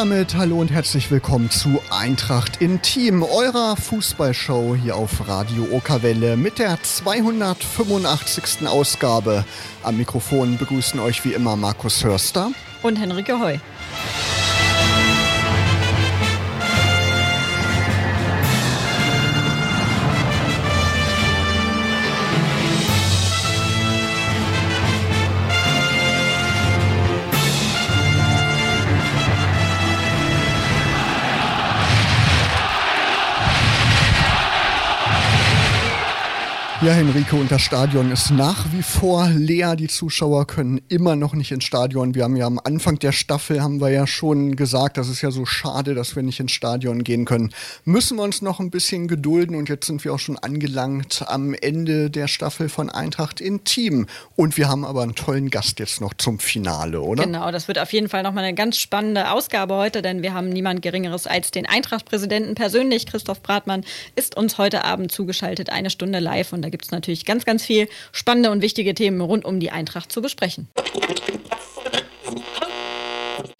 Damit 0.00 0.34
hallo 0.34 0.58
und 0.58 0.70
herzlich 0.70 1.10
willkommen 1.10 1.50
zu 1.50 1.82
Eintracht 1.90 2.62
Intim, 2.62 3.22
eurer 3.22 3.76
Fußballshow 3.76 4.74
hier 4.74 4.96
auf 4.96 5.28
Radio 5.28 5.66
Okerwelle 5.72 6.38
mit 6.38 6.58
der 6.58 6.82
285. 6.82 8.66
Ausgabe. 8.66 9.44
Am 9.82 9.98
Mikrofon 9.98 10.56
begrüßen 10.56 10.98
euch 11.00 11.22
wie 11.26 11.34
immer 11.34 11.54
Markus 11.54 12.02
Hörster 12.02 12.50
und 12.82 12.96
Henrike 12.96 13.38
Heu. 13.40 13.58
Ja, 36.82 36.92
Henrike, 36.92 37.36
und 37.36 37.50
das 37.50 37.60
Stadion 37.60 38.10
ist 38.10 38.30
nach 38.30 38.72
wie 38.72 38.82
vor 38.82 39.28
leer. 39.28 39.76
Die 39.76 39.86
Zuschauer 39.86 40.46
können 40.46 40.80
immer 40.88 41.14
noch 41.14 41.34
nicht 41.34 41.52
ins 41.52 41.64
Stadion. 41.64 42.14
Wir 42.14 42.24
haben 42.24 42.36
ja 42.36 42.46
am 42.46 42.58
Anfang 42.58 42.98
der 42.98 43.12
Staffel, 43.12 43.62
haben 43.62 43.82
wir 43.82 43.90
ja 43.90 44.06
schon 44.06 44.56
gesagt, 44.56 44.96
das 44.96 45.10
ist 45.10 45.20
ja 45.20 45.30
so 45.30 45.44
schade, 45.44 45.94
dass 45.94 46.16
wir 46.16 46.22
nicht 46.22 46.40
ins 46.40 46.52
Stadion 46.52 47.04
gehen 47.04 47.26
können. 47.26 47.52
Müssen 47.84 48.16
wir 48.16 48.22
uns 48.22 48.40
noch 48.40 48.60
ein 48.60 48.70
bisschen 48.70 49.08
gedulden 49.08 49.56
und 49.56 49.68
jetzt 49.68 49.88
sind 49.88 50.02
wir 50.06 50.14
auch 50.14 50.18
schon 50.18 50.38
angelangt 50.38 51.22
am 51.26 51.52
Ende 51.52 52.08
der 52.08 52.28
Staffel 52.28 52.70
von 52.70 52.88
Eintracht 52.88 53.42
in 53.42 53.62
Team. 53.64 54.06
Und 54.34 54.56
wir 54.56 54.70
haben 54.70 54.86
aber 54.86 55.02
einen 55.02 55.14
tollen 55.14 55.50
Gast 55.50 55.80
jetzt 55.80 56.00
noch 56.00 56.14
zum 56.14 56.38
Finale, 56.38 57.02
oder? 57.02 57.24
Genau, 57.24 57.52
das 57.52 57.68
wird 57.68 57.78
auf 57.78 57.92
jeden 57.92 58.08
Fall 58.08 58.22
nochmal 58.22 58.44
eine 58.44 58.54
ganz 58.54 58.78
spannende 58.78 59.32
Ausgabe 59.32 59.74
heute, 59.74 60.00
denn 60.00 60.22
wir 60.22 60.32
haben 60.32 60.48
niemand 60.48 60.80
Geringeres 60.80 61.26
als 61.26 61.50
den 61.50 61.66
Eintracht-Präsidenten 61.66 62.54
persönlich. 62.54 63.04
Christoph 63.04 63.42
Bratmann 63.42 63.84
ist 64.16 64.34
uns 64.34 64.56
heute 64.56 64.86
Abend 64.86 65.12
zugeschaltet, 65.12 65.68
eine 65.68 65.90
Stunde 65.90 66.20
live 66.20 66.54
und 66.54 66.69
gibt 66.70 66.84
es 66.84 66.90
natürlich 66.90 67.24
ganz, 67.24 67.44
ganz 67.44 67.64
viel 67.64 67.88
spannende 68.12 68.50
und 68.50 68.62
wichtige 68.62 68.94
Themen 68.94 69.20
rund 69.20 69.44
um 69.44 69.60
die 69.60 69.70
Eintracht 69.70 70.10
zu 70.12 70.22
besprechen. 70.22 70.68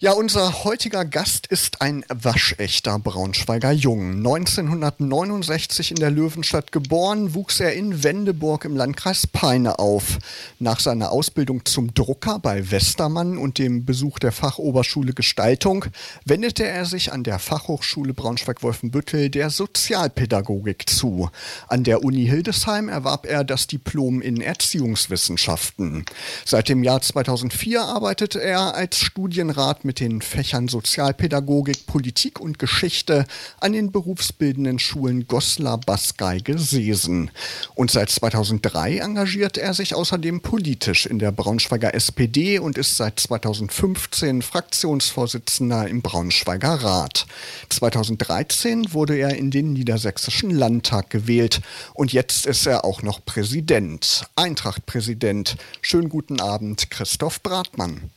Ja, 0.03 0.13
unser 0.13 0.63
heutiger 0.63 1.05
Gast 1.05 1.45
ist 1.45 1.83
ein 1.83 2.03
waschechter 2.09 2.97
Braunschweiger 2.97 3.71
Jung. 3.71 4.15
1969 4.15 5.91
in 5.91 5.97
der 5.97 6.09
Löwenstadt 6.09 6.71
geboren, 6.71 7.35
wuchs 7.35 7.59
er 7.59 7.73
in 7.73 8.03
Wendeburg 8.03 8.65
im 8.65 8.75
Landkreis 8.75 9.27
Peine 9.27 9.77
auf. 9.77 10.17
Nach 10.57 10.79
seiner 10.79 11.11
Ausbildung 11.11 11.65
zum 11.65 11.93
Drucker 11.93 12.39
bei 12.39 12.71
Westermann 12.71 13.37
und 13.37 13.59
dem 13.59 13.85
Besuch 13.85 14.17
der 14.17 14.31
Fachoberschule 14.31 15.13
Gestaltung 15.13 15.85
wendete 16.25 16.65
er 16.65 16.85
sich 16.85 17.13
an 17.13 17.21
der 17.21 17.37
Fachhochschule 17.37 18.15
Braunschweig-Wolfenbüttel 18.15 19.29
der 19.29 19.51
Sozialpädagogik 19.51 20.89
zu. 20.89 21.29
An 21.67 21.83
der 21.83 22.03
Uni 22.03 22.25
Hildesheim 22.25 22.89
erwarb 22.89 23.27
er 23.27 23.43
das 23.43 23.67
Diplom 23.67 24.19
in 24.23 24.41
Erziehungswissenschaften. 24.41 26.05
Seit 26.43 26.69
dem 26.69 26.83
Jahr 26.83 27.03
2004 27.03 27.83
arbeitet 27.83 28.35
er 28.35 28.73
als 28.73 28.97
Studienrat 28.97 29.85
mit 29.85 29.90
mit 29.91 29.99
den 29.99 30.21
Fächern 30.21 30.69
Sozialpädagogik, 30.69 31.85
Politik 31.85 32.39
und 32.39 32.59
Geschichte 32.59 33.25
an 33.59 33.73
den 33.73 33.91
berufsbildenden 33.91 34.79
Schulen 34.79 35.27
Goslar, 35.27 35.79
Baskei, 35.79 36.41
Seesen. 36.55 37.29
Und 37.75 37.91
seit 37.91 38.09
2003 38.09 38.99
engagiert 38.99 39.57
er 39.57 39.73
sich 39.73 39.93
außerdem 39.93 40.39
politisch 40.39 41.05
in 41.05 41.19
der 41.19 41.33
Braunschweiger 41.33 41.93
SPD 41.93 42.57
und 42.57 42.77
ist 42.77 42.95
seit 42.95 43.19
2015 43.19 44.41
Fraktionsvorsitzender 44.41 45.89
im 45.89 46.01
Braunschweiger 46.01 46.75
Rat. 46.75 47.25
2013 47.67 48.93
wurde 48.93 49.17
er 49.17 49.35
in 49.35 49.51
den 49.51 49.73
Niedersächsischen 49.73 50.51
Landtag 50.51 51.09
gewählt 51.09 51.59
und 51.93 52.13
jetzt 52.13 52.45
ist 52.45 52.65
er 52.65 52.85
auch 52.85 53.01
noch 53.01 53.25
Präsident, 53.25 54.25
Eintracht-Präsident. 54.37 55.57
Schönen 55.81 56.07
guten 56.07 56.39
Abend, 56.39 56.89
Christoph 56.89 57.43
Bratmann. 57.43 58.09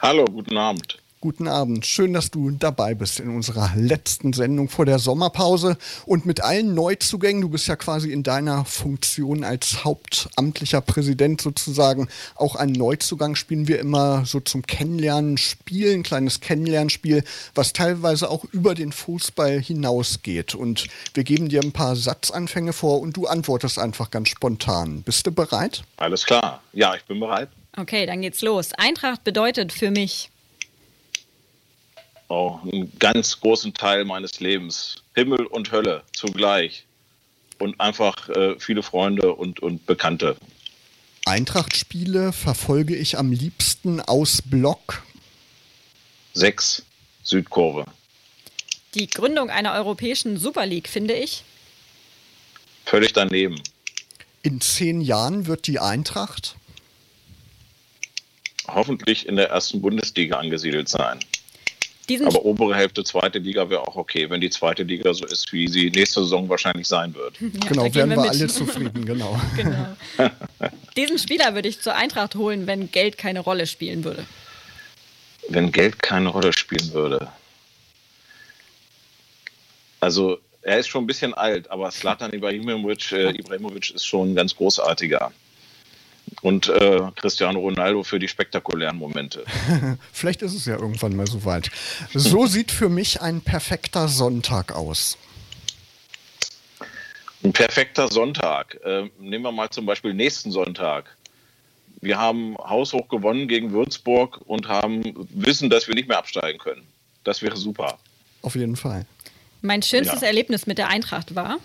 Hallo, 0.00 0.24
guten 0.26 0.56
Abend. 0.56 0.98
Guten 1.20 1.48
Abend. 1.48 1.84
Schön, 1.84 2.12
dass 2.12 2.30
du 2.30 2.52
dabei 2.52 2.94
bist 2.94 3.18
in 3.18 3.34
unserer 3.34 3.72
letzten 3.74 4.32
Sendung 4.32 4.68
vor 4.68 4.86
der 4.86 5.00
Sommerpause 5.00 5.76
und 6.06 6.24
mit 6.24 6.40
allen 6.44 6.74
Neuzugängen. 6.74 7.42
Du 7.42 7.48
bist 7.48 7.66
ja 7.66 7.74
quasi 7.74 8.12
in 8.12 8.22
deiner 8.22 8.64
Funktion 8.64 9.42
als 9.42 9.82
hauptamtlicher 9.82 10.80
Präsident 10.80 11.40
sozusagen 11.40 12.06
auch 12.36 12.54
ein 12.54 12.70
Neuzugang. 12.70 13.34
Spielen 13.34 13.66
wir 13.66 13.80
immer 13.80 14.24
so 14.24 14.38
zum 14.38 14.62
Kennenlernen 14.62 15.36
Spiel, 15.36 15.92
ein 15.92 16.04
kleines 16.04 16.38
Kennenlernspiel, 16.38 17.24
was 17.56 17.72
teilweise 17.72 18.30
auch 18.30 18.44
über 18.52 18.76
den 18.76 18.92
Fußball 18.92 19.60
hinausgeht. 19.60 20.54
Und 20.54 20.86
wir 21.14 21.24
geben 21.24 21.48
dir 21.48 21.60
ein 21.60 21.72
paar 21.72 21.96
Satzanfänge 21.96 22.72
vor 22.72 23.00
und 23.00 23.16
du 23.16 23.26
antwortest 23.26 23.80
einfach 23.80 24.12
ganz 24.12 24.28
spontan. 24.28 25.02
Bist 25.02 25.26
du 25.26 25.32
bereit? 25.32 25.82
Alles 25.96 26.24
klar. 26.24 26.62
Ja, 26.72 26.94
ich 26.94 27.04
bin 27.06 27.18
bereit. 27.18 27.48
Okay, 27.78 28.06
dann 28.06 28.22
geht's 28.22 28.42
los. 28.42 28.72
Eintracht 28.72 29.22
bedeutet 29.22 29.72
für 29.72 29.92
mich. 29.92 30.30
Oh, 32.26 32.58
einen 32.64 32.92
ganz 32.98 33.38
großen 33.38 33.72
Teil 33.72 34.04
meines 34.04 34.40
Lebens. 34.40 35.04
Himmel 35.14 35.46
und 35.46 35.70
Hölle 35.70 36.02
zugleich. 36.12 36.84
Und 37.58 37.80
einfach 37.80 38.28
äh, 38.30 38.58
viele 38.58 38.82
Freunde 38.82 39.32
und, 39.32 39.60
und 39.60 39.86
Bekannte. 39.86 40.36
Eintracht-Spiele 41.24 42.32
verfolge 42.32 42.96
ich 42.96 43.16
am 43.16 43.30
liebsten 43.30 44.00
aus 44.00 44.42
Block. 44.42 45.04
Sechs, 46.32 46.84
Südkurve. 47.22 47.84
Die 48.94 49.06
Gründung 49.06 49.50
einer 49.50 49.74
europäischen 49.74 50.36
Super 50.36 50.66
League 50.66 50.88
finde 50.88 51.14
ich. 51.14 51.44
Völlig 52.86 53.12
daneben. 53.12 53.62
In 54.42 54.60
zehn 54.60 55.00
Jahren 55.00 55.46
wird 55.46 55.68
die 55.68 55.78
Eintracht 55.78 56.57
hoffentlich 58.68 59.26
in 59.26 59.36
der 59.36 59.50
ersten 59.50 59.80
Bundesliga 59.80 60.38
angesiedelt 60.38 60.88
sein. 60.88 61.20
Diesen 62.08 62.26
Aber 62.26 62.44
obere 62.44 62.74
Hälfte, 62.74 63.04
zweite 63.04 63.38
Liga 63.38 63.68
wäre 63.68 63.86
auch 63.86 63.96
okay, 63.96 64.30
wenn 64.30 64.40
die 64.40 64.48
zweite 64.48 64.82
Liga 64.82 65.12
so 65.12 65.26
ist, 65.26 65.52
wie 65.52 65.68
sie 65.68 65.90
nächste 65.90 66.20
Saison 66.20 66.48
wahrscheinlich 66.48 66.88
sein 66.88 67.14
wird. 67.14 67.34
Ja, 67.40 67.68
genau, 67.68 67.94
wären 67.94 68.10
wir, 68.10 68.16
wir 68.16 68.30
alle 68.30 68.46
zufrieden, 68.48 69.04
genau. 69.04 69.38
genau. 69.56 69.88
Diesen 70.96 71.18
Spieler 71.18 71.54
würde 71.54 71.68
ich 71.68 71.80
zur 71.80 71.94
Eintracht 71.94 72.34
holen, 72.34 72.66
wenn 72.66 72.90
Geld 72.90 73.18
keine 73.18 73.40
Rolle 73.40 73.66
spielen 73.66 74.04
würde. 74.04 74.24
Wenn 75.48 75.70
Geld 75.70 76.00
keine 76.02 76.30
Rolle 76.30 76.52
spielen 76.52 76.92
würde. 76.92 77.28
Also, 80.00 80.38
er 80.62 80.78
ist 80.78 80.88
schon 80.88 81.04
ein 81.04 81.06
bisschen 81.06 81.34
alt, 81.34 81.70
aber 81.70 81.90
Slatan 81.90 82.32
Ibrahimovic, 82.32 83.12
äh, 83.12 83.30
Ibrahimovic 83.30 83.90
ist 83.90 84.06
schon 84.06 84.32
ein 84.32 84.34
ganz 84.34 84.54
großartiger 84.56 85.32
und 86.42 86.68
äh, 86.68 87.00
Cristiano 87.16 87.60
Ronaldo 87.60 88.02
für 88.02 88.18
die 88.18 88.28
spektakulären 88.28 88.96
Momente. 88.96 89.44
Vielleicht 90.12 90.42
ist 90.42 90.54
es 90.54 90.66
ja 90.66 90.76
irgendwann 90.76 91.16
mal 91.16 91.26
so 91.26 91.44
weit. 91.44 91.70
So 92.12 92.46
sieht 92.46 92.70
für 92.70 92.88
mich 92.88 93.20
ein 93.20 93.40
perfekter 93.40 94.08
Sonntag 94.08 94.72
aus. 94.72 95.18
Ein 97.42 97.52
perfekter 97.52 98.08
Sonntag. 98.08 98.78
Äh, 98.84 99.10
nehmen 99.18 99.44
wir 99.44 99.52
mal 99.52 99.70
zum 99.70 99.86
Beispiel 99.86 100.14
nächsten 100.14 100.50
Sonntag. 100.50 101.16
Wir 102.00 102.18
haben 102.18 102.56
haushoch 102.58 103.08
gewonnen 103.08 103.48
gegen 103.48 103.72
Würzburg 103.72 104.40
und 104.46 104.68
haben 104.68 105.02
wissen, 105.30 105.70
dass 105.70 105.88
wir 105.88 105.94
nicht 105.94 106.08
mehr 106.08 106.18
absteigen 106.18 106.58
können. 106.58 106.86
Das 107.24 107.42
wäre 107.42 107.56
super. 107.56 107.98
Auf 108.42 108.54
jeden 108.54 108.76
Fall. 108.76 109.06
Mein 109.62 109.82
schönstes 109.82 110.20
ja. 110.20 110.28
Erlebnis 110.28 110.66
mit 110.66 110.78
der 110.78 110.88
Eintracht 110.88 111.34
war? 111.34 111.58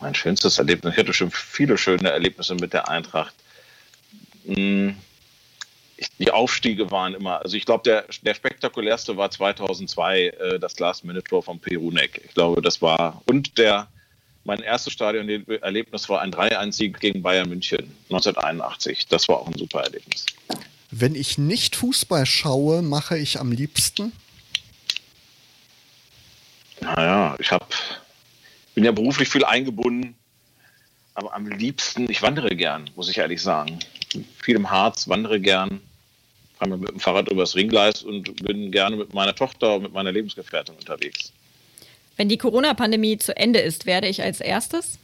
Mein 0.00 0.14
schönstes 0.14 0.58
Erlebnis. 0.58 0.94
Ich 0.94 0.98
hatte 0.98 1.12
schon 1.12 1.30
viele 1.30 1.78
schöne 1.78 2.10
Erlebnisse 2.10 2.54
mit 2.54 2.72
der 2.72 2.88
Eintracht. 2.88 3.34
Hm, 4.46 4.96
die 6.18 6.30
Aufstiege 6.30 6.90
waren 6.90 7.14
immer, 7.14 7.42
also 7.42 7.56
ich 7.56 7.64
glaube, 7.64 7.82
der, 7.84 8.04
der 8.22 8.34
spektakulärste 8.34 9.16
war 9.16 9.30
2002 9.30 10.26
äh, 10.26 10.58
das 10.58 10.78
Last-Minute-Tor 10.78 11.42
von 11.42 11.58
Perunek. 11.58 12.22
Ich 12.24 12.34
glaube, 12.34 12.62
das 12.62 12.80
war, 12.80 13.22
und 13.26 13.58
der, 13.58 13.88
mein 14.44 14.60
erstes 14.60 14.92
Stadionerlebnis 14.92 16.08
war 16.08 16.20
ein 16.20 16.32
3-1-Sieg 16.32 17.00
gegen 17.00 17.22
Bayern 17.22 17.48
München 17.48 17.94
1981. 18.10 19.08
Das 19.08 19.28
war 19.28 19.38
auch 19.38 19.48
ein 19.48 19.58
super 19.58 19.82
Erlebnis. 19.82 20.26
Wenn 20.90 21.14
ich 21.14 21.36
nicht 21.36 21.76
Fußball 21.76 22.24
schaue, 22.24 22.82
mache 22.82 23.18
ich 23.18 23.40
am 23.40 23.52
liebsten? 23.52 24.12
Naja, 26.80 27.36
ich 27.40 27.50
habe 27.50 27.66
bin 28.78 28.84
ja 28.84 28.92
beruflich 28.92 29.28
viel 29.28 29.44
eingebunden, 29.44 30.14
aber 31.14 31.34
am 31.34 31.48
liebsten, 31.48 32.08
ich 32.08 32.22
wandere 32.22 32.54
gern, 32.54 32.88
muss 32.94 33.10
ich 33.10 33.18
ehrlich 33.18 33.42
sagen. 33.42 33.80
Viel 34.40 34.54
im 34.54 34.70
Harz, 34.70 35.08
wandere 35.08 35.40
gern, 35.40 35.80
fahre 36.56 36.78
mit 36.78 36.88
dem 36.88 37.00
Fahrrad 37.00 37.28
übers 37.28 37.56
Ringgleis 37.56 38.04
und 38.04 38.40
bin 38.40 38.70
gerne 38.70 38.94
mit 38.94 39.14
meiner 39.14 39.34
Tochter 39.34 39.74
und 39.74 39.82
mit 39.82 39.92
meiner 39.92 40.12
Lebensgefährtin 40.12 40.76
unterwegs. 40.76 41.32
Wenn 42.16 42.28
die 42.28 42.38
Corona-Pandemie 42.38 43.18
zu 43.18 43.36
Ende 43.36 43.58
ist, 43.58 43.84
werde 43.84 44.06
ich 44.06 44.22
als 44.22 44.40
erstes 44.40 45.00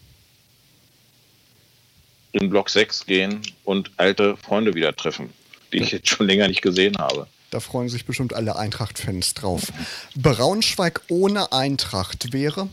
in 2.31 2.51
Block 2.51 2.71
6 2.71 3.07
gehen 3.07 3.43
und 3.65 3.91
alte 3.97 4.37
Freunde 4.37 4.75
wieder 4.75 4.95
treffen, 4.95 5.33
die 5.73 5.79
ich 5.79 5.91
jetzt 5.91 6.09
schon 6.09 6.29
länger 6.29 6.47
nicht 6.47 6.63
gesehen 6.63 6.99
habe. 6.99 7.27
Da 7.51 7.59
freuen 7.59 7.89
sich 7.89 8.05
bestimmt 8.05 8.35
alle 8.35 8.55
Eintracht-Fans 8.55 9.35
drauf. 9.35 9.73
Braunschweig 10.15 11.01
ohne 11.09 11.51
Eintracht 11.51 12.33
wäre? 12.33 12.69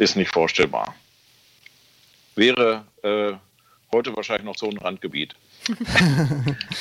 Ist 0.00 0.16
nicht 0.16 0.32
vorstellbar. 0.32 0.94
Wäre 2.34 2.86
äh, 3.02 3.32
heute 3.92 4.16
wahrscheinlich 4.16 4.46
noch 4.46 4.56
so 4.56 4.70
ein 4.70 4.78
Randgebiet. 4.78 5.34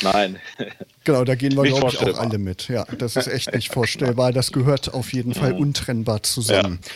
Nein. 0.02 0.40
Genau, 1.04 1.26
da 1.26 1.36
gehen 1.36 1.54
wir, 1.54 1.64
glaube 1.64 1.90
ich, 1.90 1.98
auch 2.00 2.18
alle 2.18 2.38
mit. 2.38 2.70
Ja, 2.70 2.86
das 2.86 3.18
ist 3.18 3.28
echt 3.28 3.54
nicht 3.54 3.74
vorstellbar. 3.74 4.32
Das 4.32 4.54
gehört 4.54 4.94
auf 4.94 5.12
jeden 5.12 5.34
Fall 5.34 5.52
mhm. 5.52 5.60
untrennbar 5.60 6.24
zusammen. 6.24 6.80
Ja. 6.82 6.92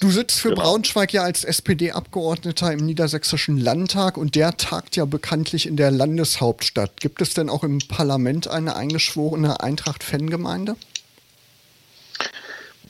Du 0.00 0.10
sitzt 0.10 0.40
für 0.40 0.48
genau. 0.48 0.62
Braunschweig 0.62 1.12
ja 1.12 1.24
als 1.24 1.44
SPD-Abgeordneter 1.44 2.72
im 2.72 2.86
Niedersächsischen 2.86 3.58
Landtag 3.58 4.16
und 4.16 4.34
der 4.34 4.56
tagt 4.56 4.96
ja 4.96 5.04
bekanntlich 5.04 5.66
in 5.66 5.76
der 5.76 5.90
Landeshauptstadt. 5.90 7.02
Gibt 7.02 7.20
es 7.20 7.34
denn 7.34 7.50
auch 7.50 7.64
im 7.64 7.80
Parlament 7.86 8.48
eine 8.48 8.76
eingeschworene 8.76 9.60
Eintracht-Fangemeinde? 9.60 10.76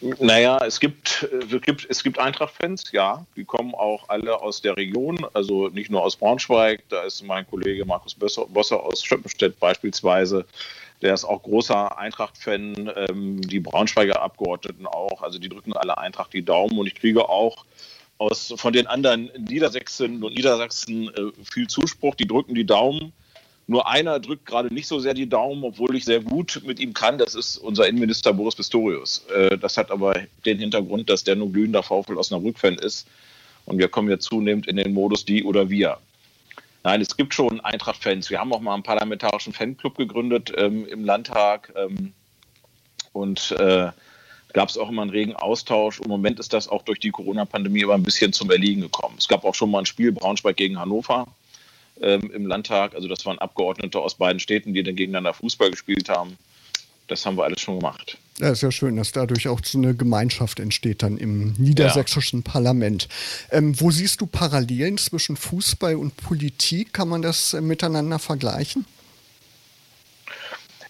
Naja, 0.00 0.58
es 0.58 0.78
gibt, 0.78 1.26
es 1.50 1.62
gibt, 1.62 1.87
es 1.88 2.02
gibt 2.02 2.19
Eintracht-Fans, 2.19 2.93
ja. 2.93 3.25
Die 3.34 3.44
kommen 3.44 3.75
auch 3.75 4.08
alle 4.08 4.40
aus 4.40 4.60
der 4.60 4.76
Region, 4.76 5.26
also 5.32 5.69
nicht 5.69 5.90
nur 5.90 6.02
aus 6.02 6.16
Braunschweig. 6.16 6.82
Da 6.90 7.02
ist 7.02 7.22
mein 7.22 7.46
Kollege 7.46 7.84
Markus 7.87 8.14
Bosser 8.14 8.82
aus 8.82 9.02
Schöppenstedt 9.02 9.58
beispielsweise. 9.58 10.44
Der 11.02 11.14
ist 11.14 11.25
auch 11.25 11.43
großer 11.43 11.96
Eintracht-Fan, 11.98 12.93
ähm, 13.08 13.40
die 13.40 13.60
Braunschweiger 13.60 14.20
Abgeordneten 14.20 14.87
auch. 14.87 15.22
Also 15.22 15.38
die 15.38 15.48
drücken 15.48 15.72
alle 15.75 15.96
Eintracht 15.96 16.32
die 16.32 16.44
Daumen 16.44 16.78
und 16.78 16.87
ich 16.87 16.94
kriege 16.94 17.28
auch 17.28 17.64
aus, 18.19 18.52
von 18.56 18.72
den 18.72 18.87
anderen 18.87 19.31
Niedersächsinnen 19.38 20.22
und 20.22 20.34
Niedersachsen 20.34 21.08
äh, 21.08 21.32
viel 21.44 21.69
Zuspruch. 21.69 22.14
Die 22.14 22.26
drücken 22.26 22.54
die 22.54 22.66
Daumen. 22.66 23.12
Nur 23.68 23.88
einer 23.88 24.20
drückt 24.20 24.46
gerade 24.46 24.72
nicht 24.72 24.86
so 24.86 25.00
sehr 25.00 25.14
die 25.14 25.28
Daumen, 25.28 25.64
obwohl 25.64 25.96
ich 25.96 26.04
sehr 26.04 26.20
gut 26.20 26.62
mit 26.64 26.78
ihm 26.78 26.94
kann. 26.94 27.18
Das 27.18 27.34
ist 27.34 27.56
unser 27.56 27.88
Innenminister 27.88 28.32
Boris 28.32 28.54
Pistorius. 28.54 29.24
Äh, 29.34 29.58
das 29.58 29.76
hat 29.76 29.90
aber 29.90 30.14
den 30.44 30.58
Hintergrund, 30.58 31.10
dass 31.10 31.24
der 31.24 31.34
nur 31.34 31.50
glühender 31.50 31.82
VfL 31.82 32.16
Osnabrück-Fan 32.16 32.74
ist. 32.74 33.08
Und 33.64 33.78
wir 33.78 33.88
kommen 33.88 34.08
ja 34.08 34.20
zunehmend 34.20 34.68
in 34.68 34.76
den 34.76 34.94
Modus 34.94 35.24
die 35.24 35.42
oder 35.42 35.68
wir. 35.68 35.98
Nein, 36.84 37.00
es 37.00 37.16
gibt 37.16 37.34
schon 37.34 37.60
Eintracht-Fans. 37.60 38.30
Wir 38.30 38.38
haben 38.38 38.52
auch 38.52 38.60
mal 38.60 38.74
einen 38.74 38.84
parlamentarischen 38.84 39.52
Fanclub 39.52 39.96
gegründet 39.96 40.52
ähm, 40.56 40.86
im 40.86 41.04
Landtag. 41.04 41.72
Ähm, 41.76 42.12
und 43.12 43.50
äh, 43.58 43.90
gab 44.52 44.69
es 44.69 44.78
auch 44.78 44.88
immer 44.88 45.02
einen 45.02 45.10
regen 45.10 45.34
Austausch. 45.34 45.98
Im 45.98 46.08
Moment 46.08 46.38
ist 46.38 46.52
das 46.52 46.69
auch 46.69 46.82
durch 46.82 47.00
die 47.00 47.10
Corona-Pandemie 47.10 47.82
aber 47.82 47.94
ein 47.94 48.04
bisschen 48.04 48.32
zum 48.32 48.48
Erliegen 48.52 48.82
gekommen. 48.82 49.16
Es 49.19 49.26
gab 49.26 49.44
auch 49.44 49.56
schon 49.56 49.72
mal 49.72 49.80
ein 49.80 49.86
Spiel 49.86 50.12
Braunschweig 50.12 50.56
gegen 50.56 50.78
Hannover 50.78 51.26
ähm, 52.00 52.31
im 52.32 52.46
Landtag. 52.46 52.94
Also 52.94 53.08
das 53.08 53.25
waren 53.26 53.38
Abgeordnete 53.38 53.98
aus 53.98 54.14
beiden 54.14 54.40
Städten, 54.40 54.75
die 54.75 54.82
dann 54.82 54.96
gegeneinander 54.96 55.34
Fußball 55.34 55.70
gespielt 55.70 56.08
haben. 56.08 56.37
Das 57.08 57.25
haben 57.25 57.37
wir 57.37 57.44
alles 57.44 57.60
schon 57.60 57.78
gemacht. 57.78 58.19
Ja, 58.38 58.50
ist 58.50 58.62
ja 58.62 58.70
schön, 58.70 58.96
dass 58.96 59.12
dadurch 59.12 59.48
auch 59.48 59.60
so 59.64 59.78
eine 59.78 59.94
Gemeinschaft 59.94 60.60
entsteht 60.60 61.02
dann 61.02 61.16
im 61.16 61.54
niedersächsischen 61.56 62.43
ja. 62.44 62.52
Parlament. 62.52 63.08
Ähm, 63.50 63.81
wo 63.81 63.90
siehst 63.90 64.20
du 64.20 64.26
Parallelen 64.26 64.98
zwischen 64.98 65.37
Fußball 65.37 65.96
und 65.96 66.16
Politik? 66.16 66.93
Kann 66.93 67.08
man 67.08 67.22
das 67.22 67.54
äh, 67.54 67.60
miteinander 67.60 68.19
vergleichen? 68.19 68.84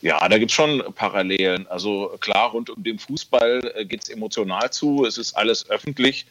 Ja, 0.02 0.28
da 0.28 0.38
gibt 0.38 0.50
es 0.50 0.54
schon 0.54 0.82
Parallelen. 0.94 1.66
Also 1.68 2.16
klar, 2.20 2.50
rund 2.50 2.70
um 2.70 2.82
den 2.82 2.98
Fußball 2.98 3.72
äh, 3.74 3.84
geht 3.84 4.02
es 4.02 4.08
emotional 4.08 4.70
zu. 4.70 5.04
Es 5.04 5.18
ist 5.18 5.36
alles 5.36 5.68
öffentlich. 5.70 6.26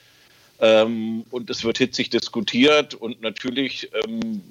Ähm, 0.60 1.25
und 1.31 1.50
es 1.50 1.63
wird 1.63 1.78
hitzig 1.78 2.10
diskutiert 2.10 2.94
und 2.94 3.22
natürlich 3.22 3.90
ähm, 4.06 4.42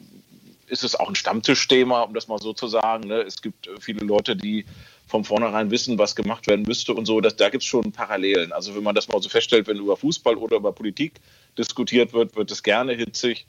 ist 0.66 0.84
es 0.84 0.94
auch 0.94 1.08
ein 1.08 1.14
Stammtischthema, 1.14 2.02
um 2.02 2.14
das 2.14 2.28
mal 2.28 2.38
so 2.38 2.52
zu 2.52 2.68
sagen. 2.68 3.08
Ne? 3.08 3.22
Es 3.22 3.40
gibt 3.40 3.66
äh, 3.66 3.80
viele 3.80 4.04
Leute, 4.04 4.36
die 4.36 4.64
von 5.06 5.24
vornherein 5.24 5.70
wissen, 5.70 5.98
was 5.98 6.16
gemacht 6.16 6.46
werden 6.46 6.64
müsste 6.66 6.94
und 6.94 7.06
so. 7.06 7.20
Das, 7.20 7.36
da 7.36 7.48
gibt 7.48 7.62
es 7.62 7.68
schon 7.68 7.92
Parallelen. 7.92 8.52
Also 8.52 8.74
wenn 8.74 8.82
man 8.82 8.94
das 8.94 9.08
mal 9.08 9.20
so 9.22 9.28
feststellt, 9.28 9.66
wenn 9.66 9.78
über 9.78 9.96
Fußball 9.96 10.36
oder 10.36 10.56
über 10.56 10.72
Politik 10.72 11.20
diskutiert 11.56 12.12
wird, 12.12 12.36
wird 12.36 12.50
es 12.50 12.62
gerne 12.62 12.94
hitzig. 12.94 13.46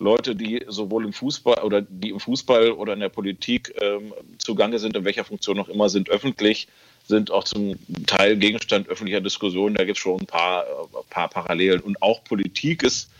Leute, 0.00 0.36
die 0.36 0.64
sowohl 0.68 1.04
im 1.04 1.12
Fußball 1.12 1.62
oder 1.64 1.82
die 1.82 2.10
im 2.10 2.20
Fußball 2.20 2.70
oder 2.72 2.92
in 2.92 3.00
der 3.00 3.08
Politik 3.08 3.74
ähm, 3.80 4.12
zugange 4.38 4.78
sind, 4.78 4.96
in 4.96 5.04
welcher 5.04 5.24
Funktion 5.24 5.58
auch 5.58 5.68
immer, 5.68 5.88
sind 5.88 6.08
öffentlich 6.08 6.68
sind 7.08 7.30
auch 7.30 7.44
zum 7.44 7.76
Teil 8.06 8.36
Gegenstand 8.36 8.88
öffentlicher 8.88 9.20
Diskussionen. 9.20 9.74
Da 9.74 9.84
gibt 9.84 9.96
es 9.96 10.02
schon 10.02 10.20
ein 10.20 10.26
paar, 10.26 10.64
äh, 10.64 10.66
paar 11.10 11.28
Parallelen. 11.28 11.80
Und 11.80 12.00
auch 12.02 12.22
Politik 12.22 12.82
ist 12.82 13.10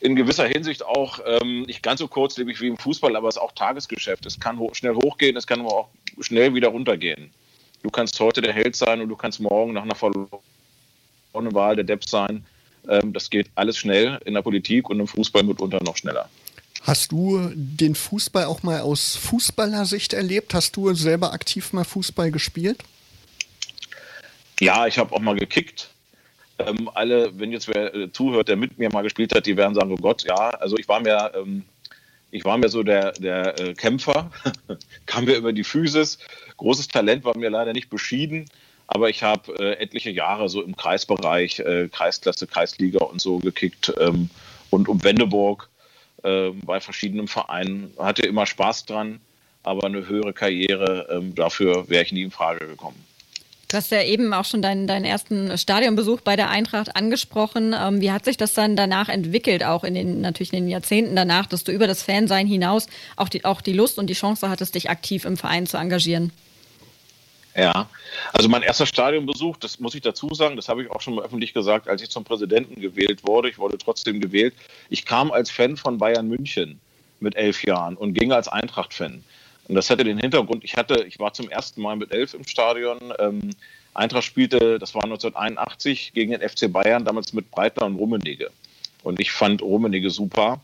in 0.00 0.16
gewisser 0.16 0.46
Hinsicht 0.46 0.84
auch 0.84 1.18
ähm, 1.26 1.62
nicht 1.62 1.82
ganz 1.82 2.00
so 2.00 2.08
kurzlebig 2.08 2.60
wie 2.60 2.68
im 2.68 2.78
Fußball, 2.78 3.16
aber 3.16 3.28
es 3.28 3.36
ist 3.36 3.42
auch 3.42 3.52
Tagesgeschäft. 3.52 4.24
Es 4.26 4.38
kann 4.38 4.58
ho 4.58 4.72
schnell 4.72 4.94
hochgehen, 4.94 5.36
es 5.36 5.46
kann 5.46 5.60
aber 5.60 5.72
auch 5.72 5.88
schnell 6.20 6.54
wieder 6.54 6.68
runtergehen. 6.68 7.30
Du 7.82 7.90
kannst 7.90 8.18
heute 8.20 8.40
der 8.40 8.52
Held 8.52 8.76
sein 8.76 9.00
und 9.00 9.08
du 9.08 9.16
kannst 9.16 9.40
morgen 9.40 9.72
nach 9.72 9.82
einer 9.82 9.94
verlorenen 9.94 10.30
Wahl 11.32 11.76
der 11.76 11.84
Depp 11.84 12.04
sein. 12.04 12.46
Ähm, 12.88 13.12
das 13.12 13.28
geht 13.28 13.48
alles 13.56 13.76
schnell 13.76 14.20
in 14.24 14.34
der 14.34 14.42
Politik 14.42 14.88
und 14.88 15.00
im 15.00 15.06
Fußball 15.06 15.42
mitunter 15.42 15.82
noch 15.82 15.96
schneller. 15.96 16.28
Hast 16.84 17.12
du 17.12 17.50
den 17.54 17.94
Fußball 17.94 18.44
auch 18.44 18.62
mal 18.62 18.82
aus 18.82 19.16
Fußballersicht 19.16 20.12
erlebt? 20.12 20.52
Hast 20.52 20.76
du 20.76 20.92
selber 20.92 21.32
aktiv 21.32 21.72
mal 21.72 21.84
Fußball 21.84 22.30
gespielt? 22.30 22.84
Ja, 24.60 24.86
ich 24.86 24.98
habe 24.98 25.14
auch 25.14 25.20
mal 25.20 25.34
gekickt. 25.34 25.88
Ähm, 26.58 26.90
alle, 26.92 27.38
wenn 27.38 27.52
jetzt 27.52 27.68
wer 27.68 27.94
äh, 27.94 28.12
zuhört, 28.12 28.48
der 28.48 28.56
mit 28.56 28.78
mir 28.78 28.90
mal 28.92 29.00
gespielt 29.00 29.34
hat, 29.34 29.46
die 29.46 29.56
werden 29.56 29.74
sagen, 29.74 29.92
oh 29.92 29.96
Gott, 29.96 30.24
ja, 30.24 30.50
also 30.50 30.76
ich 30.76 30.86
war 30.86 31.00
mir, 31.00 31.32
ähm, 31.34 31.64
ich 32.30 32.44
war 32.44 32.58
mir 32.58 32.68
so 32.68 32.82
der, 32.82 33.12
der 33.12 33.58
äh, 33.58 33.72
Kämpfer, 33.72 34.30
kam 35.06 35.24
mir 35.24 35.36
über 35.36 35.54
die 35.54 35.64
Physis. 35.64 36.18
Großes 36.58 36.88
Talent 36.88 37.24
war 37.24 37.36
mir 37.36 37.48
leider 37.48 37.72
nicht 37.72 37.88
beschieden, 37.88 38.44
aber 38.88 39.08
ich 39.08 39.22
habe 39.22 39.58
äh, 39.58 39.82
etliche 39.82 40.10
Jahre 40.10 40.50
so 40.50 40.62
im 40.62 40.76
Kreisbereich, 40.76 41.60
äh, 41.60 41.88
Kreisklasse, 41.88 42.46
Kreisliga 42.46 43.02
und 43.04 43.22
so 43.22 43.38
gekickt 43.38 43.94
ähm, 43.98 44.28
und 44.68 44.86
um 44.86 45.02
Wendeburg 45.02 45.70
äh, 46.24 46.50
bei 46.64 46.80
verschiedenen 46.80 47.28
Vereinen, 47.28 47.92
hatte 47.98 48.22
immer 48.22 48.46
Spaß 48.46 48.86
dran, 48.86 49.20
aber 49.62 49.86
eine 49.86 50.08
höhere 50.08 50.32
Karriere, 50.32 51.08
ähm, 51.10 51.34
dafür 51.34 51.88
wäre 51.88 52.02
ich 52.02 52.12
nie 52.12 52.22
in 52.22 52.30
Frage 52.30 52.66
gekommen. 52.66 53.04
Du 53.68 53.78
hast 53.78 53.90
ja 53.90 54.02
eben 54.02 54.32
auch 54.32 54.44
schon 54.44 54.62
deinen, 54.62 54.86
deinen 54.86 55.04
ersten 55.04 55.58
Stadionbesuch 55.58 56.20
bei 56.20 56.36
der 56.36 56.48
Eintracht 56.48 56.94
angesprochen. 56.94 57.74
Ähm, 57.76 58.00
wie 58.00 58.12
hat 58.12 58.24
sich 58.24 58.36
das 58.36 58.52
dann 58.52 58.76
danach 58.76 59.08
entwickelt, 59.08 59.64
auch 59.64 59.82
in 59.82 59.94
den 59.94 60.20
natürlich 60.20 60.52
in 60.52 60.64
den 60.64 60.70
Jahrzehnten 60.70 61.16
danach, 61.16 61.46
dass 61.46 61.64
du 61.64 61.72
über 61.72 61.88
das 61.88 62.02
Fansein 62.02 62.46
hinaus 62.46 62.86
auch 63.16 63.28
die, 63.28 63.44
auch 63.44 63.60
die 63.60 63.72
Lust 63.72 63.98
und 63.98 64.08
die 64.08 64.14
Chance 64.14 64.48
hattest, 64.48 64.76
dich 64.76 64.90
aktiv 64.90 65.24
im 65.24 65.36
Verein 65.36 65.66
zu 65.66 65.76
engagieren? 65.76 66.30
Ja, 67.56 67.88
also 68.32 68.48
mein 68.48 68.62
erster 68.62 68.84
Stadionbesuch, 68.84 69.56
das 69.58 69.78
muss 69.78 69.94
ich 69.94 70.02
dazu 70.02 70.28
sagen, 70.34 70.56
das 70.56 70.68
habe 70.68 70.82
ich 70.82 70.90
auch 70.90 71.00
schon 71.00 71.14
mal 71.14 71.24
öffentlich 71.24 71.54
gesagt, 71.54 71.88
als 71.88 72.02
ich 72.02 72.10
zum 72.10 72.24
Präsidenten 72.24 72.80
gewählt 72.80 73.26
wurde. 73.26 73.48
Ich 73.48 73.58
wurde 73.58 73.78
trotzdem 73.78 74.20
gewählt. 74.20 74.54
Ich 74.90 75.06
kam 75.06 75.30
als 75.30 75.50
Fan 75.50 75.76
von 75.76 75.98
Bayern 75.98 76.28
München 76.28 76.80
mit 77.20 77.36
elf 77.36 77.62
Jahren 77.64 77.96
und 77.96 78.14
ging 78.14 78.32
als 78.32 78.48
Eintracht-Fan. 78.48 79.22
Und 79.68 79.74
das 79.74 79.88
hatte 79.88 80.04
den 80.04 80.18
Hintergrund, 80.18 80.64
ich 80.64 80.76
hatte, 80.76 81.04
ich 81.04 81.18
war 81.18 81.32
zum 81.32 81.48
ersten 81.48 81.80
Mal 81.80 81.96
mit 81.96 82.12
elf 82.12 82.34
im 82.34 82.46
Stadion. 82.46 82.98
Ähm, 83.18 83.50
Eintracht 83.94 84.24
spielte, 84.24 84.80
das 84.80 84.94
war 84.94 85.04
1981, 85.04 86.12
gegen 86.12 86.32
den 86.32 86.46
FC 86.46 86.70
Bayern, 86.70 87.04
damals 87.04 87.32
mit 87.32 87.50
Breitner 87.52 87.86
und 87.86 87.94
Rummenigge. 87.94 88.50
Und 89.04 89.20
ich 89.20 89.30
fand 89.30 89.62
Rummenigge 89.62 90.10
super. 90.10 90.60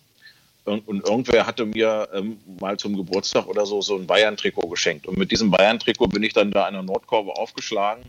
Und, 0.64 0.86
und 0.86 1.08
irgendwer 1.08 1.46
hatte 1.46 1.64
mir 1.64 2.08
ähm, 2.12 2.38
mal 2.60 2.76
zum 2.76 2.96
Geburtstag 2.96 3.46
oder 3.46 3.64
so 3.66 3.80
so 3.80 3.96
ein 3.96 4.06
Bayern-Trikot 4.06 4.68
geschenkt. 4.68 5.06
Und 5.06 5.16
mit 5.16 5.30
diesem 5.30 5.50
Bayern-Trikot 5.50 6.08
bin 6.08 6.22
ich 6.22 6.32
dann 6.32 6.50
da 6.50 6.68
in 6.68 6.74
der 6.74 6.82
Nordkurve 6.82 7.36
aufgeschlagen, 7.36 8.04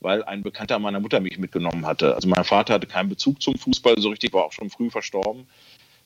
weil 0.00 0.24
ein 0.24 0.42
Bekannter 0.42 0.78
meiner 0.78 1.00
Mutter 1.00 1.20
mich 1.20 1.38
mitgenommen 1.38 1.86
hatte. 1.86 2.14
Also 2.14 2.28
mein 2.28 2.44
Vater 2.44 2.74
hatte 2.74 2.86
keinen 2.86 3.08
Bezug 3.08 3.40
zum 3.40 3.56
Fußball 3.56 3.94
so 3.98 4.08
richtig, 4.08 4.32
war 4.32 4.44
auch 4.44 4.52
schon 4.52 4.70
früh 4.70 4.90
verstorben. 4.90 5.46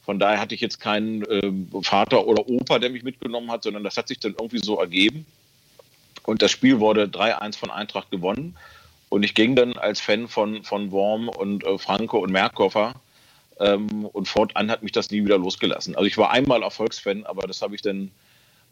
Von 0.04 0.18
daher 0.18 0.40
hatte 0.40 0.54
ich 0.54 0.60
jetzt 0.60 0.78
keinen 0.78 1.22
äh, 1.22 1.52
Vater 1.82 2.26
oder 2.26 2.48
Opa, 2.48 2.78
der 2.78 2.90
mich 2.90 3.02
mitgenommen 3.02 3.50
hat, 3.50 3.64
sondern 3.64 3.84
das 3.84 3.96
hat 3.96 4.08
sich 4.08 4.20
dann 4.20 4.34
irgendwie 4.38 4.58
so 4.58 4.78
ergeben. 4.78 5.26
Und 6.24 6.42
das 6.42 6.50
Spiel 6.50 6.80
wurde 6.80 7.04
3-1 7.04 7.56
von 7.56 7.70
Eintracht 7.70 8.10
gewonnen. 8.10 8.56
Und 9.08 9.22
ich 9.22 9.34
ging 9.34 9.56
dann 9.56 9.74
als 9.74 10.00
Fan 10.00 10.28
von, 10.28 10.64
von 10.64 10.92
Worm 10.92 11.28
und 11.28 11.64
äh, 11.64 11.78
Franco 11.78 12.18
und 12.18 12.30
Merkhofer 12.30 12.94
ähm, 13.60 14.06
und 14.06 14.28
fortan 14.28 14.70
hat 14.70 14.82
mich 14.82 14.92
das 14.92 15.10
nie 15.10 15.24
wieder 15.24 15.38
losgelassen. 15.38 15.96
Also 15.96 16.06
ich 16.06 16.18
war 16.18 16.30
einmal 16.30 16.62
Erfolgsfan, 16.62 17.24
aber 17.24 17.46
das 17.46 17.62
habe 17.62 17.74
ich 17.74 17.82
dann, 17.82 18.10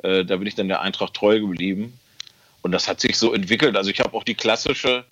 äh, 0.02 0.24
da 0.24 0.36
bin 0.36 0.46
ich 0.46 0.54
dann 0.54 0.68
der 0.68 0.80
Eintracht 0.80 1.14
treu 1.14 1.40
geblieben. 1.40 1.98
Und 2.62 2.72
das 2.72 2.88
hat 2.88 3.00
sich 3.00 3.16
so 3.16 3.32
entwickelt. 3.32 3.76
Also 3.76 3.90
ich 3.90 4.00
habe 4.00 4.14
auch 4.14 4.24
die 4.24 4.34
klassische 4.34 5.04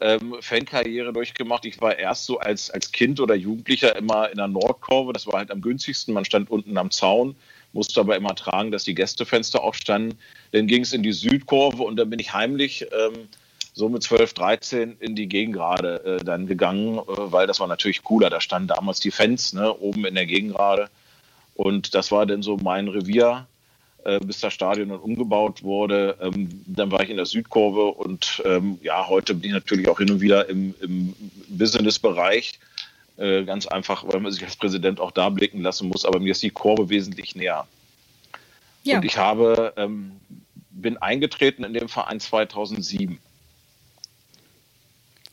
ähm, 0.00 0.36
Fankarriere 0.40 1.12
durchgemacht. 1.12 1.64
Ich 1.64 1.80
war 1.80 1.98
erst 1.98 2.24
so 2.24 2.38
als, 2.38 2.70
als 2.70 2.90
Kind 2.92 3.20
oder 3.20 3.34
Jugendlicher 3.34 3.94
immer 3.96 4.30
in 4.30 4.36
der 4.36 4.48
Nordkurve. 4.48 5.12
Das 5.12 5.26
war 5.26 5.38
halt 5.38 5.50
am 5.50 5.60
günstigsten. 5.60 6.14
Man 6.14 6.24
stand 6.24 6.50
unten 6.50 6.76
am 6.76 6.90
Zaun, 6.90 7.36
musste 7.72 8.00
aber 8.00 8.16
immer 8.16 8.34
tragen, 8.34 8.72
dass 8.72 8.84
die 8.84 8.94
Gästefenster 8.94 9.62
aufstanden. 9.62 10.18
Dann 10.52 10.66
ging 10.66 10.82
es 10.82 10.92
in 10.92 11.02
die 11.02 11.12
Südkurve 11.12 11.82
und 11.82 11.96
dann 11.96 12.10
bin 12.10 12.18
ich 12.18 12.32
heimlich 12.32 12.86
ähm, 12.92 13.28
so 13.74 13.88
mit 13.88 14.02
12, 14.02 14.34
13 14.34 14.96
in 15.00 15.16
die 15.16 15.28
Gegengrade 15.28 16.18
äh, 16.20 16.24
dann 16.24 16.46
gegangen, 16.46 16.98
äh, 16.98 17.02
weil 17.06 17.46
das 17.46 17.60
war 17.60 17.66
natürlich 17.66 18.02
cooler. 18.02 18.30
Da 18.30 18.40
standen 18.40 18.68
damals 18.68 19.00
die 19.00 19.10
Fans 19.10 19.52
ne, 19.52 19.74
oben 19.78 20.04
in 20.04 20.14
der 20.14 20.26
Gegengrade. 20.26 20.88
Und 21.54 21.94
das 21.94 22.10
war 22.12 22.26
dann 22.26 22.42
so 22.42 22.56
mein 22.56 22.88
Revier. 22.88 23.46
äh, 24.04 24.20
bis 24.20 24.40
das 24.40 24.52
Stadion 24.52 24.88
dann 24.88 24.98
umgebaut 24.98 25.62
wurde. 25.62 26.16
Ähm, 26.20 26.64
dann 26.66 26.90
war 26.90 27.02
ich 27.02 27.10
in 27.10 27.16
der 27.16 27.26
Südkurve 27.26 27.84
und 27.84 28.42
ähm, 28.44 28.78
ja, 28.82 29.06
heute 29.08 29.34
bin 29.34 29.50
ich 29.50 29.54
natürlich 29.54 29.88
auch 29.88 29.98
hin 29.98 30.10
und 30.10 30.20
wieder 30.20 30.48
im, 30.48 30.74
im 30.80 31.14
Business-Bereich. 31.48 32.58
Äh, 33.16 33.44
ganz 33.44 33.66
einfach, 33.66 34.04
weil 34.06 34.20
man 34.20 34.32
sich 34.32 34.44
als 34.44 34.56
Präsident 34.56 34.98
auch 34.98 35.10
da 35.10 35.28
blicken 35.28 35.62
lassen 35.62 35.88
muss, 35.88 36.04
aber 36.04 36.18
mir 36.18 36.32
ist 36.32 36.42
die 36.42 36.50
Kurve 36.50 36.88
wesentlich 36.88 37.36
näher. 37.36 37.66
Ja. 38.84 38.96
Und 38.96 39.04
ich 39.04 39.18
habe, 39.18 39.74
ähm, 39.76 40.12
bin 40.70 40.96
eingetreten 40.96 41.62
in 41.62 41.74
dem 41.74 41.88
Verein 41.88 42.18
2007. 42.18 43.18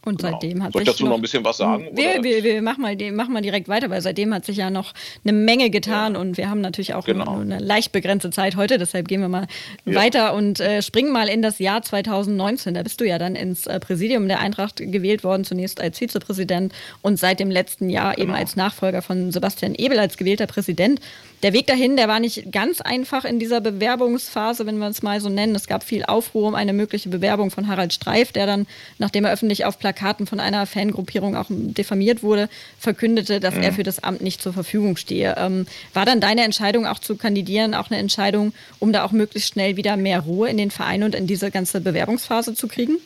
Und 0.09 0.17
genau. 0.17 0.31
seitdem 0.33 0.63
hat 0.63 0.73
Soll 0.73 0.81
ich 0.81 0.87
dazu 0.87 1.03
noch, 1.03 1.11
noch, 1.11 1.17
ein 1.17 1.21
bisschen 1.21 1.43
was 1.43 1.57
sagen? 1.57 1.87
Wir, 1.93 2.23
wir, 2.23 2.43
wir 2.43 2.61
machen, 2.61 2.81
mal, 2.81 2.95
machen 3.11 3.33
mal 3.33 3.41
direkt 3.41 3.69
weiter, 3.69 3.89
weil 3.89 4.01
seitdem 4.01 4.33
hat 4.33 4.45
sich 4.45 4.57
ja 4.57 4.69
noch 4.69 4.93
eine 5.23 5.33
Menge 5.33 5.69
getan 5.69 6.15
ja. 6.15 6.19
und 6.19 6.37
wir 6.37 6.49
haben 6.49 6.61
natürlich 6.61 6.93
auch 6.93 7.05
genau. 7.05 7.35
nur, 7.35 7.41
eine 7.41 7.59
leicht 7.59 7.91
begrenzte 7.91 8.31
Zeit 8.31 8.55
heute. 8.55 8.77
Deshalb 8.77 9.07
gehen 9.07 9.21
wir 9.21 9.29
mal 9.29 9.47
ja. 9.85 9.95
weiter 9.95 10.33
und 10.33 10.59
äh, 10.59 10.81
springen 10.81 11.11
mal 11.11 11.29
in 11.29 11.41
das 11.41 11.59
Jahr 11.59 11.81
2019. 11.81 12.73
Da 12.73 12.83
bist 12.83 12.99
du 12.99 13.07
ja 13.07 13.17
dann 13.17 13.35
ins 13.35 13.67
äh, 13.67 13.79
Präsidium 13.79 14.27
der 14.27 14.39
Eintracht 14.39 14.77
gewählt 14.77 15.23
worden, 15.23 15.43
zunächst 15.43 15.79
als 15.79 15.99
Vizepräsident 15.99 16.73
und 17.01 17.19
seit 17.19 17.39
dem 17.39 17.51
letzten 17.51 17.89
Jahr 17.89 18.15
genau. 18.15 18.23
eben 18.23 18.33
als 18.33 18.55
Nachfolger 18.55 19.01
von 19.01 19.31
Sebastian 19.31 19.75
Ebel 19.75 19.99
als 19.99 20.17
gewählter 20.17 20.47
Präsident. 20.47 20.99
Der 21.41 21.53
Weg 21.53 21.67
dahin, 21.67 21.95
der 21.95 22.09
war 22.09 22.19
nicht 22.19 22.51
ganz 22.51 22.81
einfach 22.81 23.23
in 23.23 23.39
dieser 23.39 23.61
Bewerbungsphase, 23.61 24.65
wenn 24.65 24.77
wir 24.77 24.87
es 24.87 25.01
mal 25.03 25.21
so 25.21 25.29
nennen. 25.29 25.55
Es 25.55 25.67
gab 25.67 25.83
viel 25.83 26.03
Aufruhr 26.03 26.49
um 26.49 26.55
eine 26.55 26.73
mögliche 26.73 27.07
Bewerbung 27.07 27.49
von 27.49 27.67
Harald 27.69 27.93
Streif, 27.93 28.33
der 28.33 28.45
dann, 28.45 28.67
nachdem 28.97 29.23
er 29.23 29.31
öffentlich 29.31 29.63
auf 29.63 29.77
Plakaten 29.99 30.27
von 30.27 30.39
einer 30.39 30.65
Fangruppierung 30.65 31.35
auch 31.35 31.47
diffamiert 31.49 32.23
wurde, 32.23 32.49
verkündete, 32.77 33.39
dass 33.39 33.55
mhm. 33.55 33.63
er 33.63 33.73
für 33.73 33.83
das 33.83 34.01
Amt 34.01 34.21
nicht 34.21 34.41
zur 34.41 34.53
Verfügung 34.53 34.95
stehe. 34.95 35.35
Ähm, 35.37 35.67
war 35.93 36.05
dann 36.05 36.21
deine 36.21 36.43
Entscheidung 36.43 36.87
auch 36.87 36.99
zu 36.99 37.17
kandidieren 37.17 37.73
auch 37.73 37.89
eine 37.89 37.99
Entscheidung, 37.99 38.53
um 38.79 38.93
da 38.93 39.03
auch 39.03 39.11
möglichst 39.11 39.49
schnell 39.49 39.75
wieder 39.75 39.97
mehr 39.97 40.21
Ruhe 40.21 40.49
in 40.49 40.57
den 40.57 40.71
Verein 40.71 41.03
und 41.03 41.15
in 41.15 41.27
diese 41.27 41.51
ganze 41.51 41.81
Bewerbungsphase 41.81 42.53
zu 42.53 42.67
kriegen? 42.67 42.97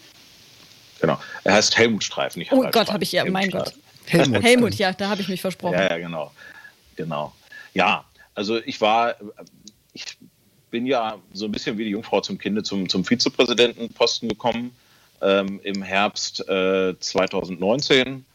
Genau. 1.02 1.20
Er 1.44 1.56
heißt 1.56 1.78
Helmut 1.78 2.04
Streif, 2.04 2.36
nicht 2.36 2.52
oh 2.52 2.64
Gott, 2.72 2.92
habe 2.92 3.04
ich 3.04 3.12
ja, 3.12 3.26
mein 3.26 3.50
Gott. 3.50 3.74
Helmut, 4.06 4.44
Helmut 4.44 4.76
ja, 4.76 4.94
da 4.94 5.10
habe 5.10 5.22
ich 5.22 5.30
mich 5.30 5.42
versprochen. 5.42 5.74
Ja, 5.74 5.90
ja, 5.90 5.98
genau. 5.98 6.32
Genau. 6.96 7.34
Ja, 7.74 8.06
also 8.36 8.60
ich 8.60 8.80
war, 8.82 9.16
ich 9.94 10.06
bin 10.70 10.86
ja 10.86 11.18
so 11.34 11.46
ein 11.46 11.52
bisschen 11.52 11.78
wie 11.78 11.86
die 11.86 11.92
Jungfrau 11.92 12.22
zum 12.22 12.38
Kinde 12.38 12.62
zum, 12.62 12.88
zum 12.88 13.04
Vizepräsidentenposten 13.04 14.30
gekommen 14.30 14.76
ähm, 15.24 15.60
im 15.64 15.82
Herbst 15.82 16.48
äh, 16.48 17.00
2019. 17.00 18.26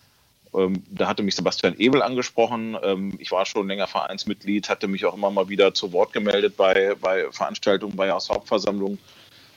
Ähm, 0.55 0.83
da 0.91 1.07
hatte 1.07 1.23
mich 1.23 1.37
Sebastian 1.37 1.77
Ebel 1.79 2.03
angesprochen. 2.03 2.77
Ähm, 2.83 3.15
ich 3.19 3.31
war 3.31 3.45
schon 3.47 3.69
länger 3.69 3.87
Vereinsmitglied, 3.87 4.69
hatte 4.69 4.89
mich 4.89 5.05
auch 5.05 5.15
immer 5.15 5.31
mal 5.31 5.49
wieder 5.49 5.75
zu 5.75 5.93
Wort 5.93 6.13
gemeldet 6.13 6.57
bei, 6.57 6.95
bei 7.01 7.31
Veranstaltungen, 7.31 7.97
bei 7.97 8.11
Hauptversammlungen. 8.11 8.99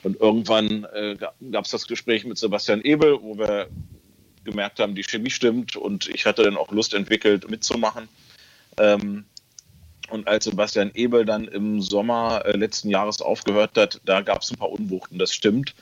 Und 0.03 0.19
irgendwann 0.19 0.85
äh, 0.93 1.15
gab 1.51 1.65
es 1.65 1.71
das 1.71 1.87
Gespräch 1.87 2.25
mit 2.25 2.37
Sebastian 2.37 2.81
Ebel, 2.81 3.21
wo 3.21 3.37
wir 3.37 3.67
gemerkt 4.43 4.79
haben, 4.79 4.95
die 4.95 5.03
Chemie 5.03 5.29
stimmt 5.29 5.75
und 5.75 6.09
ich 6.09 6.25
hatte 6.25 6.43
dann 6.43 6.57
auch 6.57 6.71
Lust 6.71 6.93
entwickelt, 6.93 7.49
mitzumachen. 7.49 8.09
Ähm, 8.77 9.25
und 10.09 10.27
als 10.27 10.45
Sebastian 10.45 10.91
Ebel 10.93 11.25
dann 11.25 11.47
im 11.47 11.81
Sommer 11.81 12.43
äh, 12.45 12.57
letzten 12.57 12.89
Jahres 12.89 13.21
aufgehört 13.21 13.77
hat, 13.77 14.01
da 14.03 14.21
gab 14.21 14.41
es 14.41 14.51
ein 14.51 14.57
paar 14.57 14.71
Unwuchten, 14.71 15.19
das 15.19 15.33
stimmt. 15.33 15.73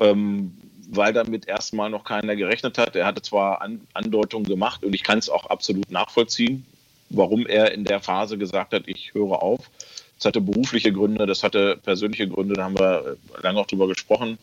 Ähm, 0.00 0.58
weil 0.88 1.12
damit 1.12 1.46
erstmal 1.46 1.90
noch 1.90 2.04
keiner 2.04 2.36
gerechnet 2.36 2.78
hat. 2.78 2.96
Er 2.96 3.06
hatte 3.06 3.22
zwar 3.22 3.62
An 3.62 3.80
Andeutungen 3.94 4.46
gemacht 4.46 4.84
und 4.84 4.94
ich 4.94 5.02
kann 5.02 5.18
es 5.18 5.28
auch 5.28 5.46
absolut 5.46 5.90
nachvollziehen, 5.90 6.64
warum 7.10 7.46
er 7.46 7.72
in 7.72 7.84
der 7.84 8.00
Phase 8.00 8.38
gesagt 8.38 8.72
hat, 8.72 8.84
ich 8.86 9.14
höre 9.14 9.42
auf. 9.42 9.70
Das 10.18 10.26
hatte 10.26 10.40
berufliche 10.40 10.92
Gründe, 10.92 11.26
das 11.26 11.42
hatte 11.42 11.78
persönliche 11.82 12.28
Gründe, 12.28 12.54
da 12.54 12.64
haben 12.64 12.78
wir 12.78 13.16
lange 13.42 13.58
auch 13.58 13.66
drüber 13.66 13.88
gesprochen. 13.88 14.38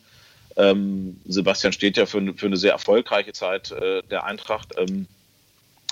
Ähm, 0.56 1.20
Sebastian 1.26 1.72
steht 1.72 1.96
ja 1.96 2.06
für, 2.06 2.34
für, 2.34 2.46
eine 2.46 2.56
sehr 2.56 2.72
erfolgreiche 2.72 3.32
Zeit 3.32 3.70
äh, 3.70 4.02
der 4.10 4.24
Eintracht. 4.24 4.74
Ähm, 4.76 5.06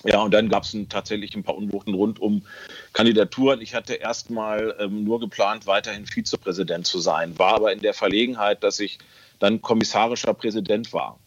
ja, 0.05 0.21
und 0.21 0.33
dann 0.33 0.49
gab 0.49 0.63
es 0.65 0.77
tatsächlich 0.89 1.35
ein 1.35 1.43
paar 1.43 1.57
Unwuchten 1.57 1.95
rund 1.95 2.21
um 2.21 2.43
Kandidaturen. 2.93 3.61
Ich 3.61 3.75
hatte 3.75 3.95
erstmal 3.95 4.77
ähm, 4.79 5.05
nur 5.05 5.21
geplant, 5.21 5.67
weiterhin 5.67 6.07
Vizepräsident 6.07 6.87
zu 6.87 7.01
sein, 7.01 7.39
war 7.39 7.55
aber 7.55 7.73
in 7.73 7.81
der 7.81 7.95
Verlegenheit, 7.95 8.63
dass 8.63 8.79
ich 8.81 8.99
dann 9.39 9.63
kommissarischer 9.63 10.35
Präsident 10.35 10.93
war. 10.93 11.19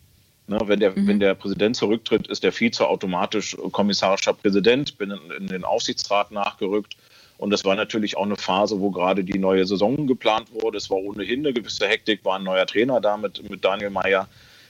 Ne, 0.47 0.59
wenn, 0.65 0.79
der, 0.79 0.91
mhm. 0.91 1.07
wenn 1.07 1.19
der 1.19 1.35
Präsident 1.35 1.75
zurücktritt, 1.75 2.27
ist 2.27 2.43
der 2.43 2.51
Vize 2.51 2.85
automatisch 2.85 3.55
kommissarischer 3.71 4.33
Präsident, 4.33 4.97
bin 4.97 5.11
in, 5.11 5.31
in 5.31 5.47
den 5.47 5.63
Aufsichtsrat 5.63 6.31
nachgerückt. 6.31 6.97
Und 7.37 7.49
das 7.51 7.65
war 7.65 7.75
natürlich 7.75 8.17
auch 8.17 8.25
eine 8.25 8.35
Phase, 8.35 8.79
wo 8.79 8.91
gerade 8.91 9.23
die 9.23 9.39
neue 9.39 9.65
Saison 9.65 10.05
geplant 10.07 10.47
wurde. 10.51 10.77
Es 10.77 10.89
war 10.89 10.97
ohnehin 10.97 11.39
eine 11.39 11.53
gewisse 11.53 11.87
Hektik, 11.87 12.23
war 12.23 12.37
ein 12.37 12.43
neuer 12.43 12.67
Trainer 12.67 13.01
da 13.01 13.17
mit, 13.17 13.49
mit 13.49 13.63
Daniel 13.63 13.89
Mayer. 13.89 14.27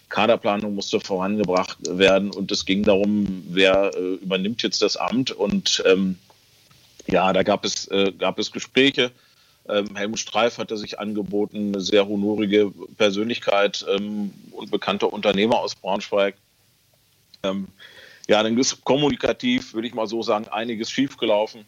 Kaderplanung 0.07 0.75
musste 0.75 0.99
vorangebracht 0.99 1.77
werden 1.89 2.31
und 2.31 2.51
es 2.51 2.65
ging 2.65 2.83
darum, 2.83 3.43
wer 3.49 3.91
äh, 3.95 4.15
übernimmt 4.15 4.61
jetzt 4.61 4.81
das 4.81 4.97
Amt. 4.97 5.31
Und 5.31 5.83
ähm, 5.85 6.17
ja, 7.07 7.33
da 7.33 7.43
gab 7.43 7.65
es, 7.65 7.87
äh, 7.87 8.11
gab 8.11 8.37
es 8.37 8.51
Gespräche. 8.51 9.11
Ähm, 9.69 9.95
Helmut 9.95 10.19
Streif 10.19 10.57
hatte 10.57 10.77
sich 10.77 10.99
angeboten, 10.99 11.69
eine 11.69 11.81
sehr 11.81 12.07
honorige 12.07 12.71
Persönlichkeit 12.97 13.85
ähm, 13.89 14.33
und 14.51 14.71
bekannter 14.71 15.13
Unternehmer 15.13 15.59
aus 15.59 15.75
Braunschweig. 15.75 16.35
Ähm, 17.43 17.67
ja, 18.27 18.41
dann 18.41 18.57
ist 18.57 18.83
kommunikativ, 18.83 19.73
würde 19.73 19.87
ich 19.87 19.93
mal 19.93 20.07
so 20.07 20.23
sagen, 20.23 20.47
einiges 20.47 20.89
schiefgelaufen, 20.89 21.65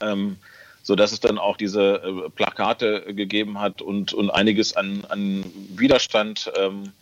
ähm, 0.00 0.36
sodass 0.82 1.12
es 1.12 1.20
dann 1.20 1.38
auch 1.38 1.56
diese 1.56 2.02
äh, 2.02 2.30
Plakate 2.30 3.14
gegeben 3.14 3.60
hat 3.60 3.82
und, 3.82 4.12
und 4.12 4.30
einiges 4.30 4.76
an, 4.76 5.04
an 5.08 5.44
Widerstand. 5.76 6.50
Ähm, 6.56 6.92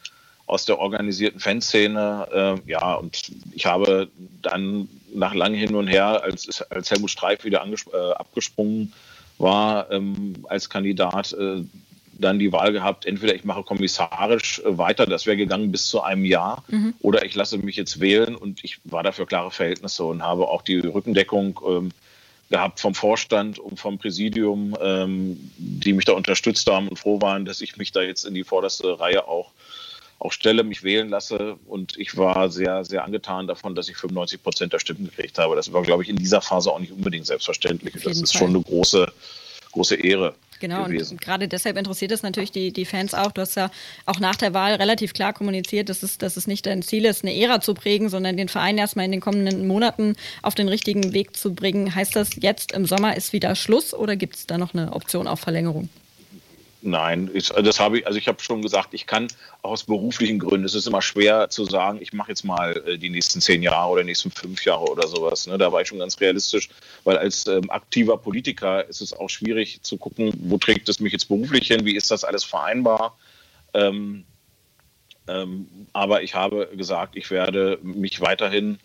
aus 0.50 0.64
der 0.64 0.80
organisierten 0.80 1.38
Fanszene. 1.38 2.58
Äh, 2.66 2.70
ja, 2.70 2.94
und 2.94 3.30
ich 3.52 3.66
habe 3.66 4.08
dann 4.42 4.88
nach 5.14 5.32
langem 5.32 5.60
Hin 5.60 5.76
und 5.76 5.86
Her, 5.86 6.24
als, 6.24 6.60
als 6.72 6.90
Helmut 6.90 7.10
Streif 7.10 7.44
wieder 7.44 7.64
äh, 7.64 8.12
abgesprungen 8.14 8.92
war, 9.40 9.90
ähm, 9.90 10.34
als 10.48 10.68
Kandidat 10.68 11.32
äh, 11.32 11.62
dann 12.20 12.38
die 12.38 12.52
Wahl 12.52 12.72
gehabt, 12.72 13.06
entweder 13.06 13.34
ich 13.34 13.44
mache 13.44 13.62
kommissarisch 13.62 14.60
äh, 14.60 14.78
weiter, 14.78 15.06
das 15.06 15.26
wäre 15.26 15.36
gegangen 15.36 15.72
bis 15.72 15.86
zu 15.86 16.02
einem 16.02 16.24
Jahr, 16.24 16.64
mhm. 16.68 16.94
oder 17.00 17.24
ich 17.24 17.34
lasse 17.34 17.58
mich 17.58 17.76
jetzt 17.76 18.00
wählen 18.00 18.36
und 18.36 18.62
ich 18.62 18.78
war 18.84 19.02
dafür 19.02 19.26
klare 19.26 19.50
Verhältnisse 19.50 20.04
und 20.04 20.22
habe 20.22 20.48
auch 20.48 20.62
die 20.62 20.78
Rückendeckung 20.78 21.60
ähm, 21.66 21.90
gehabt 22.50 22.80
vom 22.80 22.94
Vorstand 22.94 23.58
und 23.58 23.78
vom 23.78 23.98
Präsidium, 23.98 24.76
ähm, 24.82 25.50
die 25.56 25.92
mich 25.92 26.04
da 26.04 26.12
unterstützt 26.12 26.68
haben 26.68 26.88
und 26.88 26.98
froh 26.98 27.20
waren, 27.20 27.44
dass 27.44 27.60
ich 27.60 27.76
mich 27.76 27.92
da 27.92 28.02
jetzt 28.02 28.24
in 28.24 28.34
die 28.34 28.44
vorderste 28.44 28.98
Reihe 28.98 29.26
auch 29.26 29.52
auch 30.20 30.32
stelle, 30.32 30.62
mich 30.62 30.82
wählen 30.82 31.08
lasse. 31.08 31.56
Und 31.66 31.96
ich 31.98 32.16
war 32.16 32.50
sehr, 32.50 32.84
sehr 32.84 33.04
angetan 33.04 33.46
davon, 33.46 33.74
dass 33.74 33.88
ich 33.88 33.96
95 33.96 34.42
Prozent 34.42 34.72
der 34.72 34.78
Stimmen 34.78 35.06
gekriegt 35.06 35.38
habe. 35.38 35.56
Das 35.56 35.72
war, 35.72 35.82
glaube 35.82 36.02
ich, 36.02 36.08
in 36.08 36.16
dieser 36.16 36.40
Phase 36.40 36.70
auch 36.70 36.78
nicht 36.78 36.92
unbedingt 36.92 37.26
selbstverständlich. 37.26 37.94
Das 38.04 38.20
ist 38.20 38.32
Fall. 38.32 38.40
schon 38.40 38.50
eine 38.50 38.62
große, 38.62 39.10
große 39.72 39.96
Ehre. 39.96 40.34
Genau, 40.60 40.84
gewesen. 40.84 41.14
und 41.14 41.22
gerade 41.22 41.48
deshalb 41.48 41.78
interessiert 41.78 42.12
es 42.12 42.22
natürlich 42.22 42.52
die, 42.52 42.70
die 42.70 42.84
Fans 42.84 43.14
auch. 43.14 43.32
Du 43.32 43.40
hast 43.40 43.54
ja 43.56 43.70
auch 44.04 44.20
nach 44.20 44.36
der 44.36 44.52
Wahl 44.52 44.74
relativ 44.74 45.14
klar 45.14 45.32
kommuniziert, 45.32 45.88
dass 45.88 46.02
es, 46.02 46.18
dass 46.18 46.36
es 46.36 46.46
nicht 46.46 46.66
dein 46.66 46.82
Ziel 46.82 47.06
ist, 47.06 47.24
eine 47.24 47.34
Ära 47.34 47.62
zu 47.62 47.72
prägen, 47.72 48.10
sondern 48.10 48.36
den 48.36 48.48
Verein 48.48 48.76
erstmal 48.76 49.06
in 49.06 49.10
den 49.10 49.22
kommenden 49.22 49.66
Monaten 49.66 50.16
auf 50.42 50.54
den 50.54 50.68
richtigen 50.68 51.14
Weg 51.14 51.34
zu 51.34 51.54
bringen. 51.54 51.94
Heißt 51.94 52.14
das, 52.14 52.36
jetzt 52.36 52.72
im 52.72 52.84
Sommer 52.84 53.16
ist 53.16 53.32
wieder 53.32 53.56
Schluss 53.56 53.94
oder 53.94 54.16
gibt 54.16 54.36
es 54.36 54.46
da 54.46 54.58
noch 54.58 54.74
eine 54.74 54.92
Option 54.92 55.26
auf 55.26 55.40
Verlängerung? 55.40 55.88
Nein, 56.82 57.30
ich, 57.34 57.48
das 57.48 57.78
habe 57.78 57.98
ich, 57.98 58.06
also 58.06 58.18
ich 58.18 58.26
habe 58.26 58.42
schon 58.42 58.62
gesagt, 58.62 58.94
ich 58.94 59.06
kann 59.06 59.28
aus 59.60 59.84
beruflichen 59.84 60.38
Gründen, 60.38 60.64
es 60.64 60.74
ist 60.74 60.86
immer 60.86 61.02
schwer 61.02 61.50
zu 61.50 61.66
sagen, 61.66 61.98
ich 62.00 62.14
mache 62.14 62.30
jetzt 62.30 62.42
mal 62.42 62.74
äh, 62.86 62.96
die 62.96 63.10
nächsten 63.10 63.42
zehn 63.42 63.62
Jahre 63.62 63.90
oder 63.90 64.02
die 64.02 64.06
nächsten 64.06 64.30
fünf 64.30 64.64
Jahre 64.64 64.84
oder 64.84 65.06
sowas. 65.06 65.46
Ne? 65.46 65.58
Da 65.58 65.70
war 65.72 65.82
ich 65.82 65.88
schon 65.88 65.98
ganz 65.98 66.18
realistisch, 66.20 66.70
weil 67.04 67.18
als 67.18 67.46
ähm, 67.46 67.68
aktiver 67.70 68.16
Politiker 68.16 68.88
ist 68.88 69.02
es 69.02 69.12
auch 69.12 69.28
schwierig 69.28 69.82
zu 69.82 69.98
gucken, 69.98 70.32
wo 70.38 70.56
trägt 70.56 70.88
es 70.88 71.00
mich 71.00 71.12
jetzt 71.12 71.28
beruflich 71.28 71.68
hin, 71.68 71.84
wie 71.84 71.96
ist 71.96 72.10
das 72.10 72.24
alles 72.24 72.44
vereinbar. 72.44 73.18
Ähm, 73.74 74.24
ähm, 75.28 75.68
aber 75.92 76.22
ich 76.22 76.34
habe 76.34 76.70
gesagt, 76.74 77.14
ich 77.14 77.30
werde 77.30 77.78
mich 77.82 78.22
weiterhin 78.22 78.78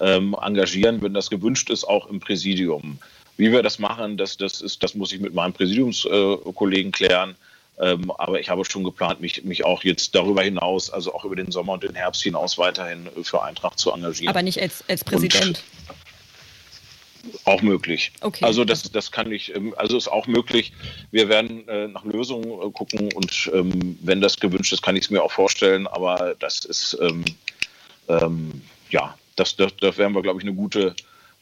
ähm, 0.00 0.36
engagieren, 0.40 1.00
wenn 1.00 1.14
das 1.14 1.30
gewünscht 1.30 1.70
ist, 1.70 1.84
auch 1.84 2.08
im 2.08 2.18
Präsidium. 2.18 2.98
Wie 3.36 3.52
wir 3.52 3.62
das 3.62 3.78
machen, 3.78 4.16
das, 4.16 4.36
das, 4.36 4.60
ist, 4.60 4.82
das 4.82 4.94
muss 4.94 5.12
ich 5.12 5.20
mit 5.20 5.34
meinem 5.34 5.52
Präsidiumskollegen 5.52 6.92
klären. 6.92 7.36
Ähm, 7.78 8.10
aber 8.12 8.40
ich 8.40 8.48
habe 8.48 8.64
schon 8.64 8.84
geplant, 8.84 9.20
mich, 9.20 9.44
mich 9.44 9.64
auch 9.64 9.84
jetzt 9.84 10.14
darüber 10.14 10.42
hinaus, 10.42 10.90
also 10.90 11.12
auch 11.14 11.26
über 11.26 11.36
den 11.36 11.50
Sommer 11.52 11.74
und 11.74 11.82
den 11.82 11.94
Herbst 11.94 12.22
hinaus 12.22 12.56
weiterhin 12.56 13.06
für 13.22 13.42
Eintracht 13.42 13.78
zu 13.78 13.92
engagieren. 13.92 14.30
Aber 14.30 14.42
nicht 14.42 14.60
als, 14.60 14.82
als 14.88 15.04
Präsident. 15.04 15.46
Und 15.48 15.62
auch 17.44 17.62
möglich. 17.62 18.12
Okay. 18.20 18.44
Also 18.44 18.64
das, 18.64 18.90
das 18.90 19.10
kann 19.10 19.30
ich, 19.32 19.54
ähm, 19.54 19.74
also 19.76 19.96
ist 19.96 20.08
auch 20.08 20.26
möglich. 20.26 20.72
Wir 21.10 21.28
werden 21.28 21.68
äh, 21.68 21.88
nach 21.88 22.04
Lösungen 22.04 22.44
äh, 22.44 22.70
gucken 22.70 23.12
und 23.12 23.50
ähm, 23.52 23.98
wenn 24.00 24.20
das 24.20 24.38
gewünscht 24.38 24.72
ist, 24.72 24.82
kann 24.82 24.96
ich 24.96 25.04
es 25.04 25.10
mir 25.10 25.22
auch 25.22 25.32
vorstellen. 25.32 25.86
Aber 25.86 26.34
das 26.38 26.64
ist 26.64 26.96
ähm, 27.00 27.24
ähm, 28.08 28.62
ja, 28.90 29.16
das, 29.36 29.56
das, 29.56 29.76
das 29.76 29.98
werden 29.98 30.14
wir, 30.14 30.22
glaube 30.22 30.40
ich, 30.40 30.46
eine 30.46 30.54
gute 30.54 30.94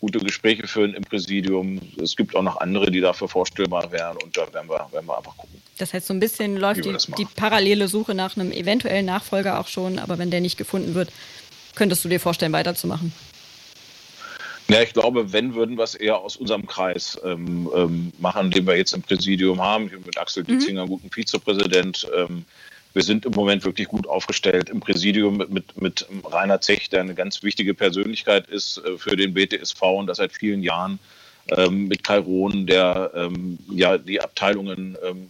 gute 0.04 0.18
Gespräche 0.18 0.66
führen 0.66 0.92
im 0.92 1.02
Präsidium. 1.02 1.80
Es 2.02 2.14
gibt 2.14 2.36
auch 2.36 2.42
noch 2.42 2.58
andere, 2.58 2.90
die 2.90 3.00
dafür 3.00 3.26
vorstellbar 3.26 3.90
wären 3.90 4.18
und 4.22 4.36
da 4.36 4.42
werden 4.52 4.68
wir, 4.68 4.86
werden 4.92 5.06
wir 5.06 5.16
einfach 5.16 5.34
gucken. 5.34 5.62
Das 5.78 5.94
heißt, 5.94 6.06
so 6.06 6.12
ein 6.12 6.20
bisschen 6.20 6.58
läuft 6.58 6.84
die, 6.84 6.94
die 7.16 7.24
parallele 7.24 7.88
Suche 7.88 8.14
nach 8.14 8.36
einem 8.36 8.52
eventuellen 8.52 9.06
Nachfolger 9.06 9.58
auch 9.58 9.66
schon, 9.66 9.98
aber 9.98 10.18
wenn 10.18 10.30
der 10.30 10.42
nicht 10.42 10.58
gefunden 10.58 10.94
wird, 10.94 11.10
könntest 11.74 12.04
du 12.04 12.10
dir 12.10 12.20
vorstellen, 12.20 12.52
weiterzumachen? 12.52 13.14
Ja, 14.68 14.82
ich 14.82 14.92
glaube, 14.92 15.32
wenn, 15.32 15.54
würden 15.54 15.78
wir 15.78 15.84
es 15.84 15.94
eher 15.94 16.18
aus 16.18 16.36
unserem 16.36 16.66
Kreis 16.66 17.18
ähm, 17.24 17.70
ähm, 17.74 18.12
machen, 18.18 18.50
den 18.50 18.66
wir 18.66 18.76
jetzt 18.76 18.92
im 18.92 19.02
Präsidium 19.02 19.62
haben. 19.62 19.90
Mit 20.04 20.18
Axel 20.18 20.42
mhm. 20.42 20.58
Ditzinger, 20.58 20.86
guten 20.86 21.10
Vizepräsident. 21.10 22.06
Ähm, 22.14 22.44
wir 22.94 23.02
sind 23.02 23.26
im 23.26 23.32
Moment 23.32 23.64
wirklich 23.64 23.88
gut 23.88 24.06
aufgestellt 24.06 24.70
im 24.70 24.80
Präsidium 24.80 25.36
mit, 25.36 25.50
mit, 25.50 25.82
mit 25.82 26.06
Rainer 26.24 26.60
Zech, 26.60 26.88
der 26.88 27.00
eine 27.00 27.14
ganz 27.14 27.42
wichtige 27.42 27.74
Persönlichkeit 27.74 28.48
ist 28.48 28.78
äh, 28.78 28.96
für 28.96 29.16
den 29.16 29.34
BTSV 29.34 29.82
und 29.82 30.06
das 30.06 30.18
seit 30.18 30.32
vielen 30.32 30.62
Jahren. 30.62 30.98
Ähm, 31.48 31.88
mit 31.88 32.02
Kai 32.02 32.18
Rohn, 32.18 32.66
der 32.66 33.10
ähm, 33.14 33.58
ja 33.70 33.98
die 33.98 34.18
Abteilungen 34.18 34.96
ähm, 35.04 35.28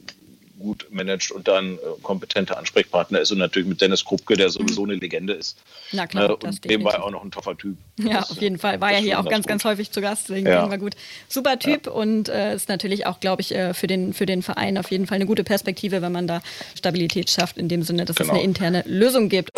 gut 0.58 0.87
managt 0.90 1.30
und 1.30 1.49
dann 1.49 1.75
äh, 1.75 1.78
kompetenter 2.02 2.58
Ansprechpartner 2.58 3.20
ist 3.20 3.32
und 3.32 3.38
natürlich 3.38 3.68
mit 3.68 3.80
Dennis 3.80 4.04
Krupke, 4.04 4.37
der 4.37 4.50
sowieso 4.50 4.84
eine 4.84 4.94
Legende 4.94 5.34
ist. 5.34 5.58
Na 5.92 6.06
klar, 6.06 6.30
äh, 6.30 6.32
und 6.32 6.64
nebenbei 6.64 6.99
auch 6.99 7.11
noch 7.11 7.25
ein 7.25 7.30
toffer 7.30 7.56
Typ. 7.56 7.76
Ja, 7.99 8.20
das, 8.20 8.30
auf 8.30 8.40
jeden 8.40 8.58
Fall. 8.58 8.80
War 8.80 8.92
ja 8.92 8.99
hier 8.99 9.20
auch 9.20 9.28
ganz, 9.28 9.46
ganz 9.46 9.64
häufig 9.64 9.90
zu 9.90 10.00
Gast, 10.00 10.28
deswegen 10.28 10.46
ja. 10.46 10.70
wir 10.70 10.78
gut. 10.78 10.94
Super 11.28 11.58
Typ 11.58 11.87
ja. 11.87 11.92
und 11.92 12.28
äh, 12.28 12.54
ist 12.54 12.68
natürlich 12.68 13.06
auch, 13.06 13.20
glaube 13.20 13.42
ich, 13.42 13.54
äh, 13.54 13.75
für 13.75 13.87
den, 13.87 14.12
für 14.12 14.26
den 14.26 14.42
Verein 14.42 14.78
auf 14.78 14.90
jeden 14.90 15.06
Fall 15.06 15.16
eine 15.16 15.26
gute 15.26 15.44
Perspektive, 15.44 16.02
wenn 16.02 16.12
man 16.12 16.26
da 16.26 16.42
Stabilität 16.76 17.30
schafft, 17.30 17.58
in 17.58 17.68
dem 17.68 17.82
Sinne, 17.82 18.04
dass 18.04 18.16
genau. 18.16 18.32
es 18.32 18.38
eine 18.38 18.44
interne 18.44 18.84
Lösung 18.87 19.28
gibt. 19.28 19.50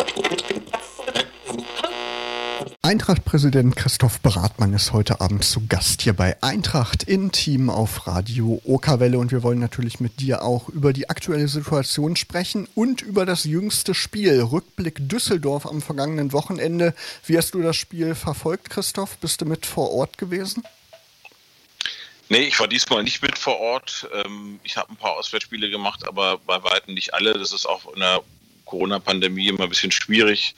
Eintracht-Präsident 2.87 3.75
Christoph 3.75 4.21
Bratmann 4.21 4.71
ist 4.71 4.93
heute 4.93 5.19
Abend 5.19 5.43
zu 5.43 5.67
Gast 5.67 6.03
hier 6.03 6.13
bei 6.13 6.41
Eintracht 6.41 7.03
in 7.03 7.33
Team 7.33 7.69
auf 7.69 8.07
Radio 8.07 8.61
Okerwelle 8.63 9.19
und 9.19 9.33
wir 9.33 9.43
wollen 9.43 9.59
natürlich 9.59 9.99
mit 9.99 10.21
dir 10.21 10.41
auch 10.41 10.69
über 10.69 10.93
die 10.93 11.09
aktuelle 11.09 11.49
Situation 11.49 12.15
sprechen 12.15 12.65
und 12.75 13.01
über 13.01 13.25
das 13.25 13.43
jüngste 13.43 13.93
Spiel, 13.93 14.39
Rückblick 14.39 15.09
Düsseldorf 15.09 15.65
am 15.65 15.81
vergangenen 15.81 16.31
Wochenende. 16.31 16.95
Wie 17.25 17.37
hast 17.37 17.53
du 17.55 17.61
das 17.61 17.75
Spiel 17.75 18.15
verfolgt, 18.15 18.69
Christoph? 18.69 19.17
Bist 19.17 19.41
du 19.41 19.45
mit 19.45 19.65
vor 19.65 19.91
Ort 19.91 20.17
gewesen? 20.17 20.63
Nee, 22.29 22.43
ich 22.43 22.57
war 22.57 22.69
diesmal 22.69 23.03
nicht 23.03 23.21
mit 23.21 23.37
vor 23.37 23.59
Ort. 23.59 24.07
Ähm, 24.13 24.61
ich 24.63 24.77
habe 24.77 24.93
ein 24.93 24.95
paar 24.95 25.17
Auswärtsspiele 25.17 25.69
gemacht, 25.69 26.07
aber 26.07 26.37
bei 26.37 26.63
weitem 26.63 26.93
nicht 26.93 27.13
alle. 27.13 27.33
Das 27.33 27.51
ist 27.51 27.65
auch 27.65 27.93
in 27.93 27.99
der 27.99 28.21
Corona-Pandemie 28.63 29.49
immer 29.49 29.63
ein 29.63 29.69
bisschen 29.69 29.91
schwierig 29.91 30.55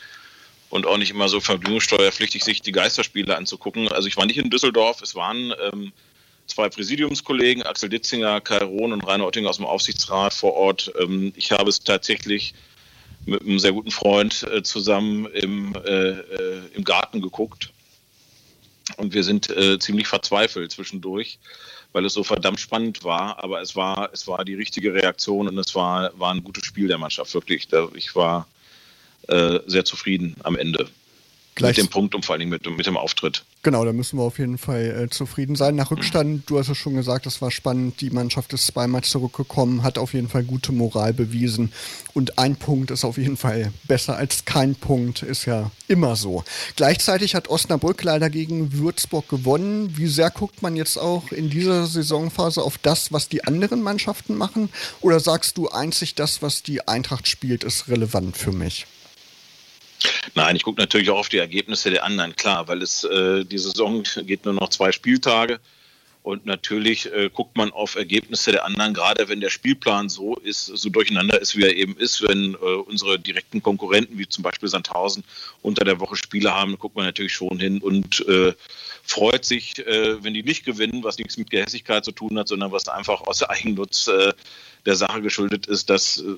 und 0.69 0.85
auch 0.85 0.97
nicht 0.97 1.11
immer 1.11 1.29
so 1.29 1.39
vergnügungssteuerpflichtig, 1.39 2.43
sich 2.43 2.61
die 2.61 2.71
Geisterspiele 2.71 3.35
anzugucken. 3.35 3.87
Also 3.89 4.07
ich 4.07 4.17
war 4.17 4.25
nicht 4.25 4.37
in 4.37 4.49
Düsseldorf, 4.49 5.01
es 5.01 5.15
waren 5.15 5.53
ähm, 5.71 5.91
zwei 6.45 6.69
Präsidiumskollegen, 6.69 7.63
Axel 7.63 7.89
Ditzinger, 7.89 8.41
Kai 8.41 8.59
Rohn 8.59 8.93
und 8.93 9.05
Rainer 9.07 9.25
Oettinger 9.25 9.49
aus 9.49 9.57
dem 9.57 9.65
Aufsichtsrat 9.65 10.33
vor 10.33 10.53
Ort. 10.53 10.91
Ähm, 10.99 11.33
ich 11.35 11.51
habe 11.51 11.69
es 11.69 11.79
tatsächlich 11.79 12.53
mit 13.25 13.41
einem 13.41 13.59
sehr 13.59 13.73
guten 13.73 13.91
Freund 13.91 14.43
äh, 14.43 14.63
zusammen 14.63 15.25
im, 15.27 15.75
äh, 15.75 16.09
äh, 16.09 16.61
im 16.73 16.83
Garten 16.83 17.21
geguckt. 17.21 17.71
Und 18.97 19.13
wir 19.13 19.23
sind 19.23 19.49
äh, 19.49 19.77
ziemlich 19.79 20.07
verzweifelt 20.07 20.71
zwischendurch, 20.71 21.37
weil 21.93 22.05
es 22.05 22.13
so 22.13 22.23
verdammt 22.23 22.59
spannend 22.59 23.03
war. 23.03 23.43
Aber 23.43 23.61
es 23.61 23.75
war, 23.75 24.09
es 24.13 24.27
war 24.27 24.43
die 24.45 24.55
richtige 24.55 24.93
Reaktion 24.93 25.47
und 25.47 25.57
es 25.57 25.75
war, 25.75 26.11
war 26.19 26.33
ein 26.33 26.43
gutes 26.43 26.65
Spiel 26.65 26.87
der 26.87 26.97
Mannschaft, 26.97 27.33
wirklich. 27.33 27.67
Ich 27.95 28.15
war 28.15 28.47
äh, 29.27 29.59
sehr 29.67 29.85
zufrieden 29.85 30.35
am 30.43 30.55
Ende. 30.55 30.89
Gleich 31.59 31.77
mit 31.77 31.87
dem 31.87 31.89
Punkt 31.89 32.15
und 32.15 32.25
vor 32.25 32.35
allem 32.35 32.49
mit, 32.49 32.65
mit 32.69 32.85
dem 32.85 32.95
Auftritt. 32.95 33.43
Genau, 33.63 33.83
da 33.83 33.91
müssen 33.91 34.17
wir 34.17 34.23
auf 34.23 34.39
jeden 34.39 34.57
Fall 34.57 35.07
äh, 35.07 35.09
zufrieden 35.09 35.57
sein. 35.57 35.75
Nach 35.75 35.91
Rückstand, 35.91 36.49
du 36.49 36.57
hast 36.57 36.69
es 36.69 36.77
schon 36.77 36.95
gesagt, 36.95 37.25
das 37.25 37.41
war 37.41 37.51
spannend. 37.51 37.99
Die 37.99 38.09
Mannschaft 38.09 38.53
ist 38.53 38.67
zweimal 38.67 39.03
zurückgekommen, 39.03 39.83
hat 39.83 39.97
auf 39.97 40.13
jeden 40.13 40.29
Fall 40.29 40.43
gute 40.43 40.71
Moral 40.71 41.11
bewiesen. 41.11 41.73
Und 42.13 42.37
ein 42.39 42.55
Punkt 42.55 42.91
ist 42.91 43.03
auf 43.03 43.17
jeden 43.17 43.35
Fall 43.35 43.73
besser 43.83 44.15
als 44.15 44.45
kein 44.45 44.75
Punkt, 44.75 45.23
ist 45.23 45.45
ja 45.45 45.71
immer 45.89 46.15
so. 46.15 46.45
Gleichzeitig 46.77 47.35
hat 47.35 47.49
Osnabrück 47.49 48.01
leider 48.03 48.29
gegen 48.29 48.71
Würzburg 48.71 49.27
gewonnen. 49.27 49.97
Wie 49.97 50.07
sehr 50.07 50.29
guckt 50.29 50.61
man 50.61 50.77
jetzt 50.77 50.97
auch 50.97 51.33
in 51.33 51.49
dieser 51.49 51.85
Saisonphase 51.85 52.61
auf 52.61 52.77
das, 52.77 53.11
was 53.11 53.27
die 53.27 53.43
anderen 53.43 53.81
Mannschaften 53.81 54.35
machen? 54.35 54.69
Oder 55.01 55.19
sagst 55.19 55.57
du 55.57 55.67
einzig 55.67 56.15
das, 56.15 56.41
was 56.41 56.63
die 56.63 56.87
Eintracht 56.87 57.27
spielt, 57.27 57.65
ist 57.65 57.89
relevant 57.89 58.37
für 58.37 58.53
mich? 58.53 58.85
Nein, 60.35 60.55
ich 60.55 60.63
gucke 60.63 60.79
natürlich 60.79 61.09
auch 61.09 61.19
auf 61.19 61.29
die 61.29 61.37
Ergebnisse 61.37 61.89
der 61.89 62.03
anderen, 62.03 62.35
klar, 62.35 62.67
weil 62.67 62.81
es 62.81 63.03
äh, 63.03 63.43
die 63.43 63.57
Saison 63.57 64.03
geht 64.23 64.45
nur 64.45 64.53
noch 64.53 64.69
zwei 64.69 64.91
Spieltage. 64.91 65.59
Und 66.21 66.45
natürlich 66.45 67.11
äh, 67.11 67.29
guckt 67.33 67.55
man 67.55 67.71
auf 67.71 67.95
Ergebnisse 67.95 68.51
der 68.51 68.65
anderen, 68.65 68.93
gerade 68.93 69.29
wenn 69.29 69.39
der 69.39 69.49
Spielplan 69.49 70.09
so 70.09 70.35
ist, 70.35 70.65
so 70.65 70.89
durcheinander 70.89 71.41
ist, 71.41 71.55
wie 71.55 71.63
er 71.63 71.75
eben 71.75 71.95
ist. 71.97 72.21
Wenn 72.21 72.55
äh, 72.55 72.57
unsere 72.57 73.17
direkten 73.17 73.63
Konkurrenten, 73.63 74.17
wie 74.17 74.27
zum 74.27 74.43
Beispiel 74.43 74.67
Sandhausen, 74.67 75.23
unter 75.61 75.85
der 75.85 75.99
Woche 75.99 76.17
Spiele 76.17 76.53
haben, 76.53 76.77
guckt 76.77 76.95
man 76.95 77.05
natürlich 77.05 77.33
schon 77.33 77.57
hin 77.59 77.79
und 77.79 78.27
äh, 78.27 78.53
freut 79.03 79.45
sich, 79.45 79.79
äh, 79.79 80.23
wenn 80.23 80.33
die 80.33 80.43
nicht 80.43 80.65
gewinnen, 80.65 81.03
was 81.03 81.17
nichts 81.17 81.37
mit 81.37 81.49
Gehässigkeit 81.49 82.03
zu 82.03 82.11
tun 82.11 82.37
hat, 82.37 82.49
sondern 82.49 82.71
was 82.71 82.87
einfach 82.89 83.21
aus 83.21 83.41
Eigennutz 83.41 84.07
äh, 84.07 84.33
der 84.85 84.95
Sache 84.95 85.21
geschuldet 85.21 85.67
ist, 85.67 85.89
dass 85.89 86.19
äh, 86.19 86.35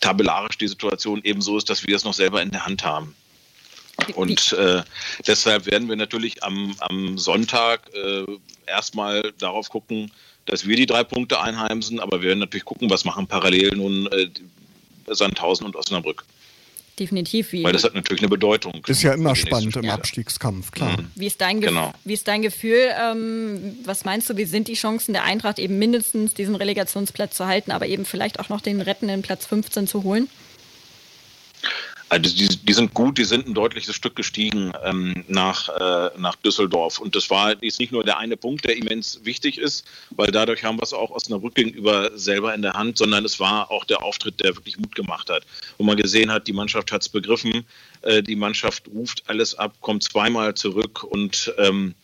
tabellarisch 0.00 0.58
die 0.58 0.68
Situation 0.68 1.22
eben 1.24 1.42
so 1.42 1.56
ist, 1.58 1.68
dass 1.68 1.86
wir 1.86 1.94
es 1.94 2.04
noch 2.04 2.14
selber 2.14 2.42
in 2.42 2.50
der 2.50 2.66
Hand 2.66 2.84
haben. 2.84 3.14
Und 4.14 4.52
äh, 4.52 4.82
deshalb 5.26 5.66
werden 5.66 5.88
wir 5.88 5.96
natürlich 5.96 6.42
am, 6.42 6.74
am 6.80 7.16
Sonntag 7.18 7.88
äh, 7.94 8.24
erstmal 8.66 9.32
darauf 9.38 9.68
gucken, 9.68 10.10
dass 10.46 10.66
wir 10.66 10.76
die 10.76 10.86
drei 10.86 11.04
Punkte 11.04 11.40
einheimsen, 11.40 12.00
aber 12.00 12.20
wir 12.20 12.28
werden 12.28 12.40
natürlich 12.40 12.64
gucken, 12.64 12.90
was 12.90 13.04
machen 13.04 13.26
parallel 13.26 13.76
nun 13.76 14.06
äh, 14.08 14.28
Sandhausen 15.06 15.66
und 15.66 15.76
Osnabrück. 15.76 16.24
Definitiv. 16.98 17.50
Wie 17.52 17.64
Weil 17.64 17.72
das 17.72 17.82
hat 17.82 17.94
natürlich 17.94 18.22
eine 18.22 18.28
Bedeutung. 18.28 18.80
Ist 18.86 19.02
ja 19.02 19.14
immer 19.14 19.34
spannend 19.34 19.74
im 19.74 19.90
Abstiegskampf, 19.90 20.70
klar. 20.70 21.00
Mhm. 21.00 21.10
Wie 21.16 21.26
ist 21.26 21.40
dein, 21.40 21.60
Ge 21.60 21.70
genau. 21.70 21.92
wie 22.04 22.12
ist 22.12 22.28
dein 22.28 22.42
Gefühl? 22.42 22.88
Ähm, 22.96 23.78
was 23.84 24.04
meinst 24.04 24.30
du, 24.30 24.36
wie 24.36 24.44
sind 24.44 24.68
die 24.68 24.74
Chancen 24.74 25.12
der 25.12 25.24
Eintracht, 25.24 25.58
eben 25.58 25.78
mindestens 25.78 26.34
diesen 26.34 26.54
Relegationsplatz 26.54 27.36
zu 27.36 27.46
halten, 27.46 27.72
aber 27.72 27.86
eben 27.86 28.04
vielleicht 28.04 28.38
auch 28.38 28.48
noch 28.48 28.60
den 28.60 28.80
rettenden 28.80 29.22
Platz 29.22 29.46
15 29.46 29.88
zu 29.88 30.04
holen? 30.04 30.28
Also 32.14 32.32
die, 32.32 32.46
die, 32.46 32.72
sind 32.72 32.94
gut, 32.94 33.18
die 33.18 33.24
sind 33.24 33.48
ein 33.48 33.54
deutliches 33.54 33.96
Stück 33.96 34.14
gestiegen 34.14 34.72
ähm, 34.84 35.24
nach, 35.26 35.68
äh, 35.68 36.10
nach 36.16 36.36
Düsseldorf. 36.36 37.00
Und 37.00 37.16
das 37.16 37.28
war 37.28 37.60
ist 37.60 37.80
nicht 37.80 37.90
nur 37.90 38.04
der 38.04 38.18
eine 38.18 38.36
Punkt, 38.36 38.64
der 38.64 38.76
immens 38.76 39.18
wichtig 39.24 39.58
ist, 39.58 39.84
weil 40.10 40.30
dadurch 40.30 40.62
haben 40.62 40.78
wir 40.78 40.84
es 40.84 40.92
auch 40.92 41.10
Osnabrück 41.10 41.56
gegenüber 41.56 42.16
selber 42.16 42.54
in 42.54 42.62
der 42.62 42.74
Hand, 42.74 42.98
sondern 42.98 43.24
es 43.24 43.40
war 43.40 43.68
auch 43.72 43.84
der 43.84 44.04
Auftritt, 44.04 44.38
der 44.38 44.54
wirklich 44.54 44.78
Mut 44.78 44.94
gemacht 44.94 45.28
hat. 45.28 45.44
Wo 45.76 45.82
man 45.82 45.96
gesehen 45.96 46.30
hat, 46.30 46.46
die 46.46 46.52
Mannschaft 46.52 46.92
hat 46.92 47.02
es 47.02 47.08
begriffen, 47.08 47.66
äh, 48.02 48.22
die 48.22 48.36
Mannschaft 48.36 48.86
ruft 48.86 49.24
alles 49.26 49.56
ab, 49.56 49.74
kommt 49.80 50.04
zweimal 50.04 50.54
zurück 50.54 51.02
und 51.02 51.52
ähm, 51.58 51.96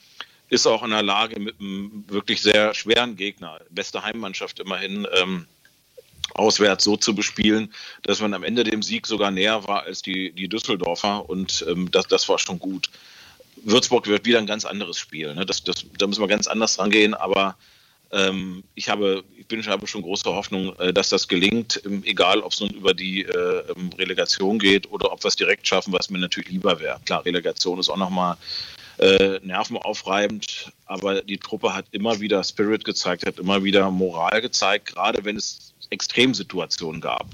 ist 0.49 0.67
auch 0.67 0.83
in 0.83 0.91
der 0.91 1.05
Lage, 1.05 1.39
mit 1.39 1.61
einem 1.61 2.05
wirklich 2.09 2.43
sehr 2.43 2.75
schweren 2.75 3.15
Gegner, 3.15 3.61
beste 3.71 4.03
Heimmannschaft 4.03 4.59
immerhin, 4.59 5.07
ähm, 5.23 5.47
auswärts 6.35 6.85
so 6.85 6.97
zu 6.97 7.15
bespielen, 7.15 7.73
dass 8.03 8.21
man 8.21 8.35
am 8.35 8.43
Ende 8.43 8.65
dem 8.65 8.83
Sieg 8.83 9.07
sogar 9.07 9.31
näher 9.31 9.67
war 9.67 9.85
als 9.85 10.03
die, 10.03 10.33
die 10.33 10.49
Düsseldorfer 10.49 11.29
und 11.29 11.65
ähm, 11.69 11.91
das, 11.91 12.07
das 12.07 12.29
war 12.29 12.39
schon 12.39 12.59
gut. 12.59 12.91
Würzburg 13.63 14.07
wird 14.07 14.25
wieder 14.25 14.39
ein 14.39 14.47
ganz 14.47 14.65
anderes 14.65 14.99
Spiel. 14.99 15.35
Ne? 15.35 15.45
Das, 15.45 15.63
das, 15.65 15.85
da 15.99 16.07
müssen 16.07 16.23
wir 16.23 16.29
ganz 16.29 16.47
anders 16.47 16.79
rangehen, 16.79 17.15
aber 17.15 17.57
ähm, 18.13 18.65
ich, 18.75 18.89
habe, 18.89 19.23
ich 19.37 19.47
bin, 19.47 19.65
habe 19.67 19.87
schon 19.87 20.03
große 20.03 20.25
Hoffnung, 20.25 20.75
äh, 20.79 20.93
dass 20.93 21.11
das 21.11 21.29
gelingt, 21.29 21.81
ähm, 21.85 22.03
egal 22.05 22.41
ob 22.41 22.53
es 22.53 22.61
nun 22.61 22.71
über 22.71 22.93
die 22.93 23.23
äh, 23.23 23.63
ähm, 23.77 23.91
Relegation 23.99 24.59
geht 24.59 24.91
oder 24.91 25.13
ob 25.13 25.23
wir 25.23 25.29
es 25.29 25.37
direkt 25.37 25.67
schaffen, 25.69 25.93
was 25.93 26.11
mir 26.11 26.19
natürlich 26.19 26.51
lieber 26.51 26.81
wäre. 26.81 27.01
Klar, 27.05 27.25
Relegation 27.25 27.79
ist 27.79 27.89
auch 27.89 27.97
nochmal 27.97 28.37
äh, 29.01 29.41
nervenaufreibend, 29.43 30.73
aber 30.87 31.23
die 31.23 31.39
Truppe 31.39 31.75
hat 31.75 31.87
immer 31.91 32.21
wieder 32.21 32.45
Spirit 32.45 32.85
gezeigt, 32.85 33.27
hat 33.27 33.39
immer 33.39 33.65
wieder 33.65 33.91
Moral 33.91 34.41
gezeigt, 34.41 34.95
gerade 34.95 35.25
wenn 35.25 35.37
es 35.37 35.73
Extremsituationen 35.91 37.01
gab. 37.01 37.27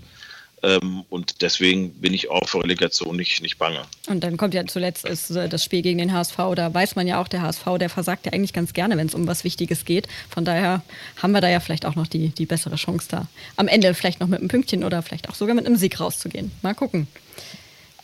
Ähm, 0.62 1.04
und 1.10 1.42
deswegen 1.42 1.92
bin 1.94 2.14
ich 2.14 2.30
auch 2.30 2.48
für 2.48 2.62
Relegation 2.62 3.16
nicht, 3.16 3.42
nicht 3.42 3.58
bange. 3.58 3.82
Und 4.06 4.24
dann 4.24 4.36
kommt 4.36 4.54
ja 4.54 4.64
zuletzt 4.66 5.06
ist, 5.06 5.30
äh, 5.30 5.48
das 5.48 5.62
Spiel 5.62 5.82
gegen 5.82 5.98
den 5.98 6.12
HSV. 6.12 6.36
Da 6.54 6.72
weiß 6.72 6.96
man 6.96 7.06
ja 7.06 7.20
auch, 7.20 7.28
der 7.28 7.42
HSV, 7.42 7.64
der 7.78 7.90
versagt 7.90 8.26
ja 8.26 8.32
eigentlich 8.32 8.52
ganz 8.52 8.72
gerne, 8.72 8.96
wenn 8.96 9.06
es 9.06 9.14
um 9.14 9.26
was 9.26 9.44
Wichtiges 9.44 9.84
geht. 9.84 10.08
Von 10.30 10.44
daher 10.44 10.82
haben 11.20 11.32
wir 11.32 11.40
da 11.40 11.48
ja 11.48 11.60
vielleicht 11.60 11.84
auch 11.84 11.94
noch 11.94 12.06
die, 12.06 12.30
die 12.30 12.46
bessere 12.46 12.76
Chance 12.76 13.08
da. 13.10 13.26
Am 13.56 13.68
Ende 13.68 13.92
vielleicht 13.92 14.20
noch 14.20 14.28
mit 14.28 14.38
einem 14.38 14.48
Pünktchen 14.48 14.82
oder 14.82 15.02
vielleicht 15.02 15.28
auch 15.28 15.34
sogar 15.34 15.54
mit 15.54 15.66
einem 15.66 15.76
Sieg 15.76 16.00
rauszugehen. 16.00 16.52
Mal 16.62 16.74
gucken. 16.74 17.06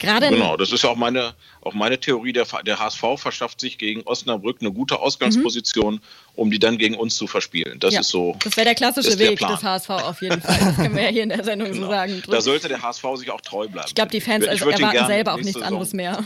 Gerade 0.03 0.31
genau, 0.31 0.57
das 0.57 0.73
ist 0.73 0.83
ja 0.83 0.91
auch 0.91 0.97
meine, 0.97 1.35
auch 1.61 1.75
meine 1.75 1.99
Theorie. 1.99 2.33
Der, 2.33 2.45
der 2.67 2.81
HSV 2.81 3.05
verschafft 3.17 3.61
sich 3.61 3.79
gegen 3.79 4.03
Osnabrück 4.03 4.59
eine 4.61 4.73
gute 4.73 4.99
Ausgangsposition, 4.99 5.95
mhm. 5.95 6.01
um 6.35 6.51
die 6.51 6.59
dann 6.59 6.77
gegen 6.77 6.97
uns 6.97 7.15
zu 7.15 7.29
verspielen. 7.29 7.79
Das 7.79 7.95
ja, 7.95 8.01
ist 8.01 8.09
so. 8.09 8.37
Das 8.43 8.57
wäre 8.57 8.65
der 8.65 8.75
klassische 8.75 9.17
Weg 9.21 9.39
Plan. 9.39 9.55
des 9.55 9.63
HSV 9.63 9.91
auf 9.91 10.21
jeden 10.21 10.43
Fall. 10.43 10.59
Das 10.59 10.77
können 10.77 10.97
wir 10.97 11.05
ja 11.05 11.11
hier 11.11 11.23
in 11.23 11.29
der 11.29 11.45
Sendung 11.45 11.71
genau. 11.71 11.87
so 11.87 11.91
sagen. 11.93 12.23
Da 12.29 12.41
sollte 12.41 12.69
der 12.69 12.83
HSV 12.83 13.05
sich 13.15 13.31
auch 13.31 13.41
treu 13.41 13.69
bleiben. 13.69 13.87
Ich 13.87 13.95
glaube, 13.95 14.11
die 14.11 14.21
Fans 14.21 14.45
ich, 14.45 14.55
ich 14.55 14.61
erwarten 14.61 15.07
selber 15.07 15.35
auch 15.35 15.37
nichts 15.37 15.53
Saison. 15.53 15.69
anderes 15.69 15.93
mehr. 15.93 16.25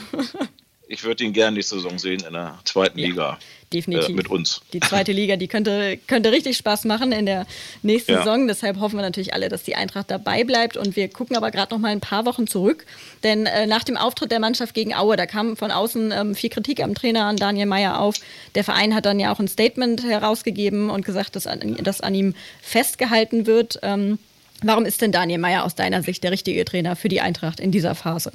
Ich 0.88 1.04
würde 1.04 1.24
ihn 1.24 1.32
gerne 1.32 1.56
nächste 1.56 1.76
Saison 1.76 1.98
sehen 1.98 2.22
in 2.26 2.32
der 2.32 2.58
zweiten 2.64 2.98
ja, 2.98 3.08
Liga. 3.08 3.38
Definitiv. 3.72 4.10
Äh, 4.10 4.12
mit 4.12 4.30
uns. 4.30 4.60
Die 4.72 4.80
zweite 4.80 5.10
Liga, 5.10 5.36
die 5.36 5.48
könnte, 5.48 5.98
könnte 6.06 6.30
richtig 6.30 6.56
Spaß 6.56 6.84
machen 6.84 7.10
in 7.10 7.26
der 7.26 7.46
nächsten 7.82 8.12
ja. 8.12 8.18
Saison. 8.18 8.46
Deshalb 8.46 8.78
hoffen 8.78 8.96
wir 8.96 9.02
natürlich 9.02 9.34
alle, 9.34 9.48
dass 9.48 9.64
die 9.64 9.74
Eintracht 9.74 10.10
dabei 10.10 10.44
bleibt. 10.44 10.76
Und 10.76 10.94
wir 10.94 11.08
gucken 11.08 11.36
aber 11.36 11.50
gerade 11.50 11.74
noch 11.74 11.80
mal 11.80 11.90
ein 11.90 12.00
paar 12.00 12.26
Wochen 12.26 12.46
zurück. 12.46 12.86
Denn 13.24 13.46
äh, 13.46 13.66
nach 13.66 13.82
dem 13.82 13.96
Auftritt 13.96 14.30
der 14.30 14.38
Mannschaft 14.38 14.74
gegen 14.74 14.94
Aue, 14.94 15.16
da 15.16 15.26
kam 15.26 15.56
von 15.56 15.72
außen 15.72 16.12
ähm, 16.12 16.34
viel 16.36 16.50
Kritik 16.50 16.80
am 16.80 16.94
Trainer, 16.94 17.24
an 17.24 17.36
Daniel 17.36 17.66
Meyer 17.66 18.00
auf. 18.00 18.16
Der 18.54 18.62
Verein 18.62 18.94
hat 18.94 19.06
dann 19.06 19.18
ja 19.18 19.32
auch 19.32 19.40
ein 19.40 19.48
Statement 19.48 20.04
herausgegeben 20.04 20.90
und 20.90 21.04
gesagt, 21.04 21.34
dass 21.34 21.48
an, 21.48 21.76
dass 21.82 22.00
an 22.00 22.14
ihm 22.14 22.34
festgehalten 22.62 23.46
wird. 23.46 23.80
Ähm, 23.82 24.20
warum 24.62 24.84
ist 24.84 25.02
denn 25.02 25.10
Daniel 25.10 25.38
Meyer 25.38 25.64
aus 25.64 25.74
deiner 25.74 26.04
Sicht 26.04 26.22
der 26.22 26.30
richtige 26.30 26.64
Trainer 26.64 26.94
für 26.94 27.08
die 27.08 27.20
Eintracht 27.20 27.58
in 27.58 27.72
dieser 27.72 27.96
Phase? 27.96 28.30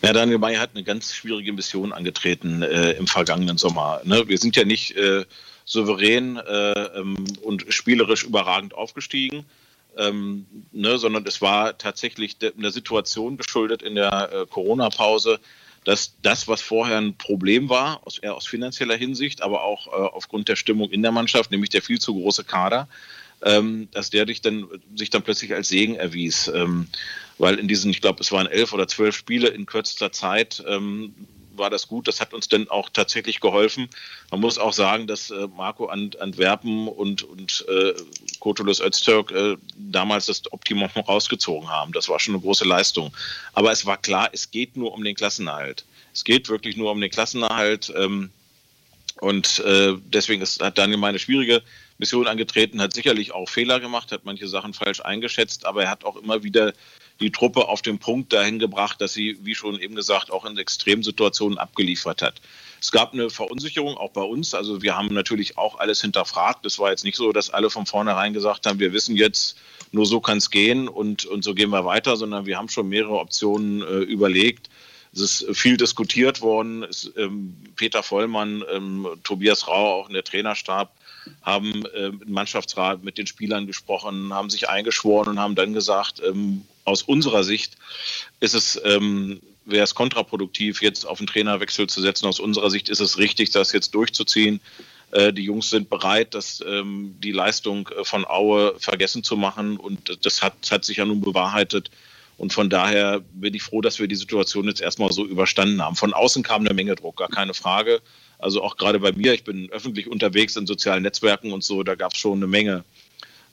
Ja, 0.00 0.12
Daniel 0.12 0.38
May 0.38 0.56
hat 0.56 0.70
eine 0.74 0.84
ganz 0.84 1.12
schwierige 1.12 1.52
Mission 1.52 1.92
angetreten 1.92 2.62
äh, 2.62 2.92
im 2.92 3.08
vergangenen 3.08 3.58
Sommer. 3.58 4.00
Ne? 4.04 4.28
Wir 4.28 4.38
sind 4.38 4.54
ja 4.54 4.64
nicht 4.64 4.96
äh, 4.96 5.24
souverän 5.64 6.36
äh, 6.36 6.72
ähm, 6.98 7.16
und 7.42 7.66
spielerisch 7.68 8.22
überragend 8.22 8.74
aufgestiegen, 8.74 9.44
ähm, 9.96 10.46
ne? 10.70 10.98
sondern 10.98 11.26
es 11.26 11.42
war 11.42 11.76
tatsächlich 11.78 12.36
einer 12.56 12.70
Situation 12.70 13.36
geschuldet 13.36 13.82
in 13.82 13.96
der 13.96 14.30
äh, 14.32 14.46
Corona-Pause, 14.46 15.40
dass 15.84 16.14
das, 16.22 16.46
was 16.46 16.62
vorher 16.62 16.98
ein 16.98 17.16
Problem 17.16 17.68
war, 17.68 18.00
aus, 18.06 18.18
eher 18.18 18.36
aus 18.36 18.46
finanzieller 18.46 18.96
Hinsicht, 18.96 19.42
aber 19.42 19.64
auch 19.64 19.88
äh, 19.88 19.90
aufgrund 19.90 20.48
der 20.48 20.56
Stimmung 20.56 20.90
in 20.90 21.02
der 21.02 21.12
Mannschaft, 21.12 21.50
nämlich 21.50 21.70
der 21.70 21.82
viel 21.82 21.98
zu 21.98 22.14
große 22.14 22.44
Kader, 22.44 22.88
ähm, 23.42 23.88
dass 23.90 24.10
der 24.10 24.26
sich 24.26 24.42
dann, 24.42 24.68
sich 24.94 25.10
dann 25.10 25.22
plötzlich 25.22 25.54
als 25.54 25.68
Segen 25.68 25.96
erwies. 25.96 26.46
Ähm, 26.48 26.86
weil 27.38 27.58
in 27.58 27.68
diesen, 27.68 27.90
ich 27.90 28.00
glaube, 28.00 28.20
es 28.20 28.32
waren 28.32 28.46
elf 28.46 28.72
oder 28.72 28.88
zwölf 28.88 29.16
Spiele 29.16 29.48
in 29.48 29.66
kürzester 29.66 30.12
Zeit, 30.12 30.62
ähm, 30.66 31.14
war 31.58 31.70
das 31.70 31.88
gut. 31.88 32.08
Das 32.08 32.20
hat 32.20 32.32
uns 32.32 32.48
dann 32.48 32.68
auch 32.68 32.88
tatsächlich 32.88 33.40
geholfen. 33.40 33.88
Man 34.30 34.40
muss 34.40 34.58
auch 34.58 34.72
sagen, 34.72 35.06
dass 35.06 35.30
äh, 35.30 35.48
Marco 35.56 35.86
Antwerpen 35.86 36.88
und, 36.88 37.24
und 37.24 37.64
äh, 37.68 37.94
Kotulus 38.40 38.80
Öztürk 38.80 39.32
äh, 39.32 39.56
damals 39.76 40.26
das 40.26 40.42
Optimum 40.52 40.88
rausgezogen 41.08 41.68
haben. 41.68 41.92
Das 41.92 42.08
war 42.08 42.20
schon 42.20 42.34
eine 42.34 42.42
große 42.42 42.64
Leistung. 42.64 43.12
Aber 43.52 43.72
es 43.72 43.84
war 43.84 43.96
klar, 43.98 44.30
es 44.32 44.50
geht 44.50 44.76
nur 44.76 44.92
um 44.92 45.04
den 45.04 45.14
Klassenerhalt. 45.14 45.84
Es 46.14 46.24
geht 46.24 46.48
wirklich 46.48 46.76
nur 46.76 46.92
um 46.92 47.00
den 47.00 47.10
Klassenerhalt. 47.10 47.92
Ähm, 47.96 48.30
und 49.20 49.58
äh, 49.60 49.94
deswegen 50.06 50.42
ist, 50.42 50.62
hat 50.62 50.78
Daniel 50.78 50.98
meine 50.98 51.18
schwierige 51.18 51.62
Mission 51.98 52.26
angetreten, 52.26 52.80
hat 52.80 52.94
sicherlich 52.94 53.32
auch 53.32 53.48
Fehler 53.48 53.80
gemacht, 53.80 54.12
hat 54.12 54.24
manche 54.24 54.48
Sachen 54.48 54.72
falsch 54.72 55.00
eingeschätzt, 55.00 55.66
aber 55.66 55.84
er 55.84 55.90
hat 55.90 56.04
auch 56.04 56.16
immer 56.16 56.42
wieder 56.42 56.72
die 57.20 57.32
Truppe 57.32 57.68
auf 57.68 57.82
den 57.82 57.98
Punkt 57.98 58.32
dahin 58.32 58.58
gebracht, 58.58 59.00
dass 59.00 59.12
sie, 59.12 59.38
wie 59.42 59.54
schon 59.54 59.80
eben 59.80 59.96
gesagt, 59.96 60.30
auch 60.30 60.44
in 60.44 60.56
Extremsituationen 60.56 61.58
abgeliefert 61.58 62.22
hat. 62.22 62.40
Es 62.80 62.92
gab 62.92 63.12
eine 63.12 63.28
Verunsicherung 63.28 63.96
auch 63.96 64.10
bei 64.10 64.22
uns. 64.22 64.54
Also 64.54 64.82
wir 64.82 64.96
haben 64.96 65.12
natürlich 65.12 65.58
auch 65.58 65.80
alles 65.80 66.00
hinterfragt. 66.00 66.64
Es 66.64 66.78
war 66.78 66.90
jetzt 66.90 67.02
nicht 67.04 67.16
so, 67.16 67.32
dass 67.32 67.50
alle 67.50 67.70
von 67.70 67.86
vornherein 67.86 68.32
gesagt 68.32 68.66
haben, 68.66 68.78
wir 68.78 68.92
wissen 68.92 69.16
jetzt, 69.16 69.56
nur 69.90 70.06
so 70.06 70.20
kann 70.20 70.38
es 70.38 70.50
gehen 70.50 70.86
und, 70.86 71.24
und 71.24 71.42
so 71.42 71.54
gehen 71.54 71.70
wir 71.70 71.84
weiter, 71.84 72.16
sondern 72.16 72.46
wir 72.46 72.56
haben 72.56 72.68
schon 72.68 72.88
mehrere 72.88 73.18
Optionen 73.18 73.82
äh, 73.82 74.02
überlegt. 74.02 74.68
Es 75.12 75.20
ist 75.20 75.56
viel 75.56 75.76
diskutiert 75.76 76.40
worden. 76.42 76.84
Es, 76.84 77.10
ähm, 77.16 77.56
Peter 77.74 78.02
Vollmann, 78.02 78.62
ähm, 78.70 79.08
Tobias 79.24 79.66
Rau, 79.66 80.00
auch 80.00 80.08
in 80.08 80.14
der 80.14 80.24
Trainerstab, 80.24 80.92
haben 81.42 81.84
äh, 81.86 82.08
im 82.08 82.32
Mannschaftsrat 82.32 83.02
mit 83.02 83.18
den 83.18 83.26
Spielern 83.26 83.66
gesprochen, 83.66 84.32
haben 84.32 84.50
sich 84.50 84.68
eingeschworen 84.68 85.28
und 85.28 85.38
haben 85.38 85.54
dann 85.54 85.72
gesagt, 85.72 86.22
ähm, 86.24 86.62
aus 86.84 87.02
unserer 87.02 87.44
Sicht 87.44 87.76
ist 88.40 88.54
es, 88.54 88.80
ähm, 88.84 89.40
wäre 89.64 89.84
es 89.84 89.94
kontraproduktiv, 89.94 90.82
jetzt 90.82 91.06
auf 91.06 91.20
einen 91.20 91.26
Trainerwechsel 91.26 91.86
zu 91.86 92.00
setzen. 92.00 92.26
Aus 92.26 92.40
unserer 92.40 92.70
Sicht 92.70 92.88
ist 92.88 93.00
es 93.00 93.18
richtig, 93.18 93.50
das 93.50 93.72
jetzt 93.72 93.94
durchzuziehen. 93.94 94.60
Äh, 95.10 95.32
die 95.32 95.44
Jungs 95.44 95.70
sind 95.70 95.90
bereit, 95.90 96.34
das, 96.34 96.62
ähm, 96.66 97.16
die 97.22 97.32
Leistung 97.32 97.88
äh, 97.88 98.04
von 98.04 98.26
Aue 98.26 98.74
vergessen 98.78 99.22
zu 99.22 99.36
machen 99.36 99.76
und 99.76 100.24
das 100.24 100.42
hat, 100.42 100.54
hat 100.70 100.84
sich 100.84 100.98
ja 100.98 101.04
nun 101.04 101.20
bewahrheitet. 101.20 101.90
Und 102.36 102.52
von 102.52 102.70
daher 102.70 103.20
bin 103.32 103.52
ich 103.54 103.62
froh, 103.62 103.80
dass 103.80 103.98
wir 103.98 104.06
die 104.06 104.14
Situation 104.14 104.68
jetzt 104.68 104.80
erstmal 104.80 105.10
so 105.12 105.26
überstanden 105.26 105.82
haben. 105.82 105.96
Von 105.96 106.14
außen 106.14 106.44
kam 106.44 106.64
eine 106.64 106.72
Menge 106.72 106.94
Druck, 106.94 107.16
gar 107.16 107.28
keine 107.28 107.52
Frage. 107.52 108.00
Also 108.38 108.62
auch 108.62 108.76
gerade 108.76 109.00
bei 109.00 109.12
mir, 109.12 109.34
ich 109.34 109.44
bin 109.44 109.70
öffentlich 109.70 110.08
unterwegs 110.08 110.56
in 110.56 110.66
sozialen 110.66 111.02
Netzwerken 111.02 111.52
und 111.52 111.64
so, 111.64 111.82
da 111.82 111.94
gab 111.94 112.12
es 112.12 112.18
schon 112.18 112.38
eine 112.38 112.46
Menge 112.46 112.84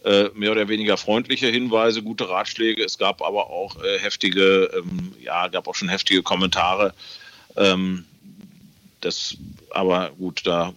äh, 0.03 0.29
mehr 0.35 0.51
oder 0.51 0.67
weniger 0.67 0.97
freundliche 0.97 1.47
Hinweise, 1.47 2.03
gute 2.03 2.29
Ratschläge. 2.29 2.83
Es 2.83 2.97
gab 2.97 3.23
aber 3.23 3.49
auch 3.49 3.83
äh, 3.83 3.97
heftige, 3.99 4.69
ähm, 4.77 5.13
ja, 5.21 5.47
gab 5.47 5.67
auch 5.67 5.73
schon 5.75 5.89
heftige 5.89 6.21
Kommentare. 6.21 6.93
Ähm, 7.57 8.05
das, 9.01 9.35
aber 9.71 10.11
gut, 10.17 10.41
da 10.45 10.73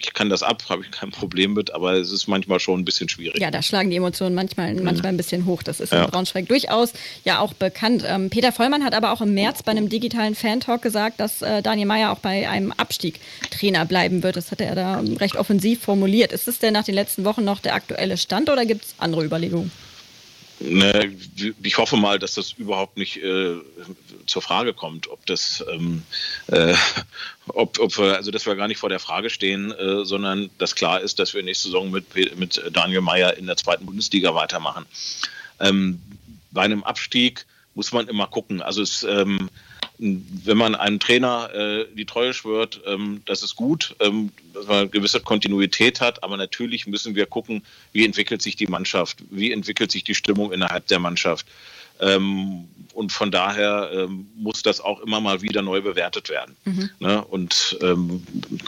ich 0.00 0.14
kann 0.14 0.28
das 0.28 0.42
ab, 0.42 0.62
habe 0.68 0.82
ich 0.82 0.90
kein 0.90 1.10
Problem 1.10 1.54
mit, 1.54 1.74
aber 1.74 1.94
es 1.94 2.12
ist 2.12 2.28
manchmal 2.28 2.60
schon 2.60 2.80
ein 2.80 2.84
bisschen 2.84 3.08
schwierig. 3.08 3.40
Ja, 3.40 3.50
da 3.50 3.62
schlagen 3.62 3.90
die 3.90 3.96
Emotionen 3.96 4.34
manchmal, 4.34 4.74
mhm. 4.74 4.84
manchmal 4.84 5.12
ein 5.12 5.16
bisschen 5.16 5.46
hoch. 5.46 5.62
Das 5.62 5.80
ist 5.80 5.92
ja. 5.92 6.04
in 6.04 6.10
Braunschweig 6.10 6.48
durchaus 6.48 6.92
ja 7.24 7.40
auch 7.40 7.52
bekannt. 7.54 8.04
Ähm, 8.06 8.30
Peter 8.30 8.52
Vollmann 8.52 8.84
hat 8.84 8.94
aber 8.94 9.12
auch 9.12 9.20
im 9.20 9.34
März 9.34 9.62
bei 9.62 9.72
einem 9.72 9.88
digitalen 9.88 10.34
Fan-Talk 10.34 10.82
gesagt, 10.82 11.20
dass 11.20 11.42
äh, 11.42 11.62
Daniel 11.62 11.86
Meyer 11.86 12.12
auch 12.12 12.18
bei 12.18 12.48
einem 12.48 12.72
Abstieg 12.72 13.20
Trainer 13.50 13.84
bleiben 13.84 14.22
wird. 14.22 14.36
Das 14.36 14.50
hat 14.50 14.60
er 14.60 14.74
da 14.74 15.00
recht 15.00 15.36
offensiv 15.36 15.82
formuliert. 15.82 16.32
Ist 16.32 16.48
es 16.48 16.58
denn 16.58 16.74
nach 16.74 16.84
den 16.84 16.94
letzten 16.94 17.24
Wochen 17.24 17.44
noch 17.44 17.60
der 17.60 17.74
aktuelle 17.74 18.16
Stand 18.16 18.50
oder 18.50 18.66
gibt 18.66 18.84
es 18.84 18.94
andere 18.98 19.24
Überlegungen? 19.24 19.70
Ne, 20.60 21.16
ich 21.62 21.78
hoffe 21.78 21.96
mal, 21.96 22.18
dass 22.18 22.34
das 22.34 22.52
überhaupt 22.52 22.96
nicht 22.96 23.22
äh, 23.22 23.54
zur 24.26 24.42
Frage 24.42 24.74
kommt, 24.74 25.08
ob 25.08 25.24
das, 25.26 25.64
ähm, 25.70 26.02
äh, 26.48 26.74
ob, 27.46 27.78
ob 27.78 27.96
wir, 27.96 28.16
also 28.16 28.32
dass 28.32 28.44
wir 28.44 28.56
gar 28.56 28.66
nicht 28.66 28.78
vor 28.78 28.88
der 28.88 28.98
Frage 28.98 29.30
stehen, 29.30 29.70
äh, 29.70 30.04
sondern 30.04 30.50
dass 30.58 30.74
klar 30.74 31.00
ist, 31.00 31.20
dass 31.20 31.32
wir 31.32 31.44
nächste 31.44 31.68
Saison 31.68 31.92
mit, 31.92 32.36
mit 32.36 32.60
Daniel 32.72 33.02
Meyer 33.02 33.36
in 33.36 33.46
der 33.46 33.56
zweiten 33.56 33.86
Bundesliga 33.86 34.34
weitermachen. 34.34 34.84
Ähm, 35.60 36.02
bei 36.50 36.62
einem 36.62 36.82
Abstieg 36.82 37.46
muss 37.74 37.92
man 37.92 38.08
immer 38.08 38.26
gucken. 38.26 38.60
Also 38.60 38.82
es 38.82 39.04
ähm, 39.04 39.50
wenn 39.98 40.56
man 40.56 40.74
einem 40.74 41.00
Trainer 41.00 41.52
äh, 41.52 41.86
die 41.94 42.04
Treue 42.04 42.32
schwört, 42.32 42.80
ähm, 42.86 43.22
das 43.26 43.42
ist 43.42 43.56
gut, 43.56 43.96
ähm, 44.00 44.30
dass 44.54 44.66
man 44.66 44.76
eine 44.76 44.88
gewisse 44.88 45.20
Kontinuität 45.20 46.00
hat, 46.00 46.22
aber 46.22 46.36
natürlich 46.36 46.86
müssen 46.86 47.16
wir 47.16 47.26
gucken, 47.26 47.62
wie 47.92 48.04
entwickelt 48.04 48.40
sich 48.40 48.54
die 48.54 48.68
Mannschaft, 48.68 49.24
wie 49.30 49.50
entwickelt 49.50 49.90
sich 49.90 50.04
die 50.04 50.14
Stimmung 50.14 50.52
innerhalb 50.52 50.86
der 50.86 51.00
Mannschaft. 51.00 51.46
Ähm, 52.00 52.68
und 52.94 53.12
von 53.12 53.30
daher 53.30 53.90
ähm, 53.92 54.28
muss 54.36 54.62
das 54.62 54.80
auch 54.80 55.00
immer 55.00 55.20
mal 55.20 55.42
wieder 55.42 55.62
neu 55.62 55.80
bewertet 55.80 56.28
werden. 56.28 56.56
Mhm. 56.64 56.90
Ne? 57.00 57.24
Und 57.24 57.76
ähm, 57.82 58.22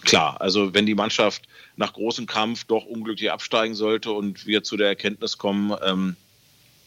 klar, 0.04 0.40
also 0.40 0.74
wenn 0.74 0.86
die 0.86 0.94
Mannschaft 0.94 1.42
nach 1.76 1.92
großem 1.92 2.26
Kampf 2.26 2.64
doch 2.64 2.86
unglücklich 2.86 3.30
absteigen 3.30 3.74
sollte 3.74 4.10
und 4.10 4.46
wir 4.46 4.64
zu 4.64 4.76
der 4.76 4.88
Erkenntnis 4.88 5.38
kommen, 5.38 5.76
ähm, 5.84 6.16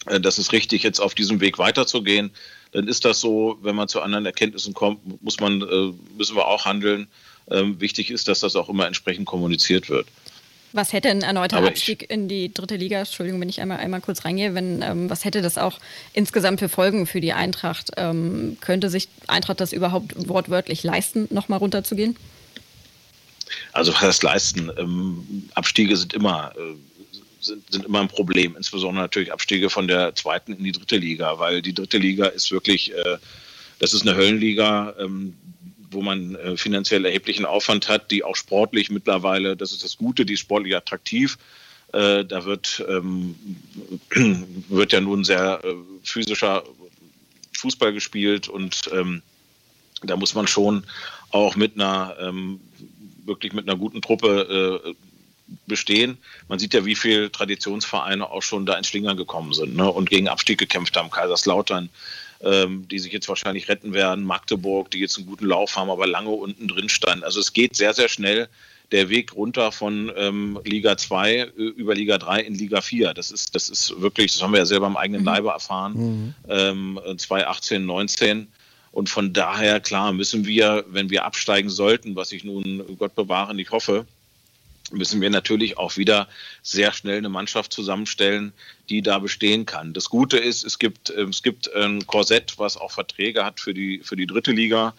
äh, 0.08 0.20
dass 0.20 0.38
es 0.38 0.52
richtig 0.52 0.84
jetzt 0.84 1.00
auf 1.00 1.16
diesem 1.16 1.40
Weg 1.40 1.58
weiterzugehen, 1.60 2.32
dann 2.74 2.88
ist 2.88 3.06
das 3.06 3.20
so. 3.20 3.58
Wenn 3.62 3.76
man 3.76 3.88
zu 3.88 4.02
anderen 4.02 4.26
Erkenntnissen 4.26 4.74
kommt, 4.74 5.24
muss 5.24 5.40
man, 5.40 5.62
äh, 5.62 5.94
müssen 6.18 6.36
wir 6.36 6.48
auch 6.48 6.66
handeln. 6.66 7.08
Ähm, 7.50 7.80
wichtig 7.80 8.12
ist, 8.12 8.28
dass 8.28 8.40
das 8.40 8.56
auch 8.56 8.70
immer 8.70 8.88
entsprechend 8.88 9.26
kommuniziert 9.26 9.90
wird. 9.90 10.08
Was 10.72 10.92
hätte 10.92 11.10
ein 11.10 11.22
erneuter 11.22 11.58
Aber 11.58 11.68
Abstieg 11.68 12.10
in 12.10 12.28
die 12.28 12.52
dritte 12.52 12.78
Liga, 12.78 13.00
Entschuldigung, 13.00 13.40
wenn 13.40 13.50
ich 13.50 13.62
einmal, 13.62 13.78
einmal 13.78 14.02
kurz 14.02 14.26
reingehe, 14.26 14.56
wenn, 14.56 14.82
ähm, 14.82 15.08
was 15.08 15.24
hätte 15.24 15.44
das 15.44 15.60
auch 15.60 15.80
insgesamt 16.14 16.60
für 16.60 16.70
Folgen 16.70 17.06
für 17.06 17.22
die 17.22 17.34
Eintracht? 17.34 17.92
Ähm, 17.96 18.58
könnte 18.60 18.90
sich 18.90 19.08
Eintracht 19.28 19.62
das 19.62 19.72
überhaupt 19.72 20.28
wortwörtlich 20.28 20.82
leisten, 20.84 21.28
nochmal 21.30 21.60
runterzugehen? 21.60 22.18
Also 23.72 23.94
was 23.94 24.02
heißt 24.02 24.24
leisten? 24.24 24.72
Ähm, 24.78 25.50
Abstiege 25.54 25.96
sind 25.96 26.14
immer 26.14 26.54
äh, 26.58 26.76
sind, 27.46 27.72
sind 27.72 27.86
immer 27.86 28.02
ein 28.02 28.08
Problem, 28.08 28.56
insbesondere 28.56 29.04
natürlich 29.04 29.32
Abstiege 29.32 29.70
von 29.70 29.88
der 29.88 30.16
zweiten 30.16 30.54
in 30.54 30.64
die 30.64 30.72
dritte 30.72 30.98
Liga, 30.98 31.40
weil 31.40 31.62
die 31.62 31.74
dritte 31.74 31.98
Liga 31.98 32.28
ist 32.28 32.52
wirklich, 32.52 32.94
äh, 32.94 33.18
das 33.80 33.94
ist 33.94 34.08
eine 34.08 34.16
Höllenliga, 34.16 34.96
ähm, 35.00 35.36
wo 35.92 36.02
man 36.02 36.36
äh, 36.36 36.58
finanziell 36.58 37.06
erheblichen 37.06 37.46
Aufwand 37.46 37.88
hat, 37.88 38.12
die 38.12 38.24
auch 38.24 38.36
sportlich 38.36 38.90
mittlerweile, 38.90 39.56
das 39.56 39.72
ist 39.72 39.84
das 39.84 39.98
Gute, 39.98 40.26
die 40.26 40.34
ist 40.34 40.40
sportlich 40.40 40.76
attraktiv. 40.76 41.38
Äh, 41.94 42.26
da 42.26 42.46
wird, 42.46 42.84
ähm, 42.90 43.36
wird 44.70 44.92
ja 44.94 45.02
nun 45.02 45.24
sehr 45.24 45.62
äh, 45.64 45.76
physischer 46.04 46.64
Fußball 47.56 47.94
gespielt 47.94 48.48
und 48.48 48.90
ähm, 48.92 49.22
da 50.02 50.18
muss 50.18 50.34
man 50.34 50.48
schon 50.48 50.84
auch 51.30 51.56
mit 51.56 51.76
einer 51.76 52.16
ähm, 52.20 52.60
wirklich 53.26 53.54
mit 53.54 53.68
einer 53.68 53.78
guten 53.78 54.02
Truppe 54.02 54.84
äh, 54.86 54.94
bestehen. 55.68 56.18
Man 56.48 56.60
sieht 56.60 56.74
ja, 56.74 56.86
wie 56.86 56.96
viele 56.96 57.32
Traditionsvereine 57.32 58.30
auch 58.30 58.42
schon 58.42 58.66
da 58.66 58.78
ins 58.78 58.88
Schlingern 58.88 59.18
gekommen 59.18 59.54
sind 59.54 59.76
ne? 59.76 59.90
und 59.90 60.10
gegen 60.10 60.28
Abstieg 60.28 60.58
gekämpft 60.58 60.98
haben. 60.98 61.10
Kaiserslautern, 61.10 61.90
ähm, 62.42 62.88
die 62.90 63.00
sich 63.00 63.14
jetzt 63.14 63.30
wahrscheinlich 63.30 63.70
retten 63.70 63.94
werden, 63.94 64.24
Magdeburg, 64.24 64.92
die 64.92 65.00
jetzt 65.00 65.18
einen 65.18 65.28
guten 65.28 65.46
Lauf 65.46 65.76
haben, 65.76 65.90
aber 65.90 66.08
lange 66.08 66.30
unten 66.30 66.68
drin 66.68 66.90
standen. 66.90 67.24
Also 67.24 67.40
es 67.40 67.54
geht 67.54 67.76
sehr, 67.76 67.94
sehr 67.94 68.10
schnell 68.10 68.50
der 68.92 69.10
Weg 69.10 69.36
runter 69.36 69.72
von 69.72 70.12
ähm, 70.16 70.60
Liga 70.64 70.98
2 70.98 71.34
äh, 71.34 71.46
über 71.48 71.96
Liga 71.96 72.18
3 72.18 72.42
in 72.42 72.56
Liga 72.56 72.82
4. 72.82 73.14
Das 73.14 73.32
ist, 73.32 73.56
das 73.56 73.70
ist 73.70 74.00
wirklich, 74.00 74.34
das 74.34 74.42
haben 74.42 74.52
wir 74.52 74.60
ja 74.60 74.66
selber 74.66 74.86
am 74.86 74.98
eigenen 74.98 75.22
mhm. 75.22 75.28
Leibe 75.28 75.50
erfahren, 75.50 75.94
mhm. 75.96 76.34
ähm, 76.48 77.00
2018, 77.18 77.86
19. 77.86 78.48
Und 78.92 79.10
von 79.10 79.34
daher, 79.34 79.80
klar, 79.80 80.14
müssen 80.14 80.46
wir, 80.46 80.86
wenn 80.88 81.10
wir 81.10 81.26
absteigen 81.26 81.70
sollten, 81.70 82.16
was 82.16 82.32
ich 82.32 82.44
nun 82.44 82.84
Gott 83.00 83.16
bewahre 83.16 83.56
nicht 83.56 83.72
hoffe, 83.72 84.06
müssen 84.94 85.22
wir 85.22 85.30
natürlich 85.30 85.78
auch 85.78 85.98
wieder 85.98 86.28
sehr 86.62 86.94
schnell 86.94 87.18
eine 87.18 87.30
Mannschaft 87.30 87.74
zusammenstellen, 87.74 88.54
die 88.90 89.02
da 89.02 89.20
bestehen 89.20 89.66
kann. 89.66 89.94
Das 89.94 90.10
Gute 90.10 90.38
ist, 90.38 90.64
es 90.64 90.80
gibt, 90.80 91.14
ähm, 91.16 91.30
es 91.30 91.44
gibt 91.44 91.74
ein 91.76 92.06
Korsett, 92.08 92.58
was 92.58 92.78
auch 92.78 92.92
Verträge 92.92 93.44
hat 93.44 93.60
für 93.60 93.74
die, 93.74 94.00
für 94.00 94.16
die 94.16 94.28
dritte 94.28 94.52
Liga. 94.52 94.94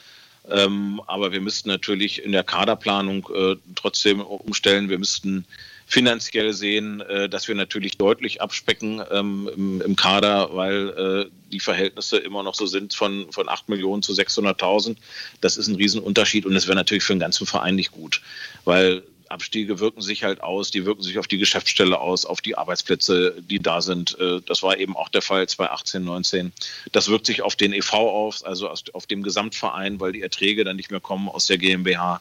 Ähm, 0.50 1.00
aber 1.06 1.32
wir 1.32 1.40
müssten 1.40 1.70
natürlich 1.70 2.22
in 2.22 2.32
der 2.32 2.44
Kaderplanung 2.44 3.28
äh, 3.34 3.56
trotzdem 3.74 4.20
umstellen. 4.20 4.90
Wir 4.90 4.98
müssten 4.98 5.46
finanziell 5.86 6.52
sehen, 6.52 7.00
äh, 7.00 7.28
dass 7.28 7.48
wir 7.48 7.54
natürlich 7.54 7.96
deutlich 7.96 8.42
abspecken 8.42 9.02
ähm, 9.10 9.80
im, 9.84 9.96
Kader, 9.96 10.50
weil 10.52 10.88
äh, 11.28 11.30
die 11.50 11.60
Verhältnisse 11.60 12.18
immer 12.18 12.42
noch 12.42 12.54
so 12.54 12.66
sind 12.66 12.94
von, 12.94 13.30
von 13.32 13.48
8 13.48 13.68
Millionen 13.68 14.02
zu 14.02 14.12
600.000. 14.12 14.96
Das 15.40 15.56
ist 15.56 15.68
ein 15.68 15.76
Riesenunterschied 15.76 16.46
und 16.46 16.54
das 16.54 16.66
wäre 16.66 16.76
natürlich 16.76 17.04
für 17.04 17.14
den 17.14 17.20
ganzen 17.20 17.46
Verein 17.46 17.74
nicht 17.74 17.92
gut, 17.92 18.20
weil 18.64 19.02
Abstiege 19.30 19.80
wirken 19.80 20.02
sich 20.02 20.24
halt 20.24 20.40
aus, 20.42 20.70
die 20.70 20.84
wirken 20.84 21.02
sich 21.02 21.18
auf 21.18 21.26
die 21.26 21.38
Geschäftsstelle 21.38 21.98
aus, 21.98 22.24
auf 22.26 22.40
die 22.40 22.56
Arbeitsplätze, 22.56 23.36
die 23.40 23.58
da 23.58 23.80
sind. 23.80 24.18
Äh, 24.18 24.40
das 24.46 24.62
war 24.62 24.78
eben 24.78 24.96
auch 24.96 25.08
der 25.08 25.22
Fall 25.22 25.48
2018, 25.48 26.04
19. 26.04 26.52
Das 26.92 27.08
wirkt 27.08 27.26
sich 27.26 27.42
auf 27.42 27.56
den 27.56 27.72
EV 27.72 27.92
aus, 27.92 28.42
also 28.42 28.68
auf 28.68 29.06
dem 29.06 29.22
Gesamtverein, 29.22 30.00
weil 30.00 30.12
die 30.12 30.22
Erträge 30.22 30.64
dann 30.64 30.76
nicht 30.76 30.90
mehr 30.90 31.00
kommen 31.00 31.28
aus 31.28 31.46
der 31.46 31.58
GmbH. 31.58 32.20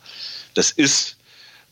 Das 0.53 0.71
ist 0.71 1.17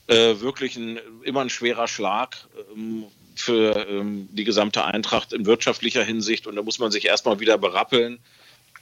äh, 0.08 0.40
wirklich 0.40 0.76
ein, 0.76 1.00
immer 1.24 1.42
ein 1.42 1.50
schwerer 1.50 1.88
Schlag 1.88 2.38
ähm, 2.76 3.06
für 3.36 3.88
ähm, 3.88 4.28
die 4.32 4.44
gesamte 4.44 4.84
Eintracht 4.86 5.34
in 5.34 5.46
wirtschaftlicher 5.46 6.04
Hinsicht. 6.04 6.48
Und 6.48 6.56
da 6.56 6.64
muss 6.64 6.80
man 6.80 6.92
sich 6.92 7.06
erstmal 7.06 7.40
wieder 7.40 7.58
berappeln 7.58 8.20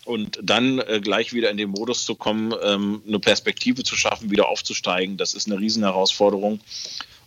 und 0.09 0.39
dann 0.41 0.79
äh, 0.79 0.99
gleich 0.99 1.33
wieder 1.33 1.51
in 1.51 1.57
den 1.57 1.69
Modus 1.69 2.03
zu 2.03 2.15
kommen, 2.15 2.51
ähm, 2.63 3.03
eine 3.07 3.19
Perspektive 3.19 3.83
zu 3.83 3.95
schaffen, 3.95 4.31
wieder 4.31 4.49
aufzusteigen, 4.49 5.17
das 5.17 5.35
ist 5.35 5.47
eine 5.47 5.59
Riesenherausforderung. 5.59 6.59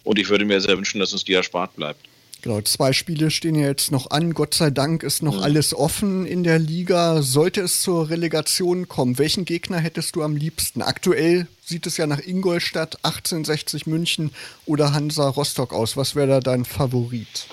Und 0.02 0.18
ich 0.18 0.28
würde 0.28 0.44
mir 0.44 0.60
sehr 0.60 0.76
wünschen, 0.76 0.98
dass 0.98 1.12
uns 1.12 1.22
die 1.22 1.32
erspart 1.32 1.76
bleibt. 1.76 2.00
Genau, 2.42 2.60
zwei 2.62 2.92
Spiele 2.92 3.30
stehen 3.30 3.54
ja 3.54 3.68
jetzt 3.68 3.92
noch 3.92 4.10
an. 4.10 4.34
Gott 4.34 4.54
sei 4.54 4.70
Dank 4.70 5.04
ist 5.04 5.22
noch 5.22 5.36
mhm. 5.36 5.42
alles 5.44 5.72
offen 5.72 6.26
in 6.26 6.42
der 6.42 6.58
Liga. 6.58 7.22
Sollte 7.22 7.60
es 7.60 7.82
zur 7.82 8.10
Relegation 8.10 8.88
kommen, 8.88 9.16
welchen 9.16 9.44
Gegner 9.44 9.78
hättest 9.78 10.16
du 10.16 10.24
am 10.24 10.34
liebsten? 10.34 10.82
Aktuell 10.82 11.46
sieht 11.64 11.86
es 11.86 11.98
ja 11.98 12.08
nach 12.08 12.18
Ingolstadt, 12.18 12.96
1860 13.04 13.86
München 13.86 14.32
oder 14.66 14.92
Hansa 14.92 15.28
Rostock 15.28 15.72
aus. 15.72 15.96
Was 15.96 16.16
wäre 16.16 16.26
da 16.26 16.40
dein 16.40 16.64
Favorit? 16.64 17.46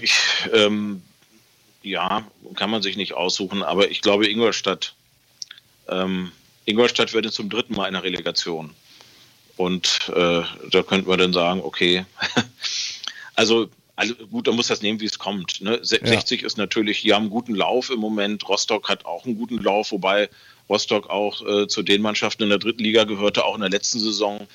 Ich 0.00 0.14
ähm, 0.52 1.02
ja, 1.86 2.26
kann 2.54 2.70
man 2.70 2.82
sich 2.82 2.96
nicht 2.96 3.14
aussuchen, 3.14 3.62
aber 3.62 3.90
ich 3.90 4.02
glaube 4.02 4.28
Ingolstadt. 4.28 4.94
Ähm, 5.88 6.32
Ingolstadt 6.64 7.12
wird 7.12 7.32
zum 7.32 7.48
dritten 7.48 7.74
Mal 7.74 7.86
in 7.86 7.94
der 7.94 8.02
Relegation. 8.02 8.74
Und 9.56 10.10
äh, 10.14 10.42
da 10.70 10.82
könnte 10.82 11.08
man 11.08 11.18
dann 11.18 11.32
sagen, 11.32 11.60
okay, 11.62 12.04
also, 13.36 13.68
also 13.94 14.14
gut, 14.14 14.48
da 14.48 14.52
muss 14.52 14.66
das 14.66 14.82
nehmen, 14.82 15.00
wie 15.00 15.06
es 15.06 15.18
kommt. 15.18 15.60
Ne? 15.60 15.78
60 15.80 16.40
ja. 16.40 16.46
ist 16.46 16.58
natürlich, 16.58 17.02
die 17.02 17.14
haben 17.14 17.22
einen 17.22 17.30
guten 17.30 17.54
Lauf 17.54 17.88
im 17.90 18.00
Moment. 18.00 18.46
Rostock 18.48 18.88
hat 18.88 19.06
auch 19.06 19.24
einen 19.24 19.36
guten 19.36 19.58
Lauf, 19.58 19.92
wobei 19.92 20.28
Rostock 20.68 21.08
auch 21.08 21.40
äh, 21.46 21.68
zu 21.68 21.82
den 21.82 22.02
Mannschaften 22.02 22.42
in 22.42 22.48
der 22.48 22.58
dritten 22.58 22.82
Liga 22.82 23.04
gehörte, 23.04 23.44
auch 23.44 23.54
in 23.54 23.60
der 23.60 23.70
letzten 23.70 24.00
Saison 24.00 24.46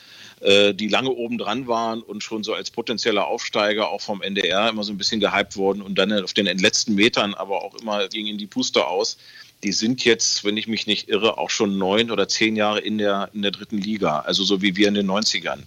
die 0.43 0.87
lange 0.87 1.11
oben 1.11 1.37
dran 1.37 1.67
waren 1.67 2.01
und 2.01 2.23
schon 2.23 2.43
so 2.43 2.53
als 2.55 2.71
potenzieller 2.71 3.27
Aufsteiger 3.27 3.89
auch 3.89 4.01
vom 4.01 4.23
NDR 4.23 4.69
immer 4.69 4.83
so 4.83 4.91
ein 4.91 4.97
bisschen 4.97 5.19
gehypt 5.19 5.55
wurden 5.55 5.83
und 5.83 5.99
dann 5.99 6.11
auf 6.11 6.33
den 6.33 6.45
letzten 6.45 6.95
Metern 6.95 7.35
aber 7.35 7.63
auch 7.63 7.75
immer 7.75 8.07
gingen 8.07 8.39
die 8.39 8.47
Puste 8.47 8.87
aus. 8.87 9.17
Die 9.63 9.71
sind 9.71 10.03
jetzt, 10.03 10.43
wenn 10.43 10.57
ich 10.57 10.67
mich 10.67 10.87
nicht 10.87 11.09
irre, 11.09 11.37
auch 11.37 11.51
schon 11.51 11.77
neun 11.77 12.09
oder 12.09 12.27
zehn 12.27 12.55
Jahre 12.55 12.79
in 12.79 12.97
der, 12.97 13.29
in 13.33 13.43
der 13.43 13.51
dritten 13.51 13.77
Liga, 13.77 14.21
also 14.21 14.43
so 14.43 14.63
wie 14.63 14.75
wir 14.75 14.87
in 14.87 14.95
den 14.95 15.07
90ern. 15.07 15.59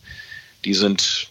Die 0.65 0.75
sind 0.75 1.29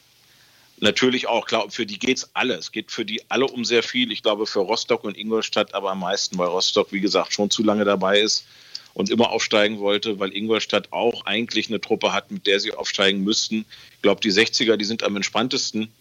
natürlich 0.80 1.28
auch, 1.28 1.46
klar, 1.46 1.70
für 1.70 1.86
die 1.86 2.00
geht 2.00 2.20
es 2.20 2.30
alle. 2.34 2.54
Es 2.54 2.72
geht 2.72 2.92
für 2.92 3.04
die 3.04 3.22
alle 3.30 3.46
um 3.48 3.66
sehr 3.66 3.84
viel. 3.84 4.14
Ich 4.14 4.24
glaube 4.24 4.46
für 4.46 4.60
Rostock 4.60 5.04
und 5.04 5.18
Ingolstadt 5.18 5.74
aber 5.74 5.92
am 5.92 6.00
meisten, 6.00 6.38
weil 6.38 6.48
Rostock, 6.48 6.94
wie 6.94 7.02
gesagt, 7.02 7.34
schon 7.34 7.50
zu 7.50 7.62
lange 7.62 7.84
dabei 7.84 8.22
ist 8.22 8.46
und 8.94 9.10
immer 9.10 9.32
aufsteigen 9.32 9.80
wollte, 9.80 10.20
weil 10.20 10.36
Ingolstadt 10.36 10.92
auch 10.92 11.26
eigentlich 11.26 11.68
eine 11.68 11.82
Truppe 11.82 12.14
hat, 12.14 12.32
mit 12.32 12.46
der 12.48 12.60
sie 12.60 12.74
aufsteigen 12.74 13.24
müssten. 13.24 13.66
Ich 13.96 14.02
glaube, 14.02 14.22
die 14.22 14.32
60er, 14.32 14.78
die 14.78 14.86
sind 14.86 15.04
am 15.04 15.16
entspanntesten, 15.16 15.92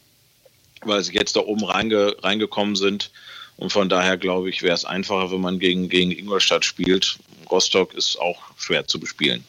weil 0.83 1.03
sie 1.03 1.15
jetzt 1.15 1.37
da 1.37 1.41
oben 1.41 1.65
reinge, 1.65 2.17
reingekommen 2.23 2.77
sind. 2.77 3.11
Und 3.57 3.73
von 3.73 3.89
daher 3.89 4.17
glaube 4.17 4.51
ich, 4.51 4.63
wäre 4.63 4.75
es 4.75 4.85
einfacher, 4.85 5.31
wenn 5.31 5.41
man 5.41 5.59
gegen, 5.59 5.89
gegen 5.89 6.11
Ingolstadt 6.11 6.65
spielt. 6.65 7.19
Rostock 7.51 7.95
ist 7.95 8.19
auch 8.21 8.43
schwer 8.57 8.87
zu 8.87 8.99
bespielen. 8.99 9.45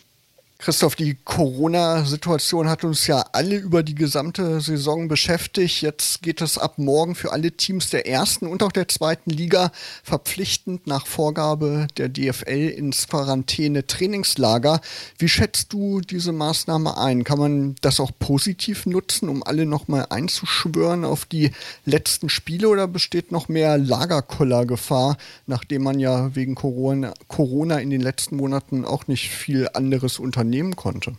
Christoph, 0.64 0.96
die 0.96 1.18
Corona-Situation 1.26 2.70
hat 2.70 2.86
uns 2.86 3.06
ja 3.06 3.26
alle 3.34 3.58
über 3.58 3.84
die 3.84 3.96
gesamte 3.96 4.62
Saison 4.62 5.10
beschäftigt. 5.10 5.82
Jetzt 5.82 6.22
geht 6.22 6.40
es 6.40 6.58
ab 6.58 6.78
morgen 6.78 7.16
für 7.16 7.34
alle 7.34 7.52
Teams 7.52 7.90
der 7.90 8.08
ersten 8.08 8.48
und 8.48 8.64
auch 8.64 8.72
der 8.72 8.88
zweiten 8.88 9.30
Liga 9.30 9.74
verpflichtend 10.04 10.88
nach 10.88 11.06
Vorgabe 11.06 11.88
der 11.98 12.08
DFL 12.08 12.70
ins 12.70 13.10
Quarantäne-Trainingslager. 13.10 14.80
Wie 15.18 15.28
schätzt 15.28 15.74
du 15.74 16.00
diese 16.00 16.32
Maßnahme 16.32 16.96
ein? 16.98 17.26
Kann 17.26 17.40
man 17.40 17.76
das 17.82 18.00
auch 18.00 18.12
positiv 18.18 18.86
nutzen, 18.86 19.28
um 19.28 19.44
alle 19.44 19.66
nochmal 19.66 20.06
einzuschwören 20.12 21.04
auf 21.04 21.26
die 21.26 21.52
letzten 21.84 22.30
Spiele 22.30 22.70
oder 22.70 22.88
besteht 22.88 23.34
noch 23.34 23.50
mehr 23.50 23.78
Lagerkoller-Gefahr, 23.78 25.18
nachdem 25.46 25.84
man 25.84 26.00
ja 26.00 26.34
wegen 26.38 26.56
Corona, 26.56 27.80
in 27.80 27.90
den 27.90 28.00
letzten 28.00 28.38
Monaten 28.38 28.86
auch 28.86 29.08
nicht 29.08 29.28
viel 29.28 29.68
anderes 29.74 30.20
unternimmt? 30.20 30.53
Nehmen 30.54 30.76
konnte? 30.76 31.16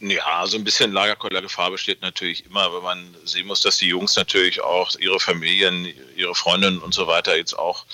Ja, 0.00 0.46
so 0.46 0.56
ein 0.56 0.64
bisschen 0.64 0.92
Lagerkollergefahr 0.92 1.70
besteht 1.70 2.02
natürlich 2.02 2.46
immer, 2.46 2.72
wenn 2.74 2.82
man 2.82 3.16
sehen 3.24 3.46
muss, 3.46 3.60
dass 3.60 3.78
die 3.78 3.88
Jungs 3.88 4.16
natürlich 4.16 4.60
auch 4.60 4.90
ihre 4.98 5.20
Familien, 5.20 5.86
ihre 6.16 6.34
Freundinnen 6.34 6.78
und 6.78 6.92
so 6.92 7.06
weiter 7.06 7.36
jetzt 7.36 7.56
auch 7.56 7.84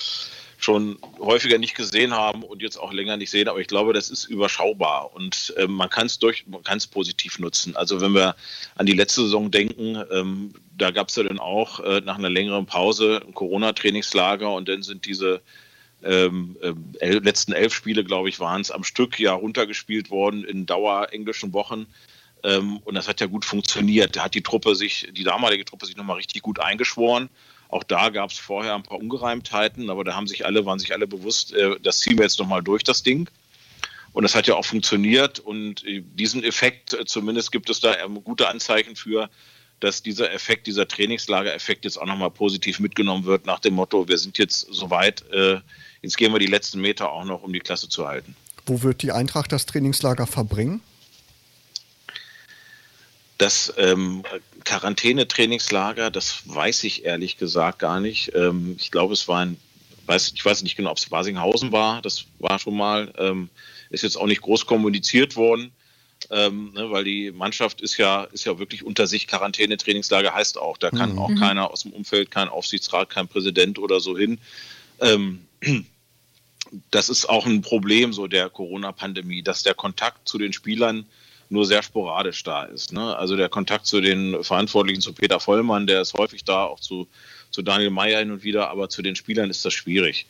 schon 0.57 0.97
häufiger 1.19 1.57
nicht 1.57 1.75
gesehen 1.75 2.13
haben 2.13 2.43
und 2.43 2.61
jetzt 2.61 2.77
auch 2.77 2.91
länger 2.91 3.15
nicht 3.15 3.29
sehen. 3.29 3.47
Aber 3.47 3.59
ich 3.59 3.67
glaube, 3.67 3.93
das 3.93 4.09
ist 4.09 4.25
überschaubar 4.25 5.13
und 5.13 5.53
äh, 5.57 5.67
man 5.67 5.89
kann 5.89 6.07
es 6.07 6.19
durch, 6.19 6.45
man 6.47 6.63
kann 6.63 6.79
es 6.79 6.87
positiv 6.87 7.39
nutzen. 7.39 7.75
Also 7.75 8.01
wenn 8.01 8.13
wir 8.13 8.35
an 8.75 8.85
die 8.85 8.93
letzte 8.93 9.21
Saison 9.21 9.51
denken, 9.51 10.03
ähm, 10.11 10.53
da 10.77 10.91
gab 10.91 11.09
es 11.09 11.15
ja 11.15 11.23
dann 11.23 11.39
auch 11.39 11.79
äh, 11.79 12.01
nach 12.01 12.17
einer 12.17 12.29
längeren 12.29 12.65
Pause 12.65 13.21
ein 13.25 13.33
Corona-Trainingslager 13.33 14.51
und 14.51 14.67
dann 14.67 14.83
sind 14.83 15.05
diese 15.05 15.41
ähm, 16.03 16.57
äh, 16.99 17.09
letzten 17.11 17.53
elf 17.53 17.73
Spiele, 17.73 18.03
glaube 18.03 18.29
ich, 18.29 18.39
waren 18.39 18.61
es 18.61 18.71
am 18.71 18.83
Stück 18.83 19.19
ja 19.19 19.33
runtergespielt 19.33 20.09
worden 20.09 20.43
in 20.43 20.65
dauerenglischen 20.65 21.53
Wochen. 21.53 21.87
Ähm, 22.43 22.77
und 22.85 22.95
das 22.95 23.07
hat 23.07 23.19
ja 23.19 23.27
gut 23.27 23.45
funktioniert. 23.45 24.15
Da 24.15 24.23
hat 24.23 24.35
die 24.35 24.43
Truppe 24.43 24.75
sich, 24.75 25.09
die 25.11 25.23
damalige 25.23 25.65
Truppe 25.65 25.85
sich 25.85 25.97
nochmal 25.97 26.17
richtig 26.17 26.41
gut 26.41 26.59
eingeschworen. 26.59 27.29
Auch 27.67 27.83
da 27.83 28.09
gab 28.09 28.31
es 28.31 28.39
vorher 28.39 28.75
ein 28.75 28.83
paar 28.83 28.97
Ungereimtheiten, 28.97 29.89
aber 29.89 30.03
da 30.03 30.15
haben 30.15 30.27
sich 30.27 30.45
alle, 30.45 30.65
waren 30.65 30.79
sich 30.79 30.93
alle 30.93 31.05
bewusst, 31.05 31.53
äh, 31.53 31.75
das 31.81 31.99
ziehen 31.99 32.17
wir 32.17 32.23
jetzt 32.23 32.39
nochmal 32.39 32.63
durch, 32.63 32.83
das 32.83 33.03
Ding. 33.03 33.29
Und 34.11 34.23
das 34.23 34.35
hat 34.35 34.47
ja 34.47 34.55
auch 34.55 34.65
funktioniert. 34.65 35.39
Und 35.39 35.85
äh, 35.85 36.01
diesen 36.01 36.43
Effekt, 36.43 36.93
äh, 36.93 37.05
zumindest 37.05 37.51
gibt 37.51 37.69
es 37.69 37.79
da 37.79 37.95
ähm, 37.97 38.23
gute 38.23 38.47
Anzeichen 38.47 38.95
für, 38.95 39.29
dass 39.79 40.01
dieser 40.01 40.31
Effekt, 40.33 40.67
dieser 40.67 40.87
Trainingslager-Effekt 40.87 41.85
jetzt 41.85 41.97
auch 41.97 42.05
nochmal 42.05 42.31
positiv 42.31 42.79
mitgenommen 42.79 43.25
wird, 43.25 43.45
nach 43.45 43.59
dem 43.59 43.75
Motto, 43.75 44.07
wir 44.07 44.17
sind 44.17 44.37
jetzt 44.37 44.67
soweit, 44.71 45.29
äh, 45.31 45.59
Jetzt 46.01 46.17
gehen 46.17 46.31
wir 46.31 46.39
die 46.39 46.47
letzten 46.47 46.79
Meter 46.81 47.11
auch 47.11 47.25
noch, 47.25 47.43
um 47.43 47.51
die 47.51 47.59
Klasse 47.59 47.89
zu 47.89 48.07
halten. 48.07 48.35
Wo 48.65 48.83
wird 48.83 49.01
die 49.01 49.11
Eintracht 49.11 49.51
das 49.51 49.65
Trainingslager 49.65 50.27
verbringen? 50.27 50.81
Das 53.37 53.73
ähm, 53.77 54.23
Quarantäne-Trainingslager, 54.65 56.11
das 56.11 56.41
weiß 56.45 56.83
ich 56.83 57.05
ehrlich 57.05 57.37
gesagt 57.37 57.79
gar 57.79 57.99
nicht. 57.99 58.33
Ähm, 58.35 58.75
ich 58.77 58.91
glaube, 58.91 59.13
es 59.13 59.27
war 59.27 59.39
ein, 59.39 59.57
weiß, 60.05 60.33
ich 60.35 60.43
weiß 60.43 60.61
nicht 60.63 60.75
genau, 60.75 60.91
ob 60.91 60.97
es 60.97 61.05
Basinghausen 61.07 61.71
war. 61.71 62.01
Das 62.01 62.25
war 62.39 62.59
schon 62.59 62.75
mal, 62.75 63.13
ähm, 63.17 63.49
ist 63.89 64.03
jetzt 64.03 64.17
auch 64.17 64.27
nicht 64.27 64.41
groß 64.41 64.65
kommuniziert 64.65 65.37
worden, 65.37 65.71
ähm, 66.31 66.73
ne, 66.73 66.91
weil 66.91 67.05
die 67.05 67.31
Mannschaft 67.31 67.79
ist 67.79 67.97
ja, 67.97 68.25
ist 68.25 68.45
ja 68.45 68.59
wirklich 68.59 68.83
unter 68.83 69.07
sich. 69.07 69.25
Quarantäne-Trainingslager 69.25 70.33
heißt 70.33 70.57
auch, 70.57 70.77
da 70.77 70.89
kann 70.89 71.13
mhm. 71.13 71.19
auch 71.19 71.33
keiner 71.35 71.71
aus 71.71 71.83
dem 71.83 71.93
Umfeld, 71.93 72.31
kein 72.31 72.49
Aufsichtsrat, 72.49 73.09
kein 73.09 73.29
Präsident 73.29 73.79
oder 73.79 74.01
so 74.01 74.17
hin. 74.17 74.39
Ähm, 75.01 75.45
das 76.91 77.09
ist 77.09 77.27
auch 77.27 77.45
ein 77.45 77.61
Problem 77.61 78.13
so 78.13 78.27
der 78.27 78.49
Corona-Pandemie, 78.49 79.41
dass 79.41 79.63
der 79.63 79.73
Kontakt 79.73 80.27
zu 80.27 80.37
den 80.37 80.53
Spielern 80.53 81.05
nur 81.49 81.65
sehr 81.65 81.81
sporadisch 81.81 82.43
da 82.43 82.63
ist. 82.63 82.93
Ne? 82.93 83.15
Also 83.17 83.35
der 83.35 83.49
Kontakt 83.49 83.87
zu 83.87 84.01
den 84.01 84.43
Verantwortlichen, 84.43 85.01
zu 85.01 85.13
Peter 85.13 85.39
Vollmann, 85.39 85.87
der 85.87 86.01
ist 86.01 86.13
häufig 86.13 86.43
da, 86.43 86.65
auch 86.65 86.79
zu, 86.79 87.07
zu 87.49 87.61
Daniel 87.63 87.89
Meyer 87.89 88.19
hin 88.19 88.31
und 88.31 88.43
wieder, 88.43 88.69
aber 88.69 88.89
zu 88.89 89.01
den 89.01 89.15
Spielern 89.15 89.49
ist 89.49 89.65
das 89.65 89.73
schwierig. 89.73 90.27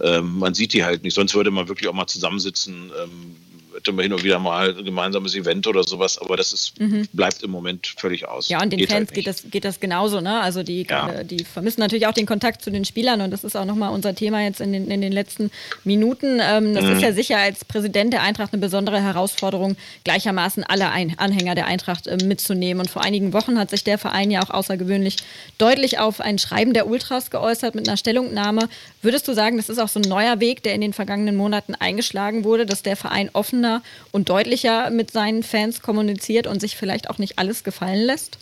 Ähm, 0.00 0.38
man 0.38 0.54
sieht 0.54 0.72
die 0.72 0.84
halt 0.84 1.02
nicht, 1.02 1.14
sonst 1.14 1.34
würde 1.34 1.50
man 1.50 1.68
wirklich 1.68 1.88
auch 1.88 1.92
mal 1.92 2.06
zusammensitzen. 2.06 2.90
Ähm, 3.02 3.36
immer 3.88 4.02
hin 4.02 4.12
und 4.12 4.24
wieder 4.24 4.38
mal 4.38 4.76
ein 4.76 4.84
gemeinsames 4.84 5.34
Event 5.34 5.66
oder 5.66 5.82
sowas, 5.84 6.18
aber 6.18 6.36
das 6.36 6.52
ist, 6.52 6.78
mhm. 6.80 7.08
bleibt 7.12 7.42
im 7.42 7.50
Moment 7.50 7.94
völlig 7.96 8.28
aus. 8.28 8.48
Ja, 8.48 8.62
und 8.62 8.70
den 8.70 8.78
geht 8.78 8.90
Fans 8.90 9.08
halt 9.08 9.14
geht, 9.14 9.26
das, 9.26 9.44
geht 9.50 9.64
das 9.64 9.80
genauso, 9.80 10.20
ne? 10.20 10.40
Also 10.40 10.62
die, 10.62 10.86
ja. 10.88 11.24
die 11.24 11.44
vermissen 11.44 11.80
natürlich 11.80 12.06
auch 12.06 12.12
den 12.12 12.26
Kontakt 12.26 12.62
zu 12.62 12.70
den 12.70 12.84
Spielern 12.84 13.20
und 13.20 13.30
das 13.30 13.44
ist 13.44 13.56
auch 13.56 13.64
nochmal 13.64 13.92
unser 13.92 14.14
Thema 14.14 14.42
jetzt 14.42 14.60
in 14.60 14.72
den, 14.72 14.90
in 14.90 15.00
den 15.00 15.12
letzten 15.12 15.50
Minuten. 15.84 16.40
Ähm, 16.40 16.74
das 16.74 16.84
mhm. 16.84 16.92
ist 16.92 17.02
ja 17.02 17.12
sicher 17.12 17.38
als 17.38 17.64
Präsident 17.64 18.12
der 18.12 18.22
Eintracht 18.22 18.52
eine 18.52 18.60
besondere 18.60 19.00
Herausforderung, 19.00 19.76
gleichermaßen 20.04 20.64
alle 20.64 20.90
Ein 20.90 21.18
Anhänger 21.18 21.54
der 21.54 21.66
Eintracht 21.66 22.06
äh, 22.06 22.18
mitzunehmen. 22.24 22.80
Und 22.80 22.90
vor 22.90 23.02
einigen 23.02 23.32
Wochen 23.32 23.58
hat 23.58 23.70
sich 23.70 23.84
der 23.84 23.98
Verein 23.98 24.30
ja 24.30 24.42
auch 24.42 24.50
außergewöhnlich 24.50 25.16
deutlich 25.58 25.98
auf 25.98 26.20
ein 26.20 26.38
Schreiben 26.38 26.74
der 26.74 26.86
Ultras 26.86 27.30
geäußert 27.30 27.74
mit 27.74 27.88
einer 27.88 27.96
Stellungnahme. 27.96 28.68
Würdest 29.00 29.26
du 29.28 29.32
sagen, 29.32 29.56
das 29.56 29.68
ist 29.68 29.78
auch 29.78 29.88
so 29.88 30.00
ein 30.00 30.08
neuer 30.08 30.40
Weg, 30.40 30.62
der 30.62 30.74
in 30.74 30.80
den 30.80 30.92
vergangenen 30.92 31.36
Monaten 31.36 31.74
eingeschlagen 31.74 32.44
wurde, 32.44 32.66
dass 32.66 32.82
der 32.82 32.96
Verein 32.96 33.30
offener 33.32 33.71
und 34.10 34.28
deutlicher 34.28 34.90
mit 34.90 35.10
seinen 35.10 35.42
Fans 35.42 35.80
kommuniziert 35.80 36.46
und 36.46 36.60
sich 36.60 36.76
vielleicht 36.76 37.08
auch 37.08 37.18
nicht 37.18 37.38
alles 37.38 37.64
gefallen 37.64 38.04
lässt? 38.04 38.38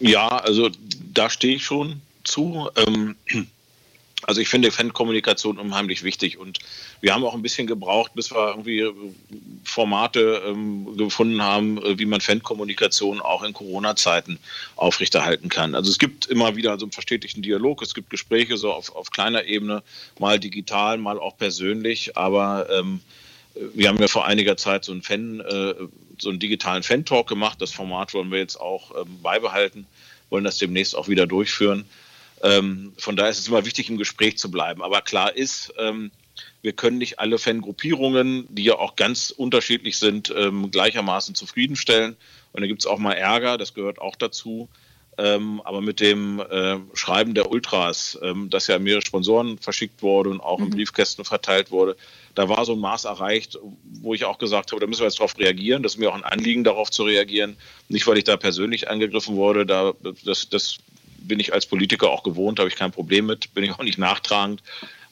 Ja, 0.00 0.28
also 0.28 0.70
da 1.12 1.28
stehe 1.28 1.56
ich 1.56 1.64
schon 1.64 2.00
zu. 2.24 2.70
Ähm, 2.76 3.16
also 4.28 4.42
ich 4.42 4.50
finde 4.50 4.70
Fankommunikation 4.70 5.56
unheimlich 5.58 6.02
wichtig 6.02 6.36
und 6.36 6.58
wir 7.00 7.14
haben 7.14 7.24
auch 7.24 7.32
ein 7.32 7.40
bisschen 7.40 7.66
gebraucht, 7.66 8.12
bis 8.14 8.30
wir 8.30 8.50
irgendwie 8.50 8.86
Formate 9.64 10.42
ähm, 10.46 10.98
gefunden 10.98 11.40
haben, 11.40 11.82
äh, 11.82 11.98
wie 11.98 12.04
man 12.04 12.20
Fankommunikation 12.20 13.22
auch 13.22 13.42
in 13.42 13.54
Corona-Zeiten 13.54 14.38
aufrechterhalten 14.76 15.48
kann. 15.48 15.74
Also 15.74 15.90
es 15.90 15.98
gibt 15.98 16.26
immer 16.26 16.56
wieder 16.56 16.78
so 16.78 16.84
einen 16.84 16.92
verstetigten 16.92 17.40
Dialog, 17.40 17.80
es 17.80 17.94
gibt 17.94 18.10
Gespräche 18.10 18.58
so 18.58 18.70
auf, 18.70 18.94
auf 18.94 19.10
kleiner 19.10 19.46
Ebene, 19.46 19.82
mal 20.18 20.38
digital, 20.38 20.98
mal 20.98 21.18
auch 21.18 21.38
persönlich, 21.38 22.18
aber 22.18 22.68
ähm, 22.68 23.00
wir 23.54 23.88
haben 23.88 23.98
ja 23.98 24.08
vor 24.08 24.26
einiger 24.26 24.58
Zeit 24.58 24.84
so 24.84 24.92
einen 24.92 25.00
Fan, 25.00 25.40
äh, 25.40 25.74
so 26.18 26.28
einen 26.28 26.38
digitalen 26.38 26.82
Fan-Talk 26.82 27.28
gemacht. 27.28 27.62
Das 27.62 27.72
Format 27.72 28.12
wollen 28.12 28.30
wir 28.30 28.40
jetzt 28.40 28.60
auch 28.60 28.90
ähm, 28.94 29.22
beibehalten, 29.22 29.86
wollen 30.28 30.44
das 30.44 30.58
demnächst 30.58 30.94
auch 30.94 31.08
wieder 31.08 31.26
durchführen. 31.26 31.86
Ähm, 32.42 32.92
von 32.98 33.16
daher 33.16 33.30
ist 33.30 33.38
es 33.38 33.48
immer 33.48 33.64
wichtig, 33.64 33.90
im 33.90 33.98
Gespräch 33.98 34.38
zu 34.38 34.50
bleiben. 34.50 34.82
Aber 34.82 35.00
klar 35.00 35.34
ist, 35.34 35.72
ähm, 35.78 36.10
wir 36.62 36.72
können 36.72 36.98
nicht 36.98 37.18
alle 37.18 37.38
Fangruppierungen, 37.38 38.46
die 38.50 38.64
ja 38.64 38.74
auch 38.74 38.96
ganz 38.96 39.30
unterschiedlich 39.30 39.98
sind, 39.98 40.32
ähm, 40.36 40.70
gleichermaßen 40.70 41.34
zufriedenstellen. 41.34 42.16
Und 42.52 42.60
da 42.60 42.66
gibt 42.66 42.82
es 42.82 42.86
auch 42.86 42.98
mal 42.98 43.12
Ärger, 43.12 43.58
das 43.58 43.74
gehört 43.74 44.00
auch 44.00 44.16
dazu. 44.16 44.68
Ähm, 45.20 45.60
aber 45.64 45.80
mit 45.80 45.98
dem 45.98 46.38
äh, 46.38 46.76
Schreiben 46.94 47.34
der 47.34 47.50
Ultras, 47.50 48.16
ähm, 48.22 48.50
das 48.50 48.68
ja 48.68 48.78
mehrere 48.78 49.02
Sponsoren 49.02 49.58
verschickt 49.58 50.00
wurde 50.00 50.30
und 50.30 50.40
auch 50.40 50.58
mhm. 50.58 50.66
in 50.66 50.70
Briefkästen 50.70 51.24
verteilt 51.24 51.72
wurde, 51.72 51.96
da 52.36 52.48
war 52.48 52.64
so 52.64 52.74
ein 52.74 52.78
Maß 52.78 53.04
erreicht, 53.04 53.58
wo 53.82 54.14
ich 54.14 54.24
auch 54.24 54.38
gesagt 54.38 54.70
habe, 54.70 54.80
da 54.80 54.86
müssen 54.86 55.00
wir 55.00 55.08
jetzt 55.08 55.18
darauf 55.18 55.36
reagieren. 55.36 55.82
Das 55.82 55.94
ist 55.94 55.98
mir 55.98 56.10
auch 56.10 56.14
ein 56.14 56.22
Anliegen, 56.22 56.62
darauf 56.62 56.88
zu 56.92 57.02
reagieren. 57.02 57.56
Nicht, 57.88 58.06
weil 58.06 58.16
ich 58.16 58.24
da 58.24 58.36
persönlich 58.36 58.88
angegriffen 58.88 59.34
wurde, 59.34 59.66
da, 59.66 59.92
das, 60.24 60.48
das 60.48 60.78
bin 61.18 61.40
ich 61.40 61.52
als 61.52 61.66
Politiker 61.66 62.10
auch 62.10 62.22
gewohnt, 62.22 62.58
habe 62.58 62.68
ich 62.68 62.76
kein 62.76 62.92
Problem 62.92 63.26
mit, 63.26 63.52
bin 63.54 63.64
ich 63.64 63.72
auch 63.72 63.82
nicht 63.82 63.98
nachtragend. 63.98 64.62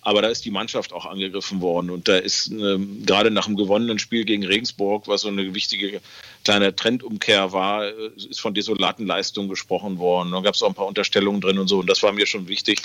Aber 0.07 0.23
da 0.23 0.29
ist 0.29 0.45
die 0.45 0.53
Mannschaft 0.53 0.93
auch 0.93 1.05
angegriffen 1.05 1.61
worden. 1.61 1.91
Und 1.91 2.07
da 2.07 2.17
ist 2.17 2.49
ähm, 2.53 3.03
gerade 3.05 3.33
nach 3.33 3.47
dem 3.47 3.57
gewonnenen 3.57 3.99
Spiel 3.99 4.25
gegen 4.25 4.47
Regensburg, 4.47 5.09
was 5.09 5.23
so 5.23 5.29
eine 5.29 5.53
wichtige 5.53 6.01
kleine 6.45 6.77
Trendumkehr 6.77 7.51
war, 7.51 7.89
äh, 7.89 8.11
ist 8.15 8.41
von 8.41 8.55
desolaten 8.55 9.05
Leistungen 9.05 9.49
gesprochen 9.49 9.99
worden. 9.99 10.31
Da 10.31 10.43
gab 10.43 10.55
es 10.55 10.63
auch 10.63 10.69
ein 10.69 10.77
paar 10.77 10.87
Unterstellungen 10.87 11.41
drin 11.41 11.59
und 11.59 11.67
so. 11.67 11.81
Und 11.81 11.91
das 11.91 12.05
war 12.05 12.13
mir 12.13 12.27
schon 12.27 12.47
wichtig, 12.47 12.83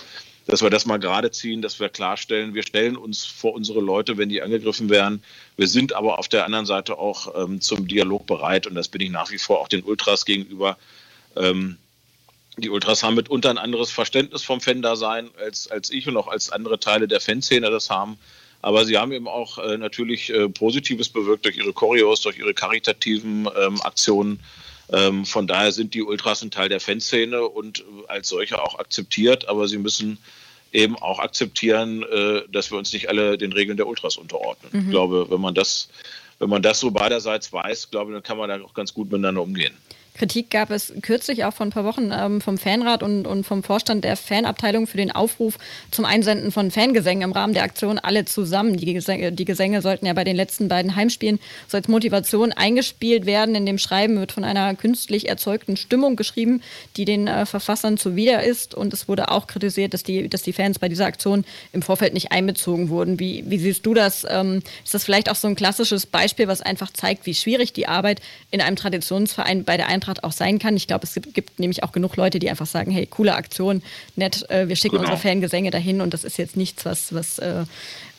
dass 0.48 0.64
wir 0.64 0.72
das 0.72 0.88
mal 0.88 0.98
gerade 0.98 1.30
ziehen, 1.30 1.62
dass 1.62 1.80
wir 1.80 1.90
klarstellen, 1.90 2.56
wir 2.56 2.64
stellen 2.64 2.98
uns 2.98 3.24
vor 3.24 3.54
unsere 3.54 3.82
Leute, 3.82 4.18
wenn 4.18 4.30
die 4.30 4.42
angegriffen 4.42 4.90
werden. 4.90 5.22
Wir 5.58 5.68
sind 5.68 5.94
aber 5.94 6.18
auf 6.18 6.28
der 6.28 6.46
anderen 6.46 6.66
Seite 6.66 6.98
auch 6.98 7.36
ähm, 7.36 7.62
zum 7.62 7.88
Dialog 7.88 8.26
bereit. 8.26 8.66
Und 8.66 8.74
das 8.74 8.88
bin 8.88 9.00
ich 9.00 9.12
nach 9.12 9.30
wie 9.30 9.38
vor 9.38 9.60
auch 9.60 9.68
den 9.68 9.84
Ultras 9.84 10.26
gegenüber. 10.26 10.76
Ähm, 11.36 11.78
die 12.58 12.70
Ultras 12.70 13.04
haben 13.04 13.16
mitunter 13.16 13.50
ein 13.50 13.58
anderes 13.58 13.92
Verständnis 13.92 14.44
vom 14.44 14.62
Fan-Dasein 14.62 15.30
als, 15.40 15.70
als 15.70 15.90
ich 15.90 16.08
und 16.08 16.18
auch 16.18 16.28
als 16.28 16.52
andere 16.52 16.80
Teile 16.80 17.08
der 17.08 17.22
Fanszene 17.22 17.70
das 17.70 17.90
haben. 17.90 18.18
Aber 18.62 18.86
sie 18.86 18.98
haben 18.98 19.12
eben 19.12 19.28
auch 19.28 19.58
äh, 19.58 19.78
natürlich 19.78 20.32
äh, 20.32 20.48
Positives 20.50 21.10
bewirkt 21.10 21.46
durch 21.46 21.58
ihre 21.58 21.74
Choreos, 21.74 22.22
durch 22.22 22.38
ihre 22.38 22.54
karitativen 22.54 23.50
ähm, 23.58 23.82
Aktionen. 23.82 24.40
Ähm, 24.92 25.26
von 25.26 25.48
daher 25.48 25.72
sind 25.72 25.94
die 25.94 26.04
Ultras 26.04 26.44
ein 26.44 26.52
Teil 26.52 26.70
der 26.70 26.80
Fanszene 26.80 27.42
und 27.44 27.84
als 28.08 28.30
solche 28.30 28.62
auch 28.62 28.78
akzeptiert. 28.78 29.48
Aber 29.48 29.68
sie 29.68 29.78
müssen 29.78 30.20
eben 30.72 30.96
auch 30.98 31.20
akzeptieren, 31.20 32.04
äh, 32.04 32.44
dass 32.52 32.70
wir 32.70 32.78
uns 32.78 32.94
nicht 32.94 33.10
alle 33.10 33.38
den 33.38 33.54
Regeln 33.54 33.78
der 33.78 33.88
Ultras 33.88 34.18
unterordnen. 34.18 34.72
Mhm. 34.72 34.80
Ich 34.82 34.90
glaube, 34.92 35.28
wenn 35.30 35.42
man 35.42 35.56
das, 35.56 35.90
wenn 36.38 36.50
man 36.50 36.62
das 36.62 36.80
so 36.80 36.92
beiderseits 36.92 37.52
weiß, 37.52 37.90
glaube 37.90 38.12
ich, 38.12 38.16
dann 38.16 38.24
kann 38.24 38.38
man 38.38 38.50
da 38.50 38.62
auch 38.64 38.74
ganz 38.74 38.94
gut 38.94 39.10
miteinander 39.12 39.42
umgehen. 39.42 39.74
Kritik 40.14 40.50
gab 40.50 40.72
es 40.72 40.94
kürzlich 41.02 41.46
auch 41.46 41.54
vor 41.54 41.66
ein 41.66 41.72
paar 41.72 41.86
Wochen 41.86 42.12
ähm, 42.14 42.42
vom 42.42 42.58
Fanrat 42.58 43.02
und, 43.02 43.26
und 43.26 43.46
vom 43.46 43.64
Vorstand 43.64 44.04
der 44.04 44.18
Fanabteilung 44.18 44.86
für 44.86 44.98
den 44.98 45.12
Aufruf 45.12 45.58
zum 45.90 46.06
Einsenden 46.06 46.52
von 46.52 46.70
Fangesängen 46.70 47.24
im 47.24 47.32
Rahmen 47.32 47.54
der 47.54 47.64
Aktion 47.64 47.98
Alle 47.98 48.26
zusammen. 48.26 48.76
Die 48.78 48.94
Gesänge, 48.94 49.32
die 49.32 49.46
Gesänge 49.46 49.82
sollten 49.82 50.06
ja 50.06 50.14
bei 50.14 50.24
den 50.24 50.36
letzten 50.36 50.68
beiden 50.68 50.96
Heimspielen 50.96 51.40
so 51.68 51.78
als 51.78 51.88
Motivation 51.88 52.52
eingespielt 52.52 53.26
werden. 53.26 53.56
In 53.56 53.66
dem 53.66 53.78
Schreiben 53.78 54.20
wird 54.20 54.32
von 54.32 54.44
einer 54.44 54.76
künstlich 54.76 55.30
erzeugten 55.30 55.78
Stimmung 55.78 56.18
geschrieben, 56.18 56.62
die 56.98 57.06
den 57.06 57.28
äh, 57.28 57.46
Verfassern 57.46 57.98
zuwider 57.98 58.44
ist. 58.44 58.76
Und 58.76 58.94
es 58.94 59.08
wurde 59.08 59.32
auch 59.32 59.48
kritisiert, 59.48 59.94
dass 59.94 60.04
die, 60.04 60.28
dass 60.28 60.44
die 60.44 60.54
Fans 60.54 60.78
bei 60.78 60.90
dieser 60.90 61.06
Aktion 61.06 61.46
im 61.72 61.82
Vorfeld 61.82 62.14
nicht 62.14 62.32
einbezogen 62.32 62.90
wurden. 62.90 63.20
Wie, 63.20 63.46
wie 63.48 63.58
siehst 63.58 63.86
du 63.86 63.94
das? 63.94 64.28
Ähm, 64.30 64.62
ist 64.84 64.94
das 64.94 65.06
vielleicht 65.06 65.32
auch 65.32 65.36
so 65.36 65.48
ein 65.48 65.56
klassisches 65.56 66.06
Beispiel, 66.06 66.48
was 66.48 66.62
einfach 66.62 66.92
zeigt, 66.92 67.26
wie 67.26 67.34
schwierig 67.34 67.74
die 67.74 67.88
Arbeit 67.88 68.22
in 68.52 68.62
einem 68.62 68.76
Traditionsverein 68.76 69.64
bei 69.64 69.78
der 69.78 69.88
Eintracht 69.88 70.01
Eintracht 70.02 70.24
auch 70.24 70.32
sein 70.32 70.58
kann. 70.58 70.76
Ich 70.76 70.88
glaube, 70.88 71.06
es 71.06 71.14
gibt, 71.14 71.34
gibt, 71.34 71.60
nämlich 71.60 71.84
auch 71.84 71.92
genug 71.92 72.16
Leute, 72.16 72.40
die 72.40 72.50
einfach 72.50 72.66
sagen, 72.66 72.92
hey, 72.92 73.06
coole 73.06 73.36
Aktion, 73.36 73.84
nett, 74.16 74.50
äh, 74.50 74.68
wir 74.68 74.76
schicken 74.76 74.98
genau. 74.98 75.10
unsere 75.10 75.18
Fangesänge 75.18 75.70
dahin 75.70 76.02
und 76.02 76.14
das 76.14 76.24
ist 76.24 76.38
jetzt 76.38 76.58
nichts, 76.58 76.86
was, 76.86 77.14
was, 77.14 77.38
äh, 77.40 77.66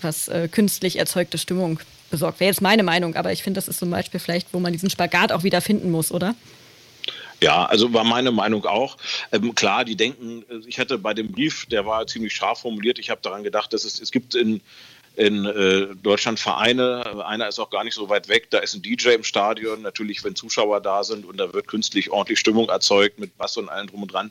was 0.00 0.28
äh, 0.28 0.48
künstlich 0.48 0.98
erzeugte 0.98 1.38
Stimmung 1.38 1.80
besorgt. 2.10 2.38
Wäre 2.38 2.50
jetzt 2.50 2.62
meine 2.62 2.84
Meinung, 2.84 3.16
aber 3.16 3.32
ich 3.32 3.42
finde, 3.42 3.58
das 3.58 3.68
ist 3.68 3.80
zum 3.80 3.90
Beispiel 3.90 4.20
vielleicht, 4.20 4.52
wo 4.52 4.60
man 4.60 4.72
diesen 4.72 4.90
Spagat 4.90 5.32
auch 5.32 5.42
wieder 5.42 5.60
finden 5.60 5.90
muss, 5.90 6.12
oder? 6.12 6.34
Ja, 7.42 7.64
also 7.64 7.92
war 7.92 8.04
meine 8.04 8.30
Meinung 8.30 8.64
auch. 8.66 8.96
Ähm, 9.32 9.52
klar, 9.56 9.84
die 9.84 9.96
denken, 9.96 10.44
äh, 10.48 10.68
ich 10.68 10.78
hatte 10.78 10.98
bei 10.98 11.12
dem 11.12 11.32
Brief, 11.32 11.66
der 11.66 11.84
war 11.84 12.06
ziemlich 12.06 12.32
scharf 12.32 12.60
formuliert, 12.60 13.00
ich 13.00 13.10
habe 13.10 13.20
daran 13.20 13.42
gedacht, 13.42 13.72
dass 13.72 13.84
es, 13.84 14.00
es 14.00 14.12
gibt 14.12 14.36
in 14.36 14.60
in 15.16 15.44
äh, 15.44 15.88
Deutschland 16.02 16.40
Vereine. 16.40 17.24
Einer 17.26 17.48
ist 17.48 17.58
auch 17.58 17.70
gar 17.70 17.84
nicht 17.84 17.94
so 17.94 18.08
weit 18.08 18.28
weg. 18.28 18.50
Da 18.50 18.58
ist 18.58 18.74
ein 18.74 18.82
DJ 18.82 19.10
im 19.10 19.24
Stadion, 19.24 19.82
natürlich, 19.82 20.24
wenn 20.24 20.34
Zuschauer 20.34 20.80
da 20.80 21.04
sind 21.04 21.24
und 21.26 21.38
da 21.38 21.52
wird 21.52 21.68
künstlich 21.68 22.10
ordentlich 22.10 22.38
Stimmung 22.38 22.68
erzeugt 22.68 23.18
mit 23.18 23.36
Bass 23.36 23.56
und 23.56 23.68
allem 23.68 23.88
drum 23.88 24.02
und 24.02 24.12
dran. 24.12 24.30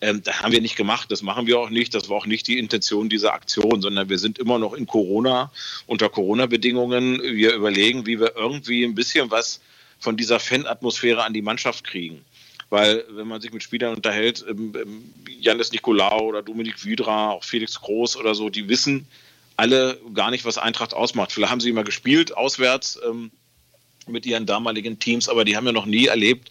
Ähm, 0.00 0.22
das 0.22 0.42
haben 0.42 0.52
wir 0.52 0.60
nicht 0.60 0.76
gemacht, 0.76 1.10
das 1.10 1.22
machen 1.22 1.46
wir 1.46 1.58
auch 1.58 1.70
nicht. 1.70 1.94
Das 1.94 2.08
war 2.08 2.18
auch 2.18 2.26
nicht 2.26 2.46
die 2.46 2.58
Intention 2.58 3.08
dieser 3.08 3.32
Aktion, 3.32 3.80
sondern 3.80 4.08
wir 4.08 4.18
sind 4.18 4.38
immer 4.38 4.58
noch 4.58 4.74
in 4.74 4.86
Corona, 4.86 5.50
unter 5.86 6.08
Corona-Bedingungen. 6.08 7.20
Wir 7.22 7.54
überlegen, 7.54 8.06
wie 8.06 8.20
wir 8.20 8.36
irgendwie 8.36 8.84
ein 8.84 8.94
bisschen 8.94 9.30
was 9.30 9.60
von 9.98 10.16
dieser 10.16 10.38
Fan-Atmosphäre 10.40 11.24
an 11.24 11.34
die 11.34 11.42
Mannschaft 11.42 11.84
kriegen. 11.84 12.24
Weil, 12.70 13.04
wenn 13.10 13.26
man 13.26 13.40
sich 13.40 13.52
mit 13.52 13.62
Spielern 13.62 13.94
unterhält, 13.94 14.44
ähm, 14.46 14.74
ähm, 14.76 15.14
Janis 15.40 15.72
Nikolaou 15.72 16.28
oder 16.28 16.42
Dominik 16.42 16.84
Widra, 16.84 17.30
auch 17.30 17.42
Felix 17.42 17.80
Groß 17.80 18.18
oder 18.18 18.34
so, 18.34 18.50
die 18.50 18.68
wissen, 18.68 19.06
alle 19.58 20.00
gar 20.14 20.30
nicht, 20.30 20.44
was 20.44 20.56
Eintracht 20.56 20.94
ausmacht. 20.94 21.32
Vielleicht 21.32 21.50
haben 21.50 21.60
sie 21.60 21.70
immer 21.70 21.82
gespielt, 21.82 22.36
auswärts 22.36 22.98
ähm, 23.04 23.32
mit 24.06 24.24
ihren 24.24 24.46
damaligen 24.46 25.00
Teams, 25.00 25.28
aber 25.28 25.44
die 25.44 25.56
haben 25.56 25.66
ja 25.66 25.72
noch 25.72 25.84
nie 25.84 26.06
erlebt, 26.06 26.50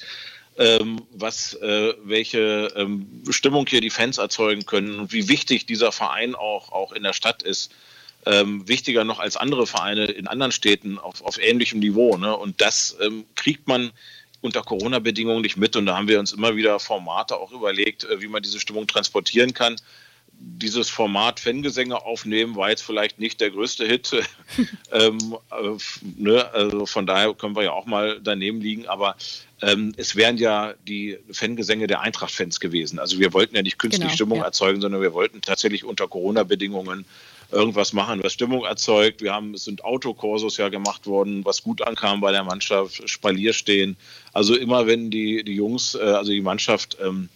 ähm, 0.57 1.01
was, 1.11 1.53
äh, 1.53 1.93
welche 2.03 2.73
ähm, 2.75 3.23
Stimmung 3.29 3.65
hier 3.65 3.79
die 3.79 3.89
Fans 3.89 4.17
erzeugen 4.17 4.65
können 4.65 4.99
und 4.99 5.13
wie 5.13 5.29
wichtig 5.29 5.65
dieser 5.65 5.93
Verein 5.93 6.35
auch, 6.35 6.73
auch 6.73 6.91
in 6.91 7.03
der 7.03 7.13
Stadt 7.13 7.43
ist. 7.43 7.71
Ähm, 8.25 8.67
wichtiger 8.67 9.05
noch 9.05 9.19
als 9.19 9.37
andere 9.37 9.67
Vereine 9.67 10.05
in 10.05 10.27
anderen 10.27 10.51
Städten 10.51 10.99
auf, 10.99 11.21
auf 11.21 11.41
ähnlichem 11.41 11.79
Niveau. 11.79 12.17
Ne? 12.17 12.35
Und 12.35 12.59
das 12.59 12.97
ähm, 13.01 13.23
kriegt 13.35 13.69
man 13.69 13.91
unter 14.41 14.63
Corona-Bedingungen 14.63 15.41
nicht 15.41 15.55
mit. 15.55 15.77
Und 15.77 15.85
da 15.85 15.95
haben 15.95 16.09
wir 16.09 16.19
uns 16.19 16.33
immer 16.33 16.57
wieder 16.57 16.77
Formate 16.79 17.37
auch 17.37 17.53
überlegt, 17.53 18.03
äh, 18.03 18.19
wie 18.19 18.27
man 18.27 18.43
diese 18.43 18.59
Stimmung 18.59 18.85
transportieren 18.85 19.53
kann 19.53 19.77
dieses 20.39 20.89
Format 20.89 21.39
Fangesänge 21.39 22.03
aufnehmen 22.03 22.55
war 22.55 22.69
jetzt 22.69 22.83
vielleicht 22.83 23.19
nicht 23.19 23.41
der 23.41 23.51
größte 23.51 23.85
Hit. 23.85 24.11
ähm, 24.91 25.37
äh, 25.51 25.77
ne? 26.17 26.51
Also 26.53 26.85
von 26.85 27.05
daher 27.05 27.33
können 27.33 27.55
wir 27.55 27.63
ja 27.63 27.71
auch 27.71 27.85
mal 27.85 28.19
daneben 28.21 28.61
liegen, 28.61 28.87
aber 28.87 29.15
ähm, 29.61 29.93
es 29.97 30.15
wären 30.15 30.37
ja 30.37 30.73
die 30.87 31.17
Fangesänge 31.31 31.87
der 31.87 32.01
Eintracht-Fans 32.01 32.59
gewesen. 32.59 32.99
Also 32.99 33.19
wir 33.19 33.33
wollten 33.33 33.55
ja 33.55 33.61
nicht 33.61 33.79
künstlich 33.79 34.07
genau, 34.07 34.15
Stimmung 34.15 34.37
ja. 34.39 34.45
erzeugen, 34.45 34.81
sondern 34.81 35.01
wir 35.01 35.13
wollten 35.13 35.41
tatsächlich 35.41 35.83
unter 35.83 36.07
Corona-Bedingungen 36.07 37.05
irgendwas 37.51 37.93
machen, 37.93 38.21
was 38.23 38.33
Stimmung 38.33 38.65
erzeugt. 38.65 39.21
Wir 39.21 39.33
haben, 39.33 39.53
es 39.53 39.63
sind 39.63 39.83
Autokursus 39.83 40.57
ja 40.57 40.69
gemacht 40.69 41.07
worden, 41.07 41.45
was 41.45 41.63
gut 41.63 41.81
ankam 41.81 42.19
bei 42.19 42.31
der 42.31 42.43
Mannschaft, 42.43 43.09
Spalier 43.09 43.53
stehen. 43.53 43.95
Also 44.33 44.55
immer 44.55 44.85
wenn 44.85 45.09
die, 45.09 45.43
die 45.43 45.55
Jungs, 45.55 45.95
äh, 45.95 45.99
also 45.99 46.31
die 46.31 46.41
Mannschaft 46.41 46.97
ähm, 47.01 47.29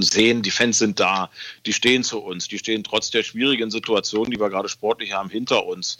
sehen, 0.00 0.42
die 0.42 0.50
Fans 0.50 0.78
sind 0.78 1.00
da, 1.00 1.30
die 1.66 1.72
stehen 1.72 2.04
zu 2.04 2.20
uns, 2.20 2.48
die 2.48 2.58
stehen 2.58 2.84
trotz 2.84 3.10
der 3.10 3.22
schwierigen 3.22 3.70
Situation, 3.70 4.30
die 4.30 4.40
wir 4.40 4.50
gerade 4.50 4.68
sportlich 4.68 5.12
haben, 5.12 5.30
hinter 5.30 5.66
uns. 5.66 5.98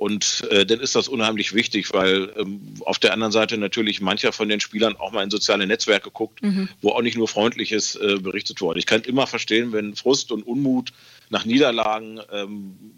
Und 0.00 0.48
äh, 0.50 0.64
dann 0.64 0.80
ist 0.80 0.96
das 0.96 1.08
unheimlich 1.08 1.52
wichtig, 1.52 1.92
weil 1.92 2.32
ähm, 2.38 2.74
auf 2.86 2.98
der 2.98 3.12
anderen 3.12 3.32
Seite 3.32 3.58
natürlich 3.58 4.00
mancher 4.00 4.32
von 4.32 4.48
den 4.48 4.58
Spielern 4.58 4.96
auch 4.96 5.12
mal 5.12 5.22
in 5.22 5.30
soziale 5.30 5.66
Netzwerke 5.66 6.10
guckt, 6.10 6.42
mhm. 6.42 6.70
wo 6.80 6.92
auch 6.92 7.02
nicht 7.02 7.18
nur 7.18 7.28
Freundliches 7.28 7.96
äh, 7.96 8.16
berichtet 8.18 8.62
wurde. 8.62 8.78
Ich 8.78 8.86
kann 8.86 9.02
immer 9.02 9.26
verstehen, 9.26 9.72
wenn 9.72 9.94
Frust 9.94 10.32
und 10.32 10.42
Unmut 10.46 10.94
nach 11.28 11.44
Niederlagen 11.44 12.18
ähm, 12.32 12.94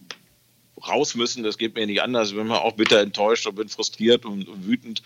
raus 0.87 1.17
müssen, 1.17 1.43
das 1.43 1.59
geht 1.59 1.75
mir 1.75 1.89
nicht 1.89 2.03
anders. 2.03 2.31
Ich 2.31 2.37
bin 2.37 2.47
mal 2.47 2.59
auch 2.59 2.75
bitter 2.75 3.01
enttäuscht 3.01 3.49
und 3.49 3.57
bin 3.57 3.69
frustriert 3.69 4.25
und, 4.25 4.49
und 4.49 4.67
wütend. 4.69 5.03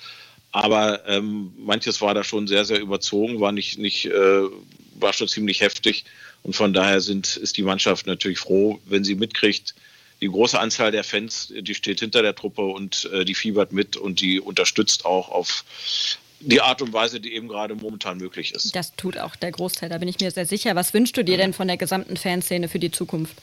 Aber 0.52 1.06
ähm, 1.08 1.54
manches 1.56 2.02
war 2.02 2.12
da 2.12 2.24
schon 2.24 2.46
sehr, 2.46 2.66
sehr 2.66 2.80
überzogen, 2.80 3.40
war 3.40 3.52
nicht, 3.52 3.78
nicht 3.78 4.04
äh, 4.04 4.42
war 5.00 5.12
schon 5.12 5.28
ziemlich 5.28 5.60
heftig. 5.60 6.04
Und 6.42 6.54
von 6.54 6.72
daher 6.72 7.00
sind, 7.00 7.36
ist 7.36 7.56
die 7.56 7.62
Mannschaft 7.62 8.06
natürlich 8.06 8.38
froh, 8.38 8.80
wenn 8.84 9.04
sie 9.04 9.14
mitkriegt, 9.14 9.74
die 10.20 10.28
große 10.28 10.58
Anzahl 10.58 10.92
der 10.92 11.04
Fans, 11.04 11.52
die 11.54 11.74
steht 11.74 12.00
hinter 12.00 12.22
der 12.22 12.34
Truppe 12.34 12.62
und 12.62 13.10
äh, 13.12 13.24
die 13.24 13.34
fiebert 13.34 13.72
mit 13.72 13.96
und 13.96 14.20
die 14.20 14.40
unterstützt 14.40 15.04
auch 15.04 15.28
auf 15.28 15.64
die 16.40 16.60
Art 16.60 16.82
und 16.82 16.92
Weise, 16.92 17.20
die 17.20 17.34
eben 17.34 17.48
gerade 17.48 17.74
momentan 17.74 18.18
möglich 18.18 18.54
ist. 18.54 18.74
Das 18.74 18.94
tut 18.96 19.18
auch 19.18 19.36
der 19.36 19.52
Großteil, 19.52 19.88
da 19.88 19.98
bin 19.98 20.08
ich 20.08 20.20
mir 20.20 20.30
sehr 20.30 20.46
sicher. 20.46 20.74
Was 20.74 20.94
wünschst 20.94 21.16
du 21.16 21.24
dir 21.24 21.36
denn 21.36 21.52
von 21.52 21.66
der 21.66 21.76
gesamten 21.76 22.16
Fanszene 22.16 22.68
für 22.68 22.78
die 22.78 22.90
Zukunft? 22.90 23.36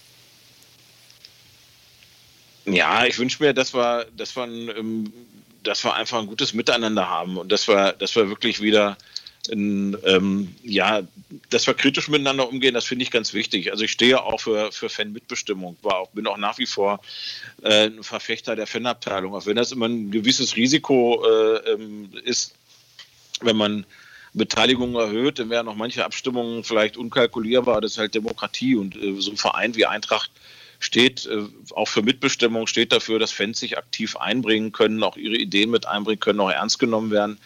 Ja, 2.65 3.05
ich 3.05 3.17
wünsche 3.17 3.43
mir, 3.43 3.53
dass 3.53 3.73
wir, 3.73 4.07
dass 4.15 4.35
wir, 4.35 4.45
ähm, 4.45 5.11
dass 5.63 5.83
wir 5.83 5.93
einfach 5.93 6.19
ein 6.19 6.27
gutes 6.27 6.53
Miteinander 6.53 7.09
haben 7.09 7.37
und 7.37 7.51
dass 7.51 7.67
wir, 7.67 7.93
dass 7.93 8.15
wir 8.15 8.29
wirklich 8.29 8.61
wieder 8.61 8.97
in, 9.47 9.97
ähm, 10.05 10.55
ja, 10.63 11.01
dass 11.49 11.67
wir 11.67 11.73
kritisch 11.73 12.07
miteinander 12.07 12.47
umgehen, 12.47 12.73
das 12.73 12.85
finde 12.85 13.03
ich 13.03 13.11
ganz 13.11 13.33
wichtig. 13.33 13.71
Also 13.71 13.83
ich 13.83 13.91
stehe 13.91 14.23
auch 14.23 14.39
für, 14.39 14.71
für 14.71 14.89
Fanmitbestimmung, 14.89 15.77
auch, 15.83 16.09
bin 16.11 16.27
auch 16.27 16.37
nach 16.37 16.57
wie 16.57 16.65
vor 16.65 17.01
äh, 17.61 17.87
ein 17.87 18.03
Verfechter 18.03 18.55
der 18.55 18.67
Fanabteilung, 18.67 19.33
auch 19.33 19.45
wenn 19.45 19.55
das 19.55 19.71
immer 19.71 19.87
ein 19.87 20.11
gewisses 20.11 20.55
Risiko 20.55 21.25
äh, 21.25 21.71
ähm, 21.71 22.09
ist, 22.23 22.55
wenn 23.41 23.57
man 23.57 23.85
Beteiligung 24.33 24.95
erhöht, 24.95 25.39
dann 25.39 25.49
wären 25.49 25.65
noch 25.65 25.75
manche 25.75 26.05
Abstimmungen 26.05 26.63
vielleicht 26.63 26.97
unkalkulierbar. 26.97 27.81
Das 27.81 27.93
ist 27.93 27.97
halt 27.97 28.15
Demokratie 28.15 28.75
und 28.75 28.95
äh, 28.95 29.19
so 29.19 29.31
ein 29.31 29.37
Verein 29.37 29.75
wie 29.75 29.85
Eintracht 29.85 30.31
steht 30.79 31.25
äh, 31.27 31.43
auch 31.75 31.87
für 31.87 32.01
Mitbestimmung, 32.01 32.67
steht 32.67 32.91
dafür, 32.91 33.19
dass 33.19 33.31
Fans 33.31 33.59
sich 33.59 33.77
aktiv 33.77 34.17
einbringen 34.17 34.71
können, 34.71 35.03
auch 35.03 35.17
ihre 35.17 35.35
Ideen 35.35 35.69
mit 35.69 35.85
einbringen 35.85 36.19
können, 36.19 36.39
auch 36.39 36.51
ernst 36.51 36.79
genommen 36.79 37.11
werden. 37.11 37.37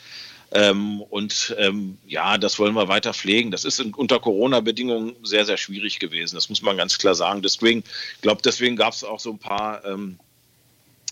Ähm, 0.52 1.02
und 1.02 1.56
ähm, 1.58 1.98
ja, 2.08 2.38
das 2.38 2.58
wollen 2.58 2.74
wir 2.74 2.88
weiter 2.88 3.14
pflegen. 3.14 3.52
Das 3.52 3.66
ist 3.66 3.80
in, 3.80 3.94
unter 3.94 4.20
Corona-Bedingungen 4.20 5.16
sehr, 5.24 5.46
sehr 5.46 5.58
schwierig 5.58 6.00
gewesen. 6.00 6.36
Das 6.36 6.50
muss 6.50 6.62
man 6.62 6.78
ganz 6.78 6.98
klar 6.98 7.16
sagen. 7.16 7.42
Deswegen, 7.42 7.84
ich 8.16 8.22
glaube, 8.22 8.42
deswegen 8.44 8.78
gab 8.78 8.94
es 8.94 9.04
auch 9.04 9.20
so 9.20 9.32
ein 9.32 9.40
paar, 9.40 9.84
ähm, 9.86 10.18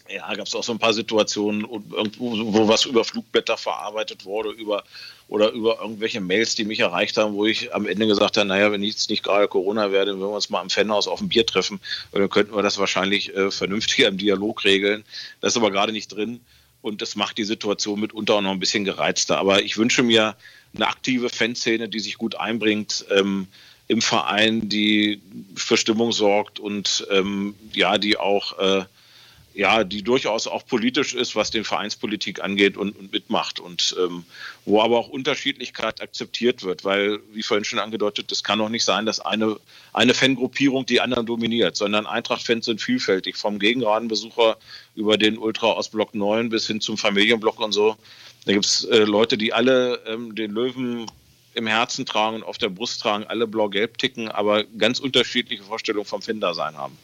ja, 0.07 0.33
gab 0.35 0.47
es 0.47 0.55
auch 0.55 0.63
so 0.63 0.71
ein 0.71 0.79
paar 0.79 0.93
Situationen, 0.93 1.65
wo, 1.67 2.67
was 2.67 2.85
über 2.85 3.03
Flugblätter 3.03 3.57
verarbeitet 3.57 4.23
wurde, 4.23 4.51
über 4.51 4.83
oder 5.27 5.51
über 5.51 5.81
irgendwelche 5.81 6.21
Mails, 6.21 6.53
die 6.53 6.65
mich 6.65 6.79
erreicht 6.79 7.17
haben, 7.17 7.33
wo 7.33 7.45
ich 7.45 7.73
am 7.73 7.87
Ende 7.87 8.05
gesagt 8.05 8.37
habe, 8.37 8.47
naja, 8.47 8.71
wenn 8.71 8.83
ich 8.83 8.91
jetzt 8.91 9.09
nicht 9.09 9.23
gerade 9.23 9.47
Corona 9.47 9.91
werde, 9.91 10.13
wenn 10.13 10.19
wir 10.19 10.29
uns 10.29 10.51
mal 10.51 10.61
im 10.61 10.69
Fanhaus 10.69 11.07
auf 11.07 11.19
ein 11.19 11.29
Bier 11.29 11.45
treffen, 11.45 11.79
dann 12.11 12.29
könnten 12.29 12.55
wir 12.55 12.61
das 12.61 12.77
wahrscheinlich 12.77 13.35
äh, 13.35 13.49
vernünftiger 13.49 14.07
im 14.09 14.17
Dialog 14.17 14.63
regeln. 14.63 15.03
Das 15.41 15.53
ist 15.53 15.57
aber 15.57 15.71
gerade 15.71 15.91
nicht 15.91 16.09
drin 16.09 16.41
und 16.85 17.01
das 17.01 17.15
macht 17.15 17.39
die 17.39 17.43
Situation 17.43 17.99
mitunter 17.99 18.35
auch 18.35 18.41
noch 18.41 18.51
ein 18.51 18.59
bisschen 18.59 18.85
gereizter. 18.85 19.39
Aber 19.39 19.63
ich 19.63 19.77
wünsche 19.77 20.03
mir 20.03 20.35
eine 20.75 20.87
aktive 20.87 21.29
Fanszene, 21.29 21.89
die 21.89 21.99
sich 21.99 22.17
gut 22.17 22.35
einbringt 22.35 23.05
ähm, 23.09 23.47
im 23.87 24.01
Verein, 24.01 24.69
die 24.69 25.19
für 25.55 25.77
Stimmung 25.77 26.11
sorgt 26.11 26.59
und 26.59 27.07
ähm, 27.09 27.55
ja, 27.73 27.97
die 27.97 28.17
auch 28.17 28.59
äh, 28.59 28.85
ja, 29.55 29.85
die 29.85 30.03
durchaus 30.03 30.47
auch 30.47 30.67
politisch 30.67 31.13
ist, 31.13 31.35
was 31.37 31.49
den 31.49 31.63
Vereinspolitik 31.63 32.43
angeht 32.43 32.75
und, 32.75 32.97
und 32.97 33.13
mitmacht 33.13 33.61
und 33.61 33.95
ähm, 33.97 34.25
wo 34.65 34.81
aber 34.81 34.99
auch 34.99 35.07
Unterschiedlichkeit 35.07 36.01
akzeptiert 36.01 36.63
wird, 36.63 36.83
weil, 36.83 37.19
wie 37.31 37.41
vorhin 37.41 37.63
schon 37.63 37.79
angedeutet, 37.79 38.29
es 38.33 38.43
kann 38.43 38.59
doch 38.59 38.67
nicht 38.67 38.83
sein, 38.83 39.05
dass 39.05 39.21
eine, 39.21 39.55
eine 39.93 40.13
Fangruppierung 40.13 40.85
die 40.85 40.99
anderen 40.99 41.25
dominiert, 41.25 41.77
sondern 41.77 42.05
Eintracht-Fans 42.05 42.65
sind 42.65 42.81
vielfältig, 42.81 43.37
vom 43.37 43.57
Gegenradenbesucher 43.57 44.57
über 44.95 45.17
den 45.17 45.37
Ultra 45.37 45.67
aus 45.67 45.87
Block 45.87 46.13
9 46.13 46.49
bis 46.49 46.67
hin 46.67 46.81
zum 46.81 46.97
Familienblock 46.97 47.61
und 47.61 47.71
so. 47.71 47.95
Da 48.45 48.51
gibt 48.51 48.65
es 48.65 48.83
äh, 48.83 49.05
Leute, 49.05 49.37
die 49.37 49.53
alle 49.53 50.01
ähm, 50.05 50.35
den 50.35 50.51
Löwen 50.51 51.09
im 51.53 51.67
Herzen 51.67 52.05
tragen 52.05 52.35
und 52.35 52.43
auf 52.43 52.57
der 52.57 52.67
Brust 52.67 53.01
tragen, 53.01 53.23
alle 53.23 53.47
blau-gelb 53.47 53.97
ticken, 53.97 54.27
aber 54.27 54.65
ganz 54.65 54.99
unterschiedliche 54.99 55.63
Vorstellungen 55.63 56.05
vom 56.05 56.21
Fan-Dasein 56.21 56.75
haben. 56.75 56.97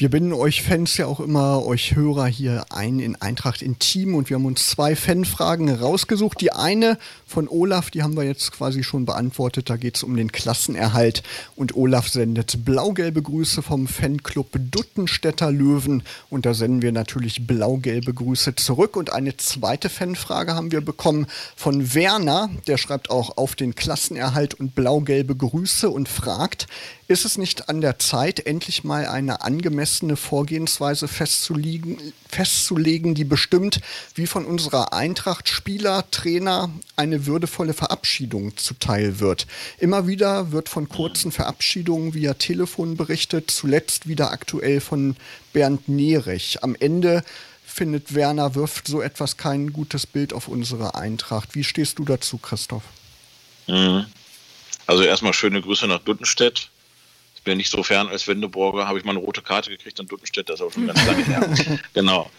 Wir 0.00 0.08
binden 0.08 0.32
euch 0.32 0.62
Fans 0.62 0.96
ja 0.96 1.04
auch 1.04 1.20
immer, 1.20 1.62
euch 1.66 1.94
Hörer 1.94 2.26
hier 2.26 2.64
ein 2.70 3.00
in 3.00 3.16
Eintracht 3.16 3.60
Intim 3.60 4.14
und 4.14 4.30
wir 4.30 4.36
haben 4.36 4.46
uns 4.46 4.66
zwei 4.66 4.96
Fanfragen 4.96 5.68
rausgesucht. 5.68 6.40
Die 6.40 6.52
eine 6.52 6.96
von 7.26 7.48
Olaf, 7.48 7.90
die 7.90 8.02
haben 8.02 8.16
wir 8.16 8.24
jetzt 8.24 8.50
quasi 8.50 8.82
schon 8.82 9.04
beantwortet. 9.04 9.68
Da 9.68 9.76
geht 9.76 9.96
es 9.96 10.02
um 10.02 10.16
den 10.16 10.32
Klassenerhalt 10.32 11.22
und 11.54 11.76
Olaf 11.76 12.08
sendet 12.08 12.64
blau-gelbe 12.64 13.20
Grüße 13.20 13.60
vom 13.60 13.86
Fanclub 13.86 14.46
Duttenstädter 14.70 15.52
Löwen 15.52 16.02
und 16.30 16.46
da 16.46 16.54
senden 16.54 16.80
wir 16.80 16.92
natürlich 16.92 17.46
blau-gelbe 17.46 18.14
Grüße 18.14 18.54
zurück. 18.54 18.96
Und 18.96 19.12
eine 19.12 19.36
zweite 19.36 19.90
Fanfrage 19.90 20.54
haben 20.54 20.72
wir 20.72 20.80
bekommen 20.80 21.26
von 21.56 21.92
Werner, 21.92 22.48
der 22.66 22.78
schreibt 22.78 23.10
auch 23.10 23.36
auf 23.36 23.54
den 23.54 23.74
Klassenerhalt 23.74 24.54
und 24.54 24.74
blau-gelbe 24.74 25.36
Grüße 25.36 25.90
und 25.90 26.08
fragt, 26.08 26.68
ist 27.06 27.24
es 27.24 27.38
nicht 27.38 27.68
an 27.68 27.80
der 27.80 27.98
Zeit, 27.98 28.46
endlich 28.46 28.84
mal 28.84 29.04
eine 29.04 29.42
angemessene 29.42 29.89
Vorgehensweise 30.16 31.08
festzulegen, 31.08 32.12
festzulegen, 32.28 33.14
die 33.14 33.24
bestimmt, 33.24 33.80
wie 34.14 34.26
von 34.26 34.44
unserer 34.44 34.92
Eintracht 34.92 35.48
Spieler, 35.48 36.04
Trainer 36.10 36.70
eine 36.96 37.26
würdevolle 37.26 37.74
Verabschiedung 37.74 38.56
zuteil 38.56 39.20
wird? 39.20 39.46
Immer 39.78 40.06
wieder 40.06 40.52
wird 40.52 40.68
von 40.68 40.88
kurzen 40.88 41.32
Verabschiedungen 41.32 42.14
via 42.14 42.34
Telefon 42.34 42.96
berichtet, 42.96 43.50
zuletzt 43.50 44.08
wieder 44.08 44.30
aktuell 44.30 44.80
von 44.80 45.16
Bernd 45.52 45.88
Nerich. 45.88 46.62
Am 46.62 46.74
Ende 46.78 47.24
findet 47.64 48.14
Werner 48.14 48.54
wirft 48.54 48.86
so 48.86 49.00
etwas 49.00 49.36
kein 49.36 49.72
gutes 49.72 50.06
Bild 50.06 50.32
auf 50.32 50.48
unsere 50.48 50.94
Eintracht. 50.94 51.54
Wie 51.54 51.64
stehst 51.64 51.98
du 51.98 52.04
dazu, 52.04 52.38
Christoph? 52.38 52.84
Mhm. 53.66 54.06
Also 54.86 55.02
erstmal 55.04 55.32
schöne 55.32 55.60
Grüße 55.60 55.86
nach 55.86 56.00
Duttenstedt 56.00 56.70
ich 57.40 57.44
bin 57.44 57.56
nicht 57.56 57.70
so 57.70 57.82
fern 57.82 58.08
als 58.08 58.28
Wendeborger, 58.28 58.86
habe 58.86 58.98
ich 58.98 59.04
mal 59.06 59.12
eine 59.12 59.20
rote 59.20 59.40
Karte 59.40 59.70
gekriegt 59.70 59.98
an 59.98 60.06
Duttenstedt, 60.06 60.50
das 60.50 60.60
ist 60.60 60.66
auch 60.66 60.72
schon 60.72 60.86
ganz 60.86 61.06
lange 61.06 61.24
her. 61.24 61.80
genau. 61.94 62.30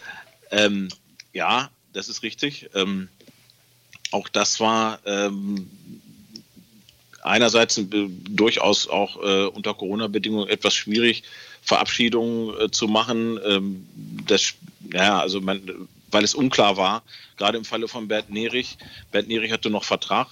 Ähm, 0.52 0.90
ja, 1.32 1.70
das 1.92 2.08
ist 2.08 2.22
richtig. 2.22 2.70
Ähm, 2.72 3.08
auch 4.12 4.28
das 4.28 4.60
war 4.60 5.00
ähm, 5.04 5.68
einerseits 7.24 7.80
durchaus 7.90 8.86
auch 8.86 9.20
äh, 9.20 9.46
unter 9.46 9.74
Corona-Bedingungen 9.74 10.48
etwas 10.48 10.72
schwierig, 10.72 11.24
Verabschiedungen 11.62 12.54
äh, 12.60 12.70
zu 12.70 12.86
machen. 12.86 13.40
Ähm, 13.44 13.84
das, 14.24 14.54
ja, 14.92 15.18
also 15.18 15.40
man, 15.40 15.88
weil 16.12 16.22
es 16.22 16.36
unklar 16.36 16.76
war, 16.76 17.02
gerade 17.38 17.58
im 17.58 17.64
Falle 17.64 17.88
von 17.88 18.06
Bert 18.06 18.30
Nerich. 18.30 18.78
Bert 19.10 19.26
Nerich 19.26 19.50
hatte 19.50 19.68
noch 19.68 19.82
Vertrag. 19.82 20.28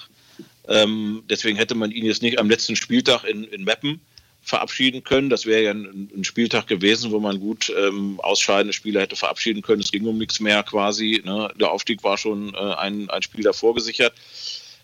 Ähm, 0.69 1.25
deswegen 1.29 1.57
hätte 1.57 1.75
man 1.75 1.91
ihn 1.91 2.05
jetzt 2.05 2.23
nicht 2.23 2.39
am 2.39 2.49
letzten 2.49 2.77
Spieltag 2.77 3.25
in, 3.25 3.43
in 3.43 3.65
Meppen 3.65 4.01
verabschieden 4.51 5.03
können. 5.05 5.31
Das 5.31 5.47
wäre 5.47 5.63
ja 5.63 5.71
ein, 5.71 6.11
ein, 6.15 6.25
Spieltag 6.25 6.67
gewesen, 6.67 7.13
wo 7.13 7.21
man 7.21 7.41
gut 7.41 7.73
ähm, 7.75 8.21
ausscheidende 8.21 8.73
Spieler 8.73 9.01
hätte 9.01 9.17
verabschieden 9.17 9.63
können. 9.63 9.81
Es 9.81 9.93
ging 9.93 10.05
um 10.07 10.19
nichts 10.19 10.41
mehr 10.41 10.63
quasi. 10.65 11.23
Ne? 11.25 11.51
Der 11.59 11.71
Aufstieg 11.71 12.03
war 12.03 12.19
schon 12.19 12.53
äh, 12.55 12.59
ein, 12.59 13.09
ein 13.09 13.23
Spiel 13.23 13.45
davor 13.45 13.75
gesichert. 13.75 14.13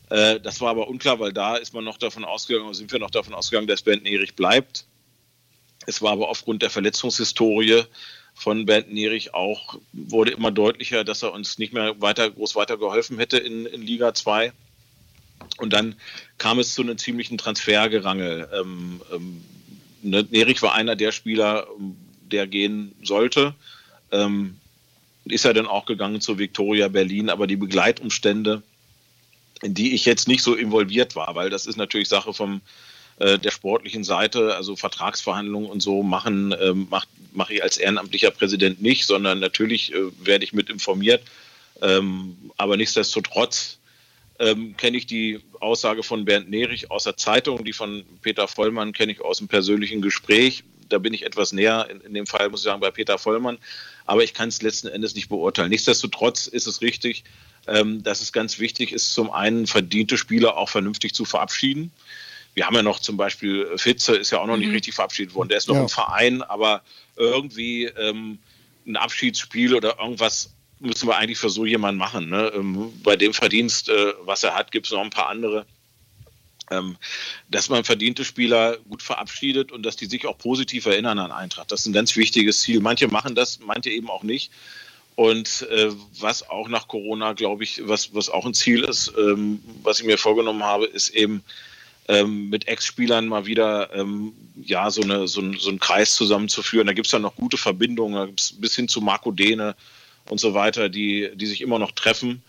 Äh, 0.09 0.41
das 0.41 0.61
war 0.61 0.71
aber 0.71 0.89
unklar, 0.89 1.19
weil 1.19 1.33
da 1.33 1.57
ist 1.57 1.75
man 1.75 1.85
noch 1.85 1.99
davon 1.99 2.25
ausgegangen, 2.25 2.73
sind 2.75 2.93
wir 2.93 3.01
noch 3.01 3.11
davon 3.11 3.35
ausgegangen, 3.35 3.67
dass 3.67 3.83
Bernd 3.83 4.07
Erich 4.07 4.35
bleibt. 4.35 4.87
Es 5.87 6.01
war 6.01 6.13
aber 6.13 6.29
aufgrund 6.29 6.63
der 6.63 6.71
Verletzungshistorie 6.71 7.83
von 8.35 8.67
Bernd 8.67 8.93
Nerich 8.93 9.35
auch, 9.35 9.79
wurde 9.93 10.31
immer 10.31 10.53
deutlicher, 10.53 11.05
dass 11.05 11.23
er 11.23 11.33
uns 11.33 11.59
nicht 11.59 11.73
mehr 11.73 12.01
weiter, 12.01 12.31
groß 12.31 12.55
weiter 12.55 12.77
geholfen 12.79 13.19
hätte 13.19 13.39
in, 13.39 13.67
in 13.67 13.83
Liga 13.83 14.15
2. 14.15 14.53
Und 15.59 15.73
dann 15.73 15.97
kam 16.39 16.59
es 16.59 16.75
zu 16.75 16.83
einem 16.83 16.99
ziemlichen 16.99 17.39
Transfergerangel. 17.39 18.49
Ähm, 18.53 19.01
ähm, 19.13 19.45
ne, 20.11 20.27
Nerich 20.31 20.63
war 20.63 20.75
einer 20.75 20.97
der 20.97 21.13
Spieler, 21.13 21.67
der 22.31 22.47
gehen 22.47 22.95
sollte. 23.03 23.55
Ähm, 24.13 24.57
ist 25.25 25.45
er 25.45 25.55
dann 25.55 25.67
auch 25.67 25.87
gegangen 25.87 26.21
zu 26.21 26.39
Victoria 26.39 26.89
Berlin, 26.89 27.31
aber 27.31 27.47
die 27.47 27.57
Begleitumstände, 27.57 28.63
in 29.63 29.75
die 29.75 29.95
ich 29.95 30.05
jetzt 30.05 30.29
nicht 30.29 30.43
so 30.43 30.55
involviert 30.55 31.17
war, 31.17 31.35
weil 31.35 31.51
das 31.51 31.67
ist 31.67 31.77
natürlich 31.77 32.09
Sache 32.09 32.33
vom 32.33 32.61
äh, 33.19 33.39
der 33.39 33.51
sportlichen 33.51 34.05
Seite, 34.05 34.55
also 34.55 34.77
Vertragsverhandlungen 34.77 35.69
und 35.69 35.81
so 35.81 36.03
machen, 36.03 36.53
äh, 36.53 36.73
mache 36.75 37.09
mach 37.33 37.51
ich 37.51 37.63
als 37.63 37.77
ehrenamtlicher 37.77 38.31
Präsident 38.31 38.81
nicht, 38.81 39.07
sondern 39.07 39.41
natürlich 39.41 39.93
äh, 39.93 40.11
werde 40.21 40.45
ich 40.45 40.53
mit 40.53 40.71
informiert. 40.71 41.23
Ähm, 41.83 42.37
aber 42.57 42.77
nichtsdestotrotz 42.77 43.79
ähm, 44.39 44.77
kenne 44.77 44.97
ich 44.97 45.07
die 45.07 45.41
Aussage 45.61 46.03
von 46.03 46.25
Bernd 46.25 46.51
Nerich 46.51 46.91
aus 46.91 47.05
der 47.05 47.17
Zeitung, 47.17 47.65
die 47.65 47.73
von 47.73 48.05
Peter 48.23 48.49
Vollmann 48.49 48.93
kenne 48.93 49.13
ich 49.13 49.21
aus 49.21 49.39
dem 49.39 49.49
persönlichen 49.49 50.03
Gespräch. 50.03 50.65
da 50.89 50.99
bin 50.99 51.15
ich 51.15 51.25
etwas 51.25 51.53
näher, 51.53 51.89
in, 51.91 52.01
in 52.01 52.15
dem 52.15 52.27
Fall 52.27 52.49
muss 52.49 52.61
ich 52.61 52.65
sagen, 52.65 52.81
bei 52.81 52.91
Peter 52.91 53.19
Vollmann. 53.19 53.59
Aber 54.05 54.23
ich 54.23 54.35
kann 54.35 54.49
es 54.49 54.63
letzten 54.63 54.89
Endes 54.89 55.15
nicht 55.15 55.29
beurteilen. 55.29 55.71
Nichtsdestotrotz 55.71 56.47
ist 56.47 56.67
es 56.67 56.81
richtig, 56.81 57.25
ähm, 57.67 58.03
dass 58.03 58.21
es 58.21 58.33
ganz 58.33 58.59
wichtig 58.59 58.93
ist, 58.93 59.13
zum 59.13 59.31
einen 59.31 59.67
verdiente 59.67 60.17
Spieler 60.17 60.57
auch 60.57 60.69
vernünftig 60.69 61.15
zu 61.15 61.25
verabschieden. 61.25 61.91
Wir 62.55 62.67
haben 62.67 62.75
ja 62.75 62.83
noch 62.83 63.01
zum 63.01 63.17
Beispiel 63.17 63.69
Fitze, 63.77 64.17
ist 64.17 64.31
ja 64.31 64.39
auch 64.39 64.47
noch 64.47 64.57
nicht 64.57 64.69
mhm. 64.69 64.75
richtig 64.75 64.95
verabschiedet 64.95 65.35
worden. 65.35 65.49
Der 65.49 65.59
ist 65.59 65.69
noch 65.69 65.75
ja. 65.75 65.83
im 65.83 65.89
Verein, 65.89 66.43
aber 66.43 66.83
irgendwie 67.17 67.85
ähm, 67.85 68.39
ein 68.87 68.97
Abschiedsspiel 68.97 69.75
oder 69.75 69.99
irgendwas 69.99 70.56
müssen 70.81 71.09
wir 71.09 71.17
eigentlich 71.17 71.39
für 71.39 71.51
so 71.51 71.65
jemanden 71.65 71.99
machen. 71.99 72.29
Ne? 72.29 72.53
Ähm, 72.55 72.93
bei 73.03 73.17
dem 73.17 73.33
Verdienst, 73.33 73.89
äh, 73.89 74.15
was 74.23 74.45
er 74.45 74.55
hat, 74.55 74.73
gibt 74.73 74.87
es 74.87 74.93
noch 74.93 75.03
ein 75.03 75.11
paar 75.11 75.29
andere. 75.29 75.67
Ähm, 76.71 76.97
dass 77.49 77.69
man 77.69 77.85
verdiente 77.85 78.25
Spieler 78.25 78.79
gut 78.89 79.01
verabschiedet 79.01 79.71
und 79.71 79.85
dass 79.85 79.95
die 79.95 80.07
sich 80.07 80.27
auch 80.27 80.37
positiv 80.37 80.87
erinnern 80.87 81.21
an 81.21 81.31
Eintracht. 81.31 81.71
Das 81.71 81.81
ist 81.81 81.87
ein 81.87 81.93
ganz 81.93 82.17
wichtiges 82.17 82.61
Ziel. 82.61 82.81
Manche 82.81 83.07
machen 83.07 83.37
das, 83.37 83.61
manche 83.61 83.91
eben 83.91 84.11
auch 84.11 84.25
nicht. 84.25 84.51
Und 85.15 85.67
äh, 85.71 85.93
was 86.19 86.49
auch 86.51 86.69
nach 86.69 86.89
Corona, 86.89 87.35
glaube 87.35 87.63
ich, 87.63 87.81
was, 87.87 88.15
was 88.15 88.29
auch 88.29 88.45
ein 88.45 88.53
Ziel 88.53 88.83
ist, 88.83 89.13
ähm, 89.17 89.63
was 89.83 90.01
ich 90.01 90.07
mir 90.07 90.19
vorgenommen 90.19 90.65
habe, 90.65 90.87
ist 90.87 91.11
eben 91.11 91.43
ähm, 92.09 92.51
mit 92.51 92.69
Ex-Spielern 92.69 93.27
mal 93.27 93.47
wieder 93.47 93.95
ähm, 93.95 94.33
ja, 94.57 94.91
so, 94.91 95.03
eine, 95.03 95.27
so, 95.29 95.41
ein, 95.41 95.57
so 95.59 95.71
einen 95.71 95.79
Kreis 95.79 96.15
zusammenzuführen. 96.17 96.87
Da 96.87 96.93
gibt 96.93 97.07
es 97.07 97.13
ja 97.13 97.19
noch 97.19 97.35
gute 97.37 97.57
Verbindungen, 97.57 98.35
bis 98.59 98.77
hin 98.77 98.89
zu 98.89 99.01
Marco 99.01 99.31
Dehne 99.31 99.75
und 100.31 100.39
so 100.39 100.55
weiter, 100.55 100.89
die, 100.89 101.31
die 101.35 101.47
sich 101.47 101.61
immer 101.61 101.79
noch 101.79 101.93
treffen 101.93 102.43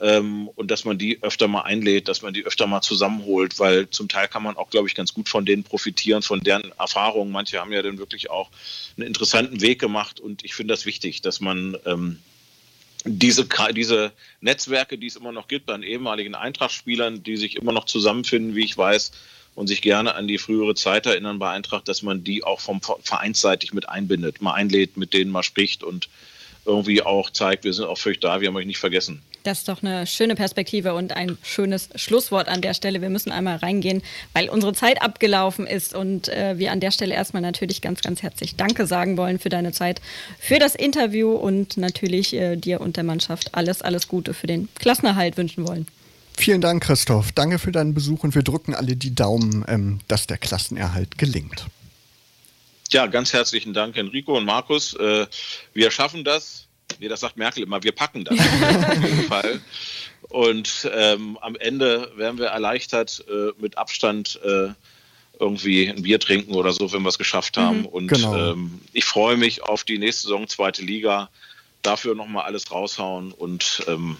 ähm, 0.00 0.48
und 0.48 0.70
dass 0.70 0.84
man 0.84 0.98
die 0.98 1.22
öfter 1.22 1.48
mal 1.48 1.62
einlädt, 1.62 2.08
dass 2.08 2.22
man 2.22 2.34
die 2.34 2.44
öfter 2.44 2.66
mal 2.66 2.82
zusammenholt, 2.82 3.58
weil 3.58 3.88
zum 3.90 4.08
Teil 4.08 4.28
kann 4.28 4.42
man 4.42 4.56
auch, 4.56 4.70
glaube 4.70 4.88
ich, 4.88 4.94
ganz 4.94 5.14
gut 5.14 5.28
von 5.28 5.46
denen 5.46 5.64
profitieren, 5.64 6.22
von 6.22 6.40
deren 6.40 6.72
Erfahrungen. 6.78 7.32
Manche 7.32 7.60
haben 7.60 7.72
ja 7.72 7.82
dann 7.82 7.98
wirklich 7.98 8.30
auch 8.30 8.50
einen 8.96 9.06
interessanten 9.06 9.60
Weg 9.60 9.80
gemacht 9.80 10.20
und 10.20 10.44
ich 10.44 10.54
finde 10.54 10.74
das 10.74 10.86
wichtig, 10.86 11.22
dass 11.22 11.40
man 11.40 11.76
ähm, 11.86 12.18
diese, 13.04 13.46
diese 13.74 14.12
Netzwerke, 14.40 14.98
die 14.98 15.06
es 15.06 15.16
immer 15.16 15.32
noch 15.32 15.48
gibt 15.48 15.70
an 15.70 15.82
ehemaligen 15.82 16.34
Eintracht-Spielern, 16.34 17.22
die 17.22 17.36
sich 17.36 17.56
immer 17.56 17.72
noch 17.72 17.84
zusammenfinden, 17.84 18.54
wie 18.54 18.64
ich 18.64 18.76
weiß, 18.76 19.12
und 19.54 19.66
sich 19.66 19.82
gerne 19.82 20.14
an 20.14 20.28
die 20.28 20.38
frühere 20.38 20.74
Zeit 20.74 21.06
erinnern 21.06 21.38
bei 21.38 21.50
Eintracht, 21.50 21.86
dass 21.86 22.02
man 22.02 22.24
die 22.24 22.42
auch 22.42 22.60
vom 22.60 22.80
vereinsseitig 22.80 23.74
mit 23.74 23.88
einbindet, 23.88 24.40
mal 24.40 24.54
einlädt, 24.54 24.96
mit 24.96 25.12
denen 25.12 25.30
mal 25.30 25.42
spricht 25.42 25.84
und 25.84 26.08
irgendwie 26.64 27.02
auch 27.02 27.30
zeigt, 27.30 27.64
wir 27.64 27.72
sind 27.72 27.86
auch 27.86 27.98
für 27.98 28.10
euch 28.10 28.20
da, 28.20 28.40
wir 28.40 28.48
haben 28.48 28.56
euch 28.56 28.66
nicht 28.66 28.78
vergessen. 28.78 29.22
Das 29.42 29.58
ist 29.58 29.68
doch 29.68 29.82
eine 29.82 30.06
schöne 30.06 30.36
Perspektive 30.36 30.94
und 30.94 31.16
ein 31.16 31.36
schönes 31.42 31.88
Schlusswort 31.96 32.48
an 32.48 32.60
der 32.60 32.74
Stelle. 32.74 33.02
Wir 33.02 33.10
müssen 33.10 33.32
einmal 33.32 33.56
reingehen, 33.56 34.02
weil 34.32 34.48
unsere 34.48 34.72
Zeit 34.72 35.02
abgelaufen 35.02 35.66
ist 35.66 35.94
und 35.94 36.28
äh, 36.28 36.58
wir 36.58 36.70
an 36.70 36.78
der 36.78 36.92
Stelle 36.92 37.14
erstmal 37.14 37.42
natürlich 37.42 37.80
ganz, 37.80 38.02
ganz 38.02 38.22
herzlich 38.22 38.56
Danke 38.56 38.86
sagen 38.86 39.16
wollen 39.16 39.40
für 39.40 39.48
deine 39.48 39.72
Zeit, 39.72 40.00
für 40.38 40.58
das 40.58 40.74
Interview 40.74 41.32
und 41.32 41.76
natürlich 41.76 42.34
äh, 42.34 42.56
dir 42.56 42.80
und 42.80 42.96
der 42.96 43.04
Mannschaft 43.04 43.54
alles, 43.54 43.82
alles 43.82 44.06
Gute 44.06 44.32
für 44.32 44.46
den 44.46 44.68
Klassenerhalt 44.76 45.36
wünschen 45.36 45.66
wollen. 45.66 45.86
Vielen 46.34 46.60
Dank, 46.60 46.84
Christoph. 46.84 47.32
Danke 47.32 47.58
für 47.58 47.72
deinen 47.72 47.94
Besuch 47.94 48.24
und 48.24 48.34
wir 48.34 48.42
drücken 48.42 48.74
alle 48.74 48.96
die 48.96 49.14
Daumen, 49.14 49.64
ähm, 49.68 50.00
dass 50.08 50.26
der 50.26 50.38
Klassenerhalt 50.38 51.18
gelingt. 51.18 51.66
Ja, 52.92 53.06
ganz 53.06 53.32
herzlichen 53.32 53.72
Dank, 53.72 53.96
Enrico 53.96 54.36
und 54.36 54.44
Markus. 54.44 54.92
Äh, 54.92 55.26
wir 55.72 55.90
schaffen 55.90 56.24
das. 56.24 56.68
Nee, 57.00 57.08
das 57.08 57.20
sagt 57.20 57.38
Merkel 57.38 57.62
immer, 57.62 57.82
wir 57.82 57.92
packen 57.92 58.22
das 58.22 58.38
auf 58.38 59.02
jeden 59.02 59.22
Fall. 59.28 59.62
Und 60.28 60.90
ähm, 60.92 61.38
am 61.40 61.56
Ende 61.56 62.12
werden 62.16 62.38
wir 62.38 62.48
erleichtert 62.48 63.24
äh, 63.30 63.52
mit 63.58 63.78
Abstand 63.78 64.38
äh, 64.44 64.68
irgendwie 65.40 65.88
ein 65.88 66.02
Bier 66.02 66.20
trinken 66.20 66.54
oder 66.54 66.72
so, 66.72 66.92
wenn 66.92 67.00
wir 67.00 67.08
es 67.08 67.16
geschafft 67.16 67.56
haben. 67.56 67.80
Mhm, 67.80 67.86
und 67.86 68.08
genau. 68.08 68.52
ähm, 68.52 68.82
ich 68.92 69.06
freue 69.06 69.38
mich 69.38 69.62
auf 69.62 69.84
die 69.84 69.96
nächste 69.96 70.24
Saison, 70.24 70.46
zweite 70.46 70.82
Liga. 70.82 71.30
Dafür 71.80 72.14
nochmal 72.14 72.44
alles 72.44 72.70
raushauen 72.70 73.32
und 73.32 73.84
ähm, 73.88 74.18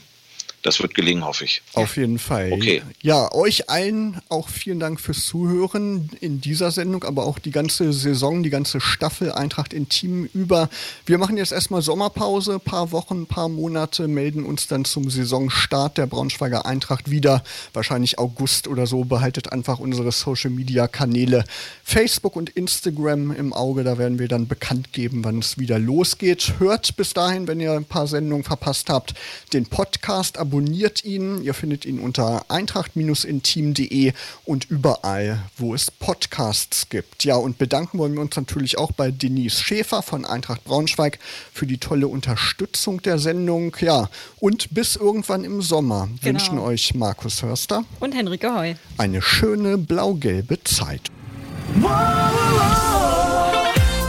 das 0.62 0.80
wird 0.80 0.94
gelingen, 0.94 1.24
hoffe 1.24 1.44
ich. 1.44 1.60
Auf 1.74 1.96
jeden 1.96 2.20
Fall. 2.20 2.52
Okay. 2.52 2.82
Ja, 3.00 3.32
euch 3.32 3.68
allen 3.68 4.20
auch 4.28 4.48
vielen 4.48 4.78
Dank 4.78 5.00
fürs 5.00 5.26
Zuhören 5.26 6.08
in 6.20 6.40
dieser 6.40 6.70
Sendung, 6.70 7.02
aber 7.02 7.26
auch 7.26 7.40
die 7.40 7.50
ganze 7.50 7.92
Saison, 7.92 8.44
die 8.44 8.50
ganze 8.50 8.80
Staffel 8.80 9.32
Eintracht 9.32 9.72
in 9.72 9.88
Team 9.88 10.28
über. 10.32 10.70
Wir 11.04 11.18
machen 11.18 11.36
jetzt 11.36 11.50
erstmal 11.50 11.82
Sommerpause, 11.82 12.60
paar 12.60 12.92
Wochen, 12.92 13.26
paar 13.26 13.48
Monate, 13.48 14.06
melden 14.06 14.44
uns 14.44 14.68
dann 14.68 14.84
zum 14.84 15.10
Saisonstart 15.10 15.98
der 15.98 16.06
Braunschweiger 16.06 16.64
Eintracht 16.64 17.10
wieder. 17.10 17.42
Wahrscheinlich 17.72 18.20
August 18.20 18.68
oder 18.68 18.86
so. 18.86 19.04
Behaltet 19.04 19.50
einfach 19.50 19.80
unsere 19.80 20.12
Social 20.12 20.50
Media 20.50 20.86
Kanäle 20.86 21.44
Facebook 21.82 22.36
und 22.36 22.50
Instagram 22.50 23.32
im 23.32 23.52
Auge. 23.52 23.82
Da 23.82 23.98
werden 23.98 24.20
wir 24.20 24.28
dann 24.28 24.46
bekannt 24.46 24.92
geben, 24.92 25.24
wann 25.24 25.40
es 25.40 25.58
wieder 25.58 25.80
losgeht. 25.80 26.54
Hört 26.58 26.96
bis 26.96 27.14
dahin, 27.14 27.48
wenn 27.48 27.58
ihr 27.58 27.72
ein 27.72 27.84
paar 27.84 28.06
Sendungen 28.06 28.44
verpasst 28.44 28.88
habt, 28.88 29.14
den 29.52 29.66
Podcast 29.66 30.38
abonnieren 30.38 30.51
abonniert 30.53 31.03
ihn. 31.03 31.42
Ihr 31.42 31.55
findet 31.55 31.86
ihn 31.86 31.98
unter 31.98 32.44
eintracht-intim.de 32.50 34.12
und 34.44 34.68
überall, 34.68 35.38
wo 35.57 35.74
es 35.74 35.90
Podcasts 35.90 36.90
gibt. 36.90 37.24
Ja, 37.24 37.36
und 37.36 37.57
bedanken 37.57 37.98
wollen 37.98 38.12
wir 38.12 38.20
uns 38.20 38.36
natürlich 38.36 38.76
auch 38.76 38.92
bei 38.92 39.11
Denise 39.11 39.62
Schäfer 39.62 40.03
von 40.03 40.26
Eintracht 40.26 40.62
Braunschweig 40.64 41.18
für 41.55 41.66
die 41.66 41.78
tolle 41.78 42.07
Unterstützung 42.07 43.00
der 43.00 43.18
Sendung. 43.18 43.74
Ja, 43.80 44.11
und 44.40 44.74
bis 44.74 44.96
irgendwann 44.96 45.44
im 45.44 45.62
Sommer 45.62 46.11
genau. 46.20 46.34
wünschen 46.34 46.59
euch 46.59 46.94
Markus 46.94 47.42
Hörster 47.42 47.84
und 48.00 48.14
Henrike 48.14 48.55
Heu 48.55 48.74
eine 48.98 49.22
schöne 49.22 49.78
blau-gelbe 49.78 50.62
Zeit. 50.64 51.11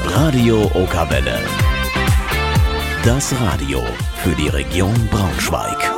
Radio 0.07 0.69
Okawelle. 0.73 1.39
Das 3.03 3.33
Radio 3.41 3.81
für 4.23 4.33
die 4.35 4.47
Region 4.47 4.93
Braunschweig. 5.11 5.92